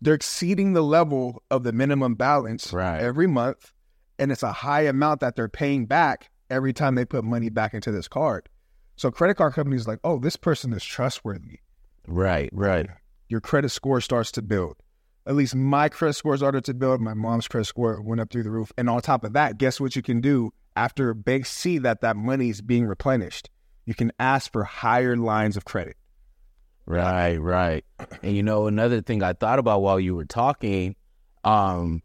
they're 0.01 0.15
exceeding 0.15 0.73
the 0.73 0.83
level 0.83 1.43
of 1.51 1.63
the 1.63 1.73
minimum 1.73 2.15
balance 2.15 2.73
right. 2.73 3.01
every 3.01 3.27
month, 3.27 3.73
and 4.19 4.31
it's 4.31 4.43
a 4.43 4.53
high 4.53 4.83
amount 4.83 5.21
that 5.21 5.37
they're 5.37 5.49
paying 5.49 5.87
back 5.87 6.31
every 6.51 6.73
time 6.73 6.95
they 6.95 7.05
put 7.05 7.25
money 7.25 7.49
back 7.49 7.75
into 7.75 7.91
this 7.91 8.09
card. 8.09 8.49
So 8.97 9.11
credit 9.11 9.37
card 9.37 9.55
companies 9.55 9.87
like, 9.87 10.01
oh, 10.05 10.19
this 10.19 10.37
person 10.37 10.73
is 10.73 10.85
trustworthy. 10.85 11.61
Right, 12.07 12.49
right. 12.53 12.89
Your 13.29 13.41
credit 13.41 13.71
score 13.71 14.01
starts 14.01 14.31
to 14.33 14.43
build 14.43 14.77
at 15.27 15.35
least 15.35 15.55
my 15.55 15.89
credit 15.89 16.15
score 16.15 16.37
started 16.37 16.65
to 16.65 16.75
build. 16.75 17.01
My 17.01 17.15
mom's 17.15 17.49
credit 17.49 17.65
score 17.65 18.01
went 18.01 18.21
up 18.21 18.31
through 18.31 18.45
the 18.45 18.51
roof. 18.51 18.73
And 18.79 18.89
on 18.89 19.03
top 19.03 19.25
of 19.25 19.33
that, 19.33 19.59
guess 19.59 19.81
what 19.81 19.97
you 19.97 20.03
can 20.03 20.21
do 20.21 20.53
after 20.77 21.15
banks 21.15 21.51
see 21.51 21.79
that 21.79 22.01
that 22.03 22.17
money 22.17 22.49
is 22.49 22.63
being 22.63 22.87
replenished? 22.87 23.51
You 23.87 23.95
can 23.95 24.13
ask 24.19 24.53
for 24.53 24.65
higher 24.65 25.17
lines 25.17 25.57
of 25.57 25.65
credit. 25.65 25.97
Right, 26.87 27.37
right. 27.37 27.85
And 28.23 28.37
you 28.37 28.43
know, 28.43 28.67
another 28.67 29.01
thing 29.01 29.23
I 29.23 29.33
thought 29.33 29.59
about 29.59 29.83
while 29.83 29.99
you 29.99 30.15
were 30.15 30.25
talking, 30.25 30.95
um, 31.45 32.03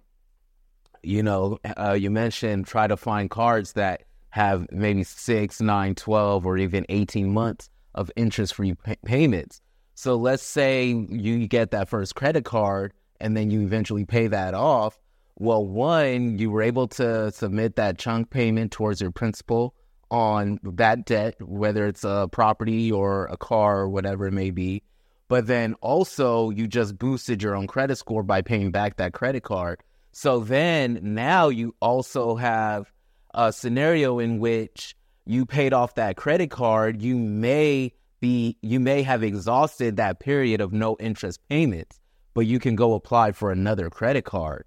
you 1.03 1.23
know, 1.23 1.59
uh, 1.77 1.93
you 1.93 2.09
mentioned 2.09 2.67
try 2.67 2.87
to 2.87 2.97
find 2.97 3.29
cards 3.29 3.73
that 3.73 4.03
have 4.29 4.67
maybe 4.71 5.03
six, 5.03 5.61
nine, 5.61 5.95
12, 5.95 6.45
or 6.45 6.57
even 6.57 6.85
18 6.89 7.33
months 7.33 7.69
of 7.93 8.09
interest 8.15 8.55
free 8.55 8.73
pay- 8.73 8.97
payments. 9.05 9.61
So 9.93 10.15
let's 10.15 10.43
say 10.43 10.87
you 10.87 11.47
get 11.47 11.71
that 11.71 11.89
first 11.89 12.15
credit 12.15 12.45
card 12.45 12.93
and 13.19 13.35
then 13.35 13.51
you 13.51 13.61
eventually 13.61 14.05
pay 14.05 14.27
that 14.27 14.53
off. 14.53 14.99
Well, 15.37 15.65
one, 15.65 16.37
you 16.37 16.49
were 16.49 16.61
able 16.61 16.87
to 16.89 17.31
submit 17.31 17.75
that 17.75 17.97
chunk 17.97 18.29
payment 18.29 18.71
towards 18.71 19.01
your 19.01 19.11
principal 19.11 19.75
on 20.11 20.59
that 20.61 21.05
debt, 21.05 21.35
whether 21.41 21.87
it's 21.87 22.03
a 22.03 22.27
property 22.31 22.91
or 22.91 23.25
a 23.27 23.37
car 23.37 23.79
or 23.79 23.89
whatever 23.89 24.27
it 24.27 24.33
may 24.33 24.51
be. 24.51 24.83
But 25.29 25.47
then 25.47 25.75
also, 25.75 26.49
you 26.49 26.67
just 26.67 26.99
boosted 26.99 27.41
your 27.41 27.55
own 27.55 27.65
credit 27.65 27.95
score 27.97 28.21
by 28.21 28.41
paying 28.41 28.71
back 28.71 28.97
that 28.97 29.13
credit 29.13 29.43
card. 29.43 29.79
So 30.11 30.41
then 30.41 30.99
now 31.01 31.47
you 31.47 31.73
also 31.81 32.35
have 32.35 32.91
a 33.33 33.53
scenario 33.53 34.19
in 34.19 34.39
which 34.39 34.93
you 35.25 35.45
paid 35.45 35.71
off 35.71 35.95
that 35.95 36.17
credit 36.17 36.51
card. 36.51 37.01
You 37.01 37.15
may 37.15 37.93
be, 38.19 38.57
you 38.61 38.81
may 38.81 39.03
have 39.03 39.23
exhausted 39.23 39.95
that 39.95 40.19
period 40.19 40.59
of 40.59 40.73
no 40.73 40.97
interest 40.99 41.39
payments, 41.47 41.97
but 42.33 42.41
you 42.41 42.59
can 42.59 42.75
go 42.75 42.93
apply 42.93 43.31
for 43.31 43.51
another 43.51 43.89
credit 43.89 44.25
card. 44.25 44.65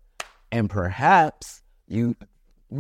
And 0.50 0.70
perhaps 0.70 1.62
you 1.86 2.16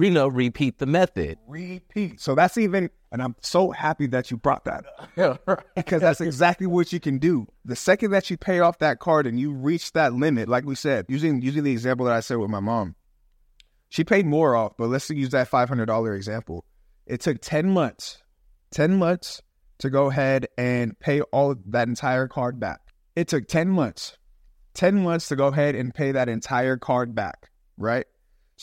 you 0.02 0.10
know, 0.10 0.28
repeat 0.28 0.78
the 0.78 0.86
method. 0.86 1.38
Repeat. 1.46 2.20
So 2.20 2.34
that's 2.34 2.58
even, 2.58 2.90
and 3.12 3.22
I'm 3.22 3.36
so 3.40 3.70
happy 3.70 4.06
that 4.08 4.30
you 4.30 4.36
brought 4.36 4.64
that 4.64 4.84
up 5.16 5.64
because 5.76 6.02
that's 6.02 6.20
exactly 6.20 6.66
what 6.66 6.92
you 6.92 7.00
can 7.00 7.18
do. 7.18 7.46
The 7.64 7.76
second 7.76 8.10
that 8.10 8.30
you 8.30 8.36
pay 8.36 8.60
off 8.60 8.78
that 8.78 8.98
card 8.98 9.26
and 9.26 9.38
you 9.38 9.52
reach 9.52 9.92
that 9.92 10.12
limit, 10.12 10.48
like 10.48 10.64
we 10.64 10.74
said, 10.74 11.06
using 11.08 11.42
using 11.42 11.62
the 11.64 11.72
example 11.72 12.06
that 12.06 12.14
I 12.14 12.20
said 12.20 12.38
with 12.38 12.50
my 12.50 12.60
mom, 12.60 12.96
she 13.88 14.02
paid 14.04 14.26
more 14.26 14.56
off, 14.56 14.72
but 14.76 14.88
let's 14.88 15.08
use 15.10 15.30
that 15.30 15.48
five 15.48 15.68
hundred 15.68 15.86
dollar 15.86 16.14
example. 16.14 16.64
It 17.06 17.20
took 17.20 17.40
ten 17.40 17.70
months, 17.70 18.22
ten 18.70 18.96
months 18.98 19.42
to 19.78 19.90
go 19.90 20.06
ahead 20.06 20.48
and 20.58 20.98
pay 20.98 21.20
all 21.20 21.54
that 21.66 21.88
entire 21.88 22.26
card 22.26 22.58
back. 22.58 22.80
It 23.14 23.28
took 23.28 23.46
ten 23.46 23.68
months, 23.68 24.18
ten 24.72 25.02
months 25.02 25.28
to 25.28 25.36
go 25.36 25.46
ahead 25.48 25.76
and 25.76 25.94
pay 25.94 26.12
that 26.12 26.28
entire 26.28 26.76
card 26.76 27.14
back, 27.14 27.50
right? 27.76 28.06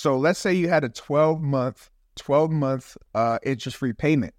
So 0.02 0.18
let's 0.18 0.40
say 0.40 0.52
you 0.56 0.68
had 0.68 0.84
a 0.84 0.90
12 0.90 1.42
month, 1.42 1.92
12 2.16 2.50
month 2.50 2.98
uh, 3.14 3.38
interest 3.44 3.78
free 3.78 3.94
payment. 3.94 4.34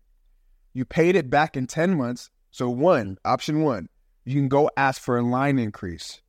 You 0.75 0.85
paid 0.85 1.14
it 1.14 1.31
back 1.31 1.57
in 1.57 1.68
10 1.68 1.96
months. 1.96 2.31
So, 2.51 2.68
one, 2.68 3.16
option 3.25 3.62
one, 3.62 3.88
you 4.25 4.35
can 4.35 4.48
go 4.48 4.68
ask 4.77 5.01
for 5.01 5.16
a 5.16 5.22
line 5.22 5.61
increase. 5.61 6.20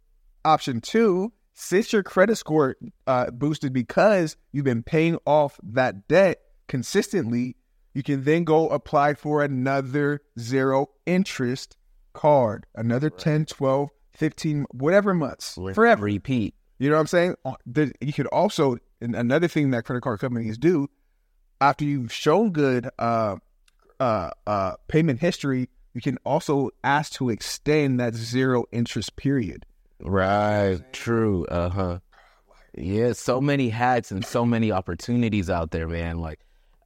Option 0.45 0.81
two, 0.81 1.33
since 1.51 1.91
your 1.91 2.03
credit 2.03 2.35
score 2.35 2.75
uh, 3.07 3.31
boosted 3.31 3.73
because 3.73 4.37
you've 4.51 4.65
been 4.65 4.83
paying 4.83 5.17
off 5.25 5.59
that 5.63 6.07
debt 6.07 6.37
consistently, 6.67 7.55
you 7.95 8.03
can 8.03 8.25
then 8.25 8.43
go 8.43 8.69
apply 8.69 9.15
for 9.15 9.43
another 9.43 10.21
zero 10.37 10.91
interest 11.07 11.75
card, 12.13 12.67
another 12.75 13.07
right. 13.07 13.17
10, 13.17 13.45
12, 13.47 13.89
15, 14.11 14.65
whatever 14.69 15.15
months, 15.15 15.55
forever. 15.73 16.05
Repeat. 16.05 16.53
You 16.79 16.89
know 16.89 16.95
what 16.95 17.01
I'm 17.01 17.07
saying? 17.07 17.35
Uh, 17.45 17.53
you 18.01 18.13
could 18.13 18.27
also 18.27 18.77
another 19.01 19.47
thing 19.47 19.71
that 19.71 19.85
credit 19.85 20.01
card 20.01 20.19
companies 20.19 20.57
do 20.57 20.89
after 21.63 21.85
you've 21.85 22.11
shown 22.11 22.51
good 22.51 22.89
uh, 22.99 23.37
uh, 23.99 24.31
uh, 24.45 24.73
payment 24.87 25.19
history, 25.19 25.69
you 25.93 26.01
can 26.01 26.17
also 26.25 26.69
ask 26.83 27.13
to 27.13 27.29
extend 27.29 27.99
that 27.99 28.15
zero 28.15 28.65
interest 28.71 29.15
period. 29.15 29.65
Right. 30.01 30.81
True. 30.91 31.45
Uh 31.45 31.69
huh. 31.69 31.99
Yeah. 32.75 33.13
So 33.13 33.39
many 33.39 33.69
hats 33.69 34.11
and 34.11 34.25
so 34.25 34.45
many 34.45 34.71
opportunities 34.71 35.49
out 35.49 35.71
there, 35.71 35.87
man. 35.87 36.19
Like, 36.19 36.39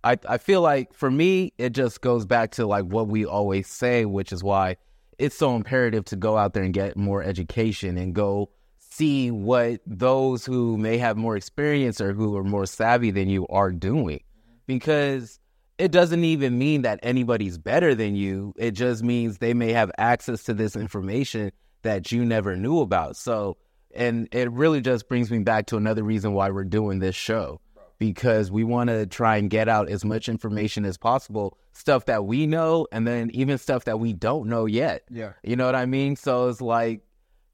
I 0.03 0.17
I 0.27 0.37
feel 0.37 0.61
like 0.61 0.93
for 0.93 1.09
me, 1.09 1.53
it 1.57 1.71
just 1.71 2.01
goes 2.01 2.25
back 2.25 2.51
to 2.51 2.67
like 2.67 2.85
what 2.85 3.07
we 3.07 3.25
always 3.25 3.67
say, 3.67 4.05
which 4.05 4.31
is 4.31 4.43
why 4.43 4.77
it's 5.17 5.35
so 5.35 5.55
imperative 5.55 6.05
to 6.05 6.15
go 6.15 6.37
out 6.37 6.53
there 6.53 6.63
and 6.63 6.73
get 6.73 6.95
more 6.95 7.23
education 7.23 7.97
and 7.97 8.13
go 8.13 8.49
see 8.97 9.31
what 9.31 9.79
those 9.85 10.45
who 10.45 10.77
may 10.77 10.97
have 10.97 11.17
more 11.17 11.37
experience 11.37 12.01
or 12.01 12.13
who 12.13 12.35
are 12.35 12.43
more 12.43 12.65
savvy 12.65 13.11
than 13.11 13.29
you 13.29 13.45
are 13.47 13.71
doing. 13.71 14.21
Because 14.65 15.39
it 15.77 15.91
doesn't 15.91 16.23
even 16.23 16.57
mean 16.57 16.81
that 16.81 16.99
anybody's 17.03 17.57
better 17.57 17.93
than 17.93 18.15
you. 18.15 18.53
It 18.57 18.71
just 18.71 19.03
means 19.03 19.37
they 19.37 19.53
may 19.53 19.71
have 19.71 19.91
access 19.97 20.43
to 20.43 20.53
this 20.53 20.75
information 20.75 21.51
that 21.83 22.11
you 22.11 22.25
never 22.25 22.55
knew 22.55 22.79
about. 22.79 23.15
So 23.15 23.57
and 23.95 24.27
it 24.31 24.51
really 24.51 24.81
just 24.81 25.07
brings 25.07 25.31
me 25.31 25.39
back 25.39 25.67
to 25.67 25.77
another 25.77 26.03
reason 26.03 26.33
why 26.33 26.49
we're 26.49 26.63
doing 26.63 26.99
this 26.99 27.15
show. 27.15 27.61
Because 27.99 28.51
we 28.51 28.63
want 28.63 28.89
to 28.89 29.07
try 29.07 29.37
and 29.37 29.49
get 29.49 29.67
out 29.67 29.89
as 29.89 30.05
much 30.05 30.29
information 30.29 30.85
as 30.85 30.99
possible 30.99 31.57
stuff 31.73 32.05
that 32.05 32.25
we 32.25 32.45
know 32.45 32.87
and 32.91 33.07
then 33.07 33.31
even 33.33 33.57
stuff 33.57 33.85
that 33.85 33.99
we 33.99 34.13
don't 34.13 34.47
know 34.47 34.65
yet. 34.65 35.03
Yeah. 35.09 35.33
You 35.43 35.55
know 35.55 35.65
what 35.65 35.75
i 35.75 35.87
mean? 35.87 36.15
So 36.15 36.47
it's 36.47 36.61
like 36.61 37.01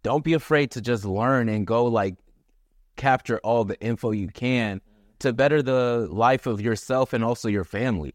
don't 0.03 0.23
be 0.23 0.33
afraid 0.33 0.71
to 0.71 0.81
just 0.81 1.05
learn 1.05 1.49
and 1.49 1.65
go 1.65 1.85
like 1.85 2.15
capture 2.95 3.39
all 3.39 3.63
the 3.63 3.79
info 3.81 4.11
you 4.11 4.27
can 4.27 4.81
to 5.19 5.33
better 5.33 5.61
the 5.61 6.07
life 6.11 6.45
of 6.45 6.61
yourself 6.61 7.13
and 7.13 7.23
also 7.23 7.47
your 7.47 7.63
family. 7.63 8.13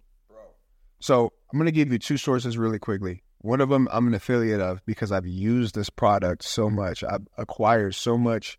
So 1.00 1.32
I'm 1.52 1.58
going 1.58 1.66
to 1.66 1.72
give 1.72 1.90
you 1.90 1.98
two 1.98 2.16
sources 2.16 2.58
really 2.58 2.78
quickly. 2.78 3.22
One 3.38 3.60
of 3.60 3.68
them 3.68 3.88
I'm 3.90 4.06
an 4.06 4.14
affiliate 4.14 4.60
of 4.60 4.84
because 4.84 5.12
I've 5.12 5.26
used 5.26 5.74
this 5.74 5.90
product 5.90 6.44
so 6.44 6.68
much. 6.68 7.04
I've 7.04 7.26
acquired 7.36 7.94
so 7.94 8.18
much 8.18 8.58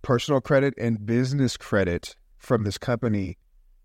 personal 0.00 0.40
credit 0.40 0.74
and 0.78 1.04
business 1.04 1.56
credit 1.56 2.16
from 2.38 2.64
this 2.64 2.78
company 2.78 3.38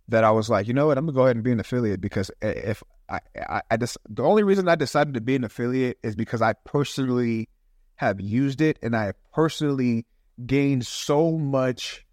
that 0.07 0.23
I 0.23 0.31
was 0.31 0.49
like, 0.49 0.67
you 0.67 0.73
know 0.73 0.87
what, 0.87 0.97
I'm 0.97 1.05
gonna 1.05 1.15
go 1.15 1.23
ahead 1.23 1.35
and 1.35 1.43
be 1.43 1.51
an 1.51 1.59
affiliate 1.59 1.99
because 1.99 2.31
if 2.41 2.81
I, 3.09 3.19
I, 3.37 3.61
I 3.69 3.77
just 3.77 3.97
the 4.09 4.23
only 4.23 4.43
reason 4.43 4.67
I 4.69 4.75
decided 4.75 5.13
to 5.13 5.21
be 5.21 5.35
an 5.35 5.43
affiliate 5.43 5.97
is 6.01 6.15
because 6.15 6.41
I 6.41 6.53
personally 6.65 7.49
have 7.97 8.21
used 8.21 8.61
it, 8.61 8.79
and 8.81 8.95
I 8.95 9.13
personally 9.33 10.05
gained 10.45 10.85
so 10.85 11.37
much 11.37 12.05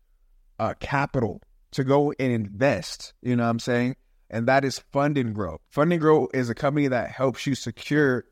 uh, 0.59 0.75
capital 0.81 1.41
to 1.73 1.85
go 1.85 2.13
and 2.19 2.33
invest. 2.33 3.15
You 3.23 3.37
know 3.37 3.45
what 3.45 3.51
I'm 3.51 3.59
saying? 3.59 3.97
And 4.31 4.49
that 4.49 4.65
is 4.65 4.79
Fund 4.93 5.17
and 5.19 5.35
Grow. 5.35 5.61
Fund 5.71 5.93
and 5.93 6.01
Grow 6.01 6.29
is 6.35 6.51
a 6.51 6.55
company 6.55 6.89
that 6.89 7.11
helps 7.11 7.47
you 7.47 7.55
secure 7.55 8.25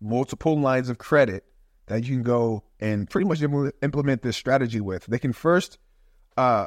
multiple 0.00 0.58
lines 0.58 0.88
of 0.88 0.98
credit 0.98 1.44
that 1.86 2.04
you 2.04 2.14
can 2.14 2.22
go 2.22 2.62
and 2.78 3.10
pretty 3.10 3.28
much 3.28 3.42
implement 3.42 4.22
this 4.22 4.36
strategy 4.36 4.80
with. 4.80 5.06
They 5.06 5.18
can 5.18 5.32
first 5.32 5.78
uh, 6.36 6.66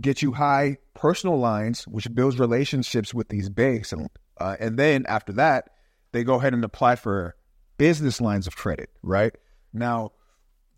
get 0.00 0.22
you 0.22 0.32
high 0.32 0.76
personal 0.94 1.38
lines, 1.38 1.84
which 1.88 2.12
builds 2.14 2.38
relationships 2.38 3.14
with 3.14 3.28
these 3.28 3.48
banks, 3.48 3.92
and 3.92 4.08
uh, 4.38 4.56
and 4.60 4.78
then 4.78 5.06
after 5.06 5.32
that, 5.32 5.70
they 6.12 6.24
go 6.24 6.34
ahead 6.34 6.52
and 6.54 6.64
apply 6.64 6.96
for 6.96 7.34
business 7.78 8.20
lines 8.20 8.46
of 8.46 8.56
credit, 8.56 8.90
right? 9.02 9.34
Now, 9.74 10.12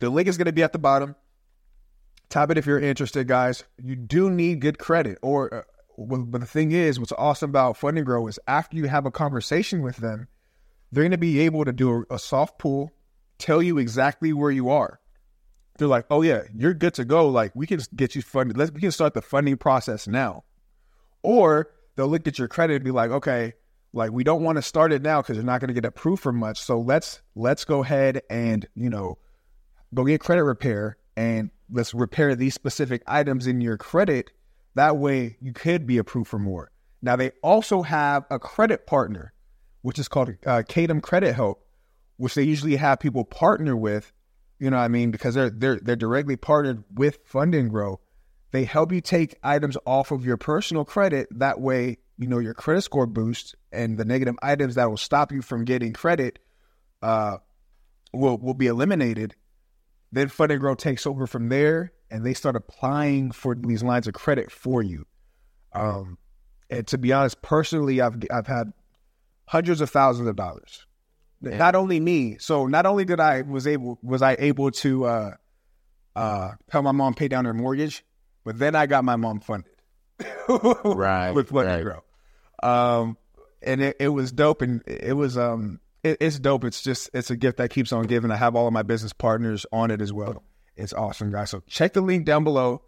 the 0.01 0.11
link 0.11 0.27
is 0.27 0.37
going 0.37 0.47
to 0.47 0.53
be 0.53 0.63
at 0.63 0.73
the 0.73 0.79
bottom. 0.79 1.15
Tap 2.29 2.51
it 2.51 2.59
if 2.59 2.67
you're 2.67 2.81
interested, 2.81 3.29
guys. 3.29 3.63
You 3.83 3.95
do 3.95 4.31
need 4.31 4.61
good 4.61 4.79
credit. 4.79 5.19
Or, 5.23 5.55
uh, 5.55 5.63
but 5.99 6.41
the 6.41 6.47
thing 6.47 6.73
is, 6.73 6.99
what's 6.99 7.13
awesome 7.13 7.51
about 7.51 7.77
Fund 7.77 7.99
and 7.99 8.07
Grow 8.07 8.27
is 8.27 8.41
after 8.49 8.77
you 8.77 8.87
have 8.87 9.07
a 9.07 9.11
conversation 9.11 9.83
with 9.83 9.99
them, 9.99 10.27
they're 10.91 11.05
going 11.05 11.13
to 11.13 11.19
be 11.19 11.41
able 11.41 11.65
to 11.65 11.73
do 11.73 12.05
a, 12.11 12.15
a 12.15 12.19
soft 12.19 12.59
pull, 12.59 12.91
tell 13.39 13.63
you 13.63 13.79
exactly 13.79 14.33
where 14.33 14.51
you 14.51 14.71
are. 14.71 14.99
They're 15.79 15.89
like, 15.89 16.07
oh 16.11 16.23
yeah, 16.23 16.43
you're 16.55 16.75
good 16.75 16.95
to 16.95 17.05
go. 17.05 17.29
Like 17.29 17.55
we 17.55 17.67
can 17.67 17.81
get 17.95 18.15
you 18.15 18.23
funded. 18.23 18.57
Let's 18.57 18.71
we 18.71 18.81
can 18.81 18.91
start 18.91 19.15
the 19.15 19.21
funding 19.23 19.59
process 19.59 20.09
now. 20.09 20.45
Or 21.23 21.71
they'll 21.97 22.09
look 22.09 22.27
at 22.27 22.39
your 22.39 22.49
credit 22.49 22.77
and 22.77 22.85
be 22.85 22.91
like, 22.91 23.11
okay, 23.11 23.53
like 23.97 24.13
we 24.13 24.23
don't 24.23 24.43
want 24.43 24.57
to 24.57 24.63
start 24.63 24.93
it 24.93 25.03
now 25.03 25.23
because 25.23 25.37
you're 25.37 25.45
not 25.45 25.61
going 25.61 25.69
to 25.69 25.75
get 25.75 25.87
approved 25.87 26.23
for 26.23 26.33
much. 26.33 26.61
So 26.61 26.79
let's 26.79 27.23
let's 27.35 27.65
go 27.65 27.83
ahead 27.83 28.23
and 28.29 28.67
you 28.75 28.91
know 28.91 29.19
go 29.95 30.05
get 30.05 30.21
credit 30.21 30.45
repair 30.45 30.99
and 31.17 31.51
let's 31.71 31.95
repair 31.95 32.35
these 32.37 32.55
specific 32.55 33.03
items 33.07 33.47
in 33.47 33.61
your 33.61 33.79
credit. 33.79 34.31
That 34.75 34.99
way 34.99 35.39
you 35.41 35.53
could 35.53 35.87
be 35.87 35.97
approved 35.97 36.29
for 36.29 36.39
more. 36.39 36.71
Now 37.01 37.17
they 37.17 37.31
also 37.43 37.83
have 37.83 38.27
a 38.31 38.39
credit 38.39 38.87
partner, 38.87 39.33
which 39.81 39.99
is 39.99 40.09
called 40.09 40.31
uh, 40.45 40.63
Kadem 40.69 41.03
Credit 41.03 41.35
Help, 41.35 41.65
which 42.19 42.35
they 42.35 42.43
usually 42.43 42.77
have 42.77 43.01
people 43.01 43.25
partner 43.25 43.75
with. 43.75 44.13
You 44.59 44.71
know 44.71 44.77
what 44.77 44.85
I 44.85 44.89
mean? 44.89 45.11
Because 45.11 45.35
they're 45.35 45.51
they're 45.51 45.81
they're 45.81 45.97
directly 45.97 46.37
partnered 46.37 46.85
with 46.95 47.19
Fund 47.25 47.55
and 47.55 47.71
Grow. 47.71 48.01
They 48.53 48.65
help 48.65 48.93
you 48.93 49.01
take 49.01 49.39
items 49.43 49.77
off 49.87 50.11
of 50.13 50.25
your 50.25 50.37
personal 50.37 50.85
credit. 50.85 51.29
That 51.31 51.61
way 51.61 51.99
you 52.19 52.27
know 52.27 52.39
your 52.39 52.55
credit 52.55 52.83
score 52.83 53.07
boost 53.07 53.55
and 53.77 53.99
the 53.99 54.05
negative 54.05 54.37
items 54.43 54.75
that 54.75 54.89
will 54.89 54.97
stop 54.97 55.33
you 55.33 55.43
from 55.43 55.65
getting 55.65 55.93
credit 55.93 56.39
uh, 57.03 57.39
will 58.13 58.39
will 58.39 58.55
be 58.55 58.67
eliminated. 58.67 59.35
Then 60.13 60.29
Fund 60.29 60.53
and 60.53 60.61
Grow 60.61 60.75
takes 60.75 61.07
over 61.07 61.27
from 61.27 61.49
there, 61.49 61.93
and 62.11 62.25
they 62.25 62.35
start 62.35 62.57
applying 62.57 63.33
for 63.33 63.55
these 63.55 63.83
lines 63.83 64.07
of 64.07 64.15
credit 64.15 64.51
for 64.51 64.83
you. 64.83 65.07
Um, 65.73 66.19
and 66.71 66.87
to 66.89 66.99
be 66.99 67.13
honest, 67.13 67.43
personally, 67.43 68.01
I've 68.01 68.17
I've 68.31 68.47
had 68.47 68.73
hundreds 69.47 69.81
of 69.81 69.91
thousands 69.91 70.29
of 70.29 70.37
dollars. 70.37 70.87
Yeah. 71.43 71.59
Not 71.59 71.75
only 71.75 72.01
me, 72.01 72.39
so 72.39 72.67
not 72.67 72.87
only 72.87 73.05
did 73.05 73.21
I 73.21 73.43
was 73.43 73.67
able 73.67 73.99
was 74.03 74.23
I 74.23 74.37
able 74.39 74.71
to 74.71 75.05
uh, 75.05 75.31
uh, 76.15 76.51
help 76.71 76.85
my 76.85 76.93
mom 76.93 77.15
pay 77.15 77.29
down 77.29 77.45
her 77.45 77.55
mortgage, 77.55 78.05
but 78.45 78.59
then 78.59 78.75
I 78.75 78.87
got 78.87 79.05
my 79.05 79.17
mom 79.17 79.41
funded. 79.41 79.73
right 80.85 81.33
with 81.33 81.51
Fund 81.51 81.67
right. 81.67 81.75
and 81.75 81.85
Grow. 81.85 82.03
Um, 82.63 83.19
and 83.67 83.83
it, 83.83 83.97
it 84.01 84.09
was 84.09 84.33
dope, 84.33 84.63
and 84.63 84.83
it 84.87 85.15
was 85.15 85.37
um, 85.37 85.81
it, 86.03 86.19
it's 86.21 86.39
dope. 86.39 86.65
It's 86.65 86.83
just 86.83 87.11
it's 87.13 87.31
a 87.31 87.37
gift 87.37 87.59
that 87.59 87.71
keeps 87.71 87.93
on 87.93 88.05
giving. 88.07 88.31
I 88.31 88.37
have 88.37 88.57
all 88.57 88.67
of 88.67 88.73
my 88.73 88.83
business 88.83 89.13
partners 89.13 89.67
on 89.73 89.91
it 89.91 90.01
as 90.01 90.13
well. 90.13 90.43
It's 90.77 90.93
awesome, 90.93 91.31
guys. 91.33 91.51
So 91.51 91.63
check 91.67 91.93
the 91.93 92.01
link 92.01 92.25
down 92.25 92.45
below. 92.45 92.83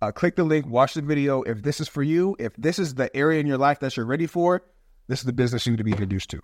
uh, 0.00 0.12
click 0.12 0.36
the 0.36 0.44
link, 0.44 0.66
watch 0.66 0.94
the 0.94 1.02
video. 1.02 1.42
If 1.42 1.62
this 1.62 1.80
is 1.80 1.88
for 1.88 2.02
you, 2.02 2.36
if 2.38 2.54
this 2.56 2.78
is 2.78 2.94
the 2.94 3.14
area 3.16 3.40
in 3.40 3.46
your 3.46 3.58
life 3.58 3.80
that 3.80 3.96
you're 3.96 4.06
ready 4.06 4.26
for, 4.26 4.62
this 5.08 5.20
is 5.20 5.24
the 5.24 5.32
business 5.32 5.66
you 5.66 5.72
need 5.72 5.78
to 5.78 5.84
be 5.84 5.92
introduced 5.92 6.30
to. 6.30 6.40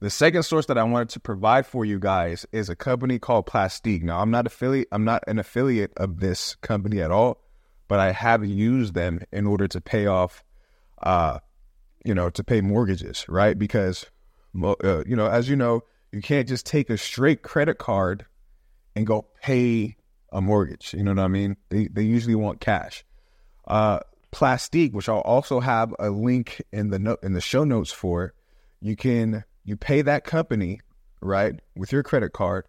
The 0.00 0.10
second 0.10 0.42
source 0.42 0.66
that 0.66 0.76
I 0.76 0.82
wanted 0.82 1.10
to 1.10 1.20
provide 1.20 1.66
for 1.66 1.84
you 1.84 1.98
guys 1.98 2.44
is 2.52 2.68
a 2.68 2.76
company 2.76 3.18
called 3.18 3.46
Plastiq. 3.46 4.02
Now, 4.02 4.20
I'm 4.20 4.30
not 4.30 4.46
affiliate. 4.46 4.88
I'm 4.92 5.04
not 5.04 5.24
an 5.26 5.38
affiliate 5.38 5.92
of 5.96 6.20
this 6.20 6.54
company 6.56 7.00
at 7.00 7.10
all, 7.10 7.40
but 7.88 7.98
I 7.98 8.12
have 8.12 8.44
used 8.44 8.94
them 8.94 9.20
in 9.32 9.46
order 9.46 9.66
to 9.68 9.80
pay 9.80 10.06
off, 10.06 10.44
uh, 11.02 11.38
you 12.06 12.14
know, 12.14 12.30
to 12.30 12.44
pay 12.44 12.60
mortgages, 12.60 13.26
right? 13.28 13.58
Because, 13.58 14.06
uh, 14.62 15.02
you 15.06 15.16
know, 15.16 15.26
as 15.26 15.48
you 15.48 15.56
know, 15.56 15.82
you 16.12 16.22
can't 16.22 16.48
just 16.48 16.64
take 16.64 16.88
a 16.88 16.96
straight 16.96 17.42
credit 17.42 17.78
card 17.78 18.24
and 18.94 19.06
go 19.06 19.26
pay 19.42 19.96
a 20.32 20.40
mortgage. 20.40 20.94
You 20.94 21.02
know 21.02 21.12
what 21.12 21.24
I 21.24 21.28
mean? 21.28 21.56
They 21.68 21.88
they 21.88 22.02
usually 22.02 22.34
want 22.34 22.60
cash. 22.60 23.04
Uh, 23.66 24.00
Plastiq, 24.32 24.92
which 24.92 25.08
I'll 25.08 25.20
also 25.20 25.60
have 25.60 25.94
a 25.98 26.10
link 26.10 26.62
in 26.72 26.90
the 26.90 26.98
note 26.98 27.20
in 27.22 27.32
the 27.32 27.40
show 27.40 27.64
notes 27.64 27.90
for, 27.90 28.34
you 28.80 28.96
can 28.96 29.44
you 29.64 29.76
pay 29.76 30.02
that 30.02 30.24
company, 30.24 30.80
right, 31.20 31.58
with 31.74 31.90
your 31.90 32.02
credit 32.02 32.32
card. 32.32 32.66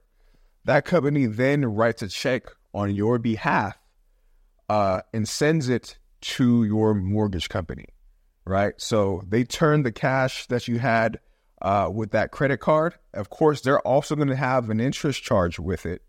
That 0.66 0.86
company 0.86 1.26
then 1.26 1.66
writes 1.66 2.02
a 2.02 2.08
check 2.08 2.44
on 2.74 2.94
your 2.94 3.20
behalf 3.20 3.78
uh, 4.70 5.02
and 5.14 5.28
sends 5.28 5.70
it 5.70 5.98
to 6.20 6.64
your 6.64 6.94
mortgage 6.94 7.50
company, 7.50 7.86
right? 8.48 8.74
So 8.78 9.22
they 9.28 9.44
turn 9.44 9.84
the 9.84 9.92
cash 9.92 10.48
that 10.48 10.68
you 10.68 10.80
had 10.80 11.20
uh, 11.62 11.90
with 11.94 12.12
that 12.12 12.32
credit 12.32 12.60
card. 12.60 12.96
Of 13.14 13.30
course, 13.30 13.62
they're 13.62 13.82
also 13.82 14.16
going 14.16 14.30
to 14.30 14.36
have 14.36 14.70
an 14.70 14.80
interest 14.80 15.24
charge 15.24 15.60
with 15.60 15.86
it. 15.86 16.02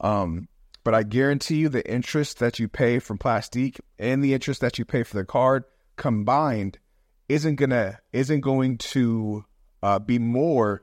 Um, 0.00 0.48
but 0.84 0.94
I 0.94 1.04
guarantee 1.04 1.56
you 1.56 1.68
the 1.68 1.88
interest 1.88 2.38
that 2.40 2.58
you 2.58 2.68
pay 2.68 2.98
from 2.98 3.18
Plastiq 3.18 3.78
and 3.98 4.22
the 4.22 4.34
interest 4.34 4.60
that 4.60 4.78
you 4.78 4.84
pay 4.84 5.04
for 5.04 5.16
the 5.16 5.24
card 5.24 5.64
combined 5.96 6.78
isn't 7.28 7.54
gonna 7.54 8.00
isn't 8.12 8.40
going 8.40 8.78
to 8.78 9.44
uh, 9.82 9.98
be 10.00 10.18
more 10.18 10.82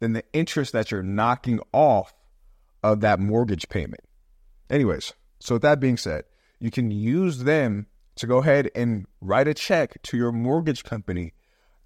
than 0.00 0.14
the 0.14 0.24
interest 0.32 0.72
that 0.72 0.90
you're 0.90 1.02
knocking 1.02 1.60
off 1.72 2.14
of 2.82 3.00
that 3.00 3.20
mortgage 3.20 3.68
payment. 3.68 4.00
Anyways, 4.70 5.12
so 5.40 5.56
with 5.56 5.62
that 5.62 5.80
being 5.80 5.98
said, 5.98 6.24
you 6.58 6.70
can 6.70 6.90
use 6.90 7.44
them 7.44 7.86
to 8.16 8.26
go 8.26 8.38
ahead 8.38 8.70
and 8.74 9.06
write 9.20 9.48
a 9.48 9.54
check 9.54 10.00
to 10.02 10.16
your 10.16 10.32
mortgage 10.32 10.84
company 10.84 11.32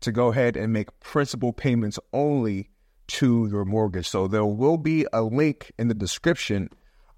to 0.00 0.12
go 0.12 0.28
ahead 0.28 0.56
and 0.56 0.72
make 0.72 0.98
principal 1.00 1.52
payments 1.52 1.98
only 2.12 2.70
to 3.08 3.48
your 3.50 3.64
mortgage. 3.64 4.08
So 4.08 4.28
there 4.28 4.44
will 4.44 4.76
be 4.76 5.06
a 5.12 5.22
link 5.22 5.72
in 5.78 5.88
the 5.88 5.94
description 5.94 6.68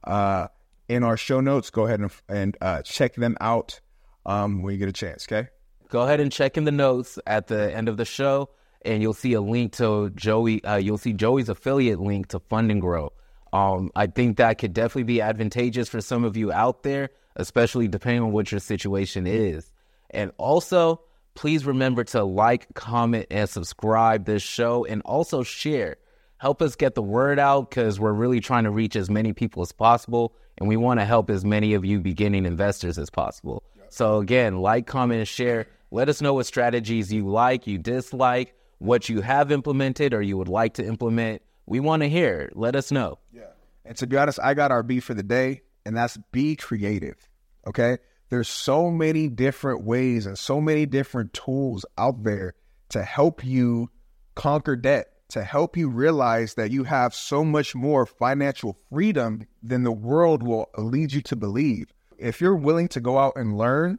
uh, 0.05 0.49
in 0.89 1.03
our 1.03 1.17
show 1.17 1.41
notes. 1.41 1.71
Go 1.71 1.87
ahead 1.87 2.01
and, 2.01 2.11
and 2.29 2.57
uh, 2.61 2.83
check 2.83 3.15
them 3.15 3.37
out 3.41 3.81
um, 4.25 4.63
when 4.63 4.73
you 4.73 4.79
get 4.79 4.89
a 4.89 4.93
chance. 4.93 5.27
Okay. 5.31 5.49
Go 5.89 6.03
ahead 6.03 6.21
and 6.21 6.31
check 6.31 6.57
in 6.57 6.65
the 6.65 6.73
notes 6.73 7.19
at 7.27 7.49
the 7.49 7.75
end 7.75 7.89
of 7.89 7.97
the 7.97 8.05
show 8.05 8.51
and 8.83 9.03
you'll 9.03 9.13
see 9.13 9.33
a 9.35 9.41
link 9.41 9.73
to 9.75 10.11
Joey. 10.11 10.63
Uh, 10.65 10.77
you'll 10.77 10.99
see 10.99 11.13
Joey's 11.13 11.49
affiliate 11.49 12.01
link 12.01 12.29
to 12.29 12.39
Fund 12.39 12.71
and 12.71 12.81
Grow. 12.81 13.13
Um, 13.53 13.91
I 13.97 14.07
think 14.07 14.37
that 14.37 14.59
could 14.59 14.73
definitely 14.73 15.05
be 15.05 15.21
advantageous 15.21 15.89
for 15.89 16.01
some 16.01 16.25
of 16.25 16.37
you 16.37 16.53
out 16.53 16.83
there, 16.83 17.11
especially 17.37 17.89
depending 17.89 18.23
on 18.23 18.33
what 18.33 18.51
your 18.51 18.61
situation 18.61 19.25
mm-hmm. 19.25 19.57
is. 19.57 19.73
And 20.11 20.33
also, 20.39 21.03
please 21.35 21.65
remember 21.65 22.05
to 22.05 22.25
like, 22.25 22.73
comment, 22.75 23.27
and 23.31 23.49
subscribe 23.49 24.25
this 24.25 24.43
show, 24.43 24.85
and 24.85 25.03
also 25.03 25.43
share. 25.43 25.97
Help 26.39 26.63
us 26.63 26.75
get 26.75 26.95
the 26.95 27.03
word 27.03 27.39
out 27.39 27.71
because 27.71 28.01
we're 28.01 28.13
really 28.13 28.41
trying 28.41 28.65
to 28.65 28.71
reach 28.71 28.97
as 28.97 29.11
many 29.11 29.33
people 29.33 29.63
as 29.63 29.73
possible, 29.73 30.35
and 30.59 30.69
we 30.69 30.77
want 30.77 31.01
to 31.01 31.05
help 31.05 31.31
as 31.31 31.45
many 31.45 31.75
of 31.75 31.85
you 31.85 32.01
beginning 32.01 32.47
investors 32.47 32.99
as 32.99 33.11
possible. 33.11 33.63
So 33.91 34.19
again, 34.19 34.59
like, 34.59 34.87
comment, 34.87 35.19
and 35.19 35.29
share. 35.29 35.67
Let 35.91 36.09
us 36.09 36.21
know 36.21 36.35
what 36.35 36.47
strategies 36.47 37.13
you 37.13 37.29
like, 37.29 37.67
you 37.67 37.79
dislike 37.79 38.55
what 38.81 39.09
you 39.09 39.21
have 39.21 39.53
implemented 39.53 40.13
or 40.13 40.23
you 40.23 40.37
would 40.37 40.49
like 40.49 40.75
to 40.75 40.85
implement. 40.85 41.43
We 41.67 41.81
want 41.81 42.03
to 42.03 42.09
hear. 42.09 42.41
It. 42.41 42.57
Let 42.57 42.75
us 42.75 42.91
know. 42.91 43.19
Yeah. 43.33 43.43
And 43.85 43.97
to 43.99 44.07
be 44.07 44.17
honest, 44.17 44.41
I 44.43 44.55
got 44.55 44.73
our 44.73 44.83
B 44.83 45.01
for 45.01 45.15
the 45.15 45.23
day, 45.23 45.63
and 45.85 45.97
that's 45.97 46.19
be 46.33 46.57
creative. 46.57 47.29
Okay. 47.67 47.99
There's 48.29 48.49
so 48.49 48.91
many 48.91 49.29
different 49.29 49.83
ways 49.83 50.25
and 50.27 50.39
so 50.39 50.61
many 50.61 50.87
different 50.87 51.33
tools 51.33 51.85
out 51.99 52.23
there 52.23 52.55
to 52.91 53.03
help 53.03 53.45
you 53.45 53.91
conquer 54.37 54.77
debt, 54.77 55.09
to 55.31 55.43
help 55.43 55.77
you 55.77 55.89
realize 55.89 56.55
that 56.55 56.71
you 56.71 56.85
have 56.85 57.15
so 57.15 57.45
much 57.45 57.75
more 57.75 58.07
financial 58.07 58.77
freedom 58.89 59.47
than 59.63 59.83
the 59.83 59.93
world 59.93 60.43
will 60.43 60.71
lead 60.79 61.13
you 61.13 61.21
to 61.23 61.37
believe. 61.37 61.93
If 62.19 62.41
you're 62.41 62.55
willing 62.55 62.89
to 62.89 63.01
go 63.01 63.19
out 63.19 63.35
and 63.37 63.59
learn, 63.59 63.99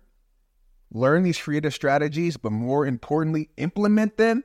learn 0.91 1.23
these 1.23 1.37
creative 1.37 1.73
strategies, 1.73 2.37
but 2.37 2.51
more 2.51 2.85
importantly, 2.85 3.49
implement 3.57 4.17
them, 4.17 4.43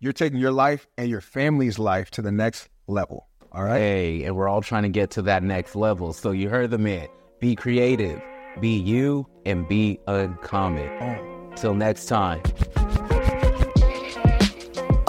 you're 0.00 0.12
taking 0.12 0.38
your 0.38 0.52
life 0.52 0.86
and 0.96 1.08
your 1.08 1.20
family's 1.20 1.78
life 1.78 2.10
to 2.12 2.22
the 2.22 2.32
next 2.32 2.68
level. 2.86 3.28
All 3.58 3.64
right. 3.64 3.80
Hey, 3.80 4.22
and 4.22 4.36
we're 4.36 4.48
all 4.48 4.62
trying 4.62 4.84
to 4.84 4.88
get 4.88 5.10
to 5.10 5.22
that 5.22 5.42
next 5.42 5.74
level. 5.74 6.12
So 6.12 6.30
you 6.30 6.48
heard 6.48 6.70
the 6.70 6.78
man. 6.78 7.08
Be 7.40 7.56
creative, 7.56 8.22
be 8.60 8.78
you, 8.78 9.26
and 9.44 9.66
be 9.66 9.98
uncommon. 10.06 10.88
Oh. 11.02 11.52
Till 11.56 11.74
next 11.74 12.06
time. 12.06 12.40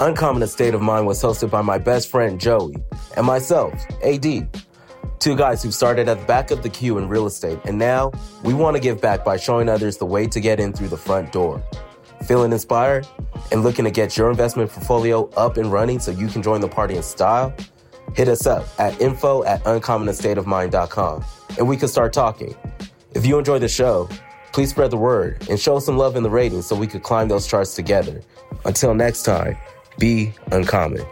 Uncommon 0.00 0.48
State 0.48 0.74
of 0.74 0.82
Mind 0.82 1.06
was 1.06 1.22
hosted 1.22 1.48
by 1.48 1.62
my 1.62 1.78
best 1.78 2.08
friend 2.08 2.40
Joey 2.40 2.74
and 3.16 3.24
myself, 3.24 3.72
AD. 4.02 4.48
Two 5.20 5.36
guys 5.36 5.62
who 5.62 5.70
started 5.70 6.08
at 6.08 6.18
the 6.18 6.26
back 6.26 6.50
of 6.50 6.64
the 6.64 6.70
queue 6.70 6.98
in 6.98 7.06
real 7.06 7.28
estate, 7.28 7.60
and 7.66 7.78
now 7.78 8.10
we 8.42 8.52
want 8.52 8.76
to 8.76 8.82
give 8.82 9.00
back 9.00 9.24
by 9.24 9.36
showing 9.36 9.68
others 9.68 9.98
the 9.98 10.06
way 10.06 10.26
to 10.26 10.40
get 10.40 10.58
in 10.58 10.72
through 10.72 10.88
the 10.88 10.96
front 10.96 11.30
door. 11.30 11.62
Feeling 12.26 12.50
inspired 12.50 13.06
and 13.52 13.62
looking 13.62 13.84
to 13.84 13.92
get 13.92 14.16
your 14.16 14.28
investment 14.28 14.70
portfolio 14.70 15.28
up 15.36 15.56
and 15.56 15.70
running 15.70 16.00
so 16.00 16.10
you 16.10 16.26
can 16.26 16.42
join 16.42 16.60
the 16.60 16.68
party 16.68 16.96
in 16.96 17.04
style? 17.04 17.54
Hit 18.14 18.28
us 18.28 18.46
up 18.46 18.66
at 18.78 19.00
info 19.00 19.44
at 19.44 19.62
uncommonestateofmind.com 19.64 21.24
and 21.58 21.68
we 21.68 21.76
can 21.76 21.88
start 21.88 22.12
talking. 22.12 22.56
If 23.14 23.26
you 23.26 23.38
enjoy 23.38 23.58
the 23.58 23.68
show, 23.68 24.08
please 24.52 24.70
spread 24.70 24.90
the 24.90 24.96
word 24.96 25.46
and 25.48 25.58
show 25.58 25.78
some 25.78 25.96
love 25.96 26.16
in 26.16 26.22
the 26.22 26.30
ratings 26.30 26.66
so 26.66 26.76
we 26.76 26.86
could 26.86 27.02
climb 27.02 27.28
those 27.28 27.46
charts 27.46 27.74
together. 27.74 28.20
Until 28.64 28.94
next 28.94 29.22
time, 29.22 29.56
be 29.98 30.32
uncommon. 30.52 31.04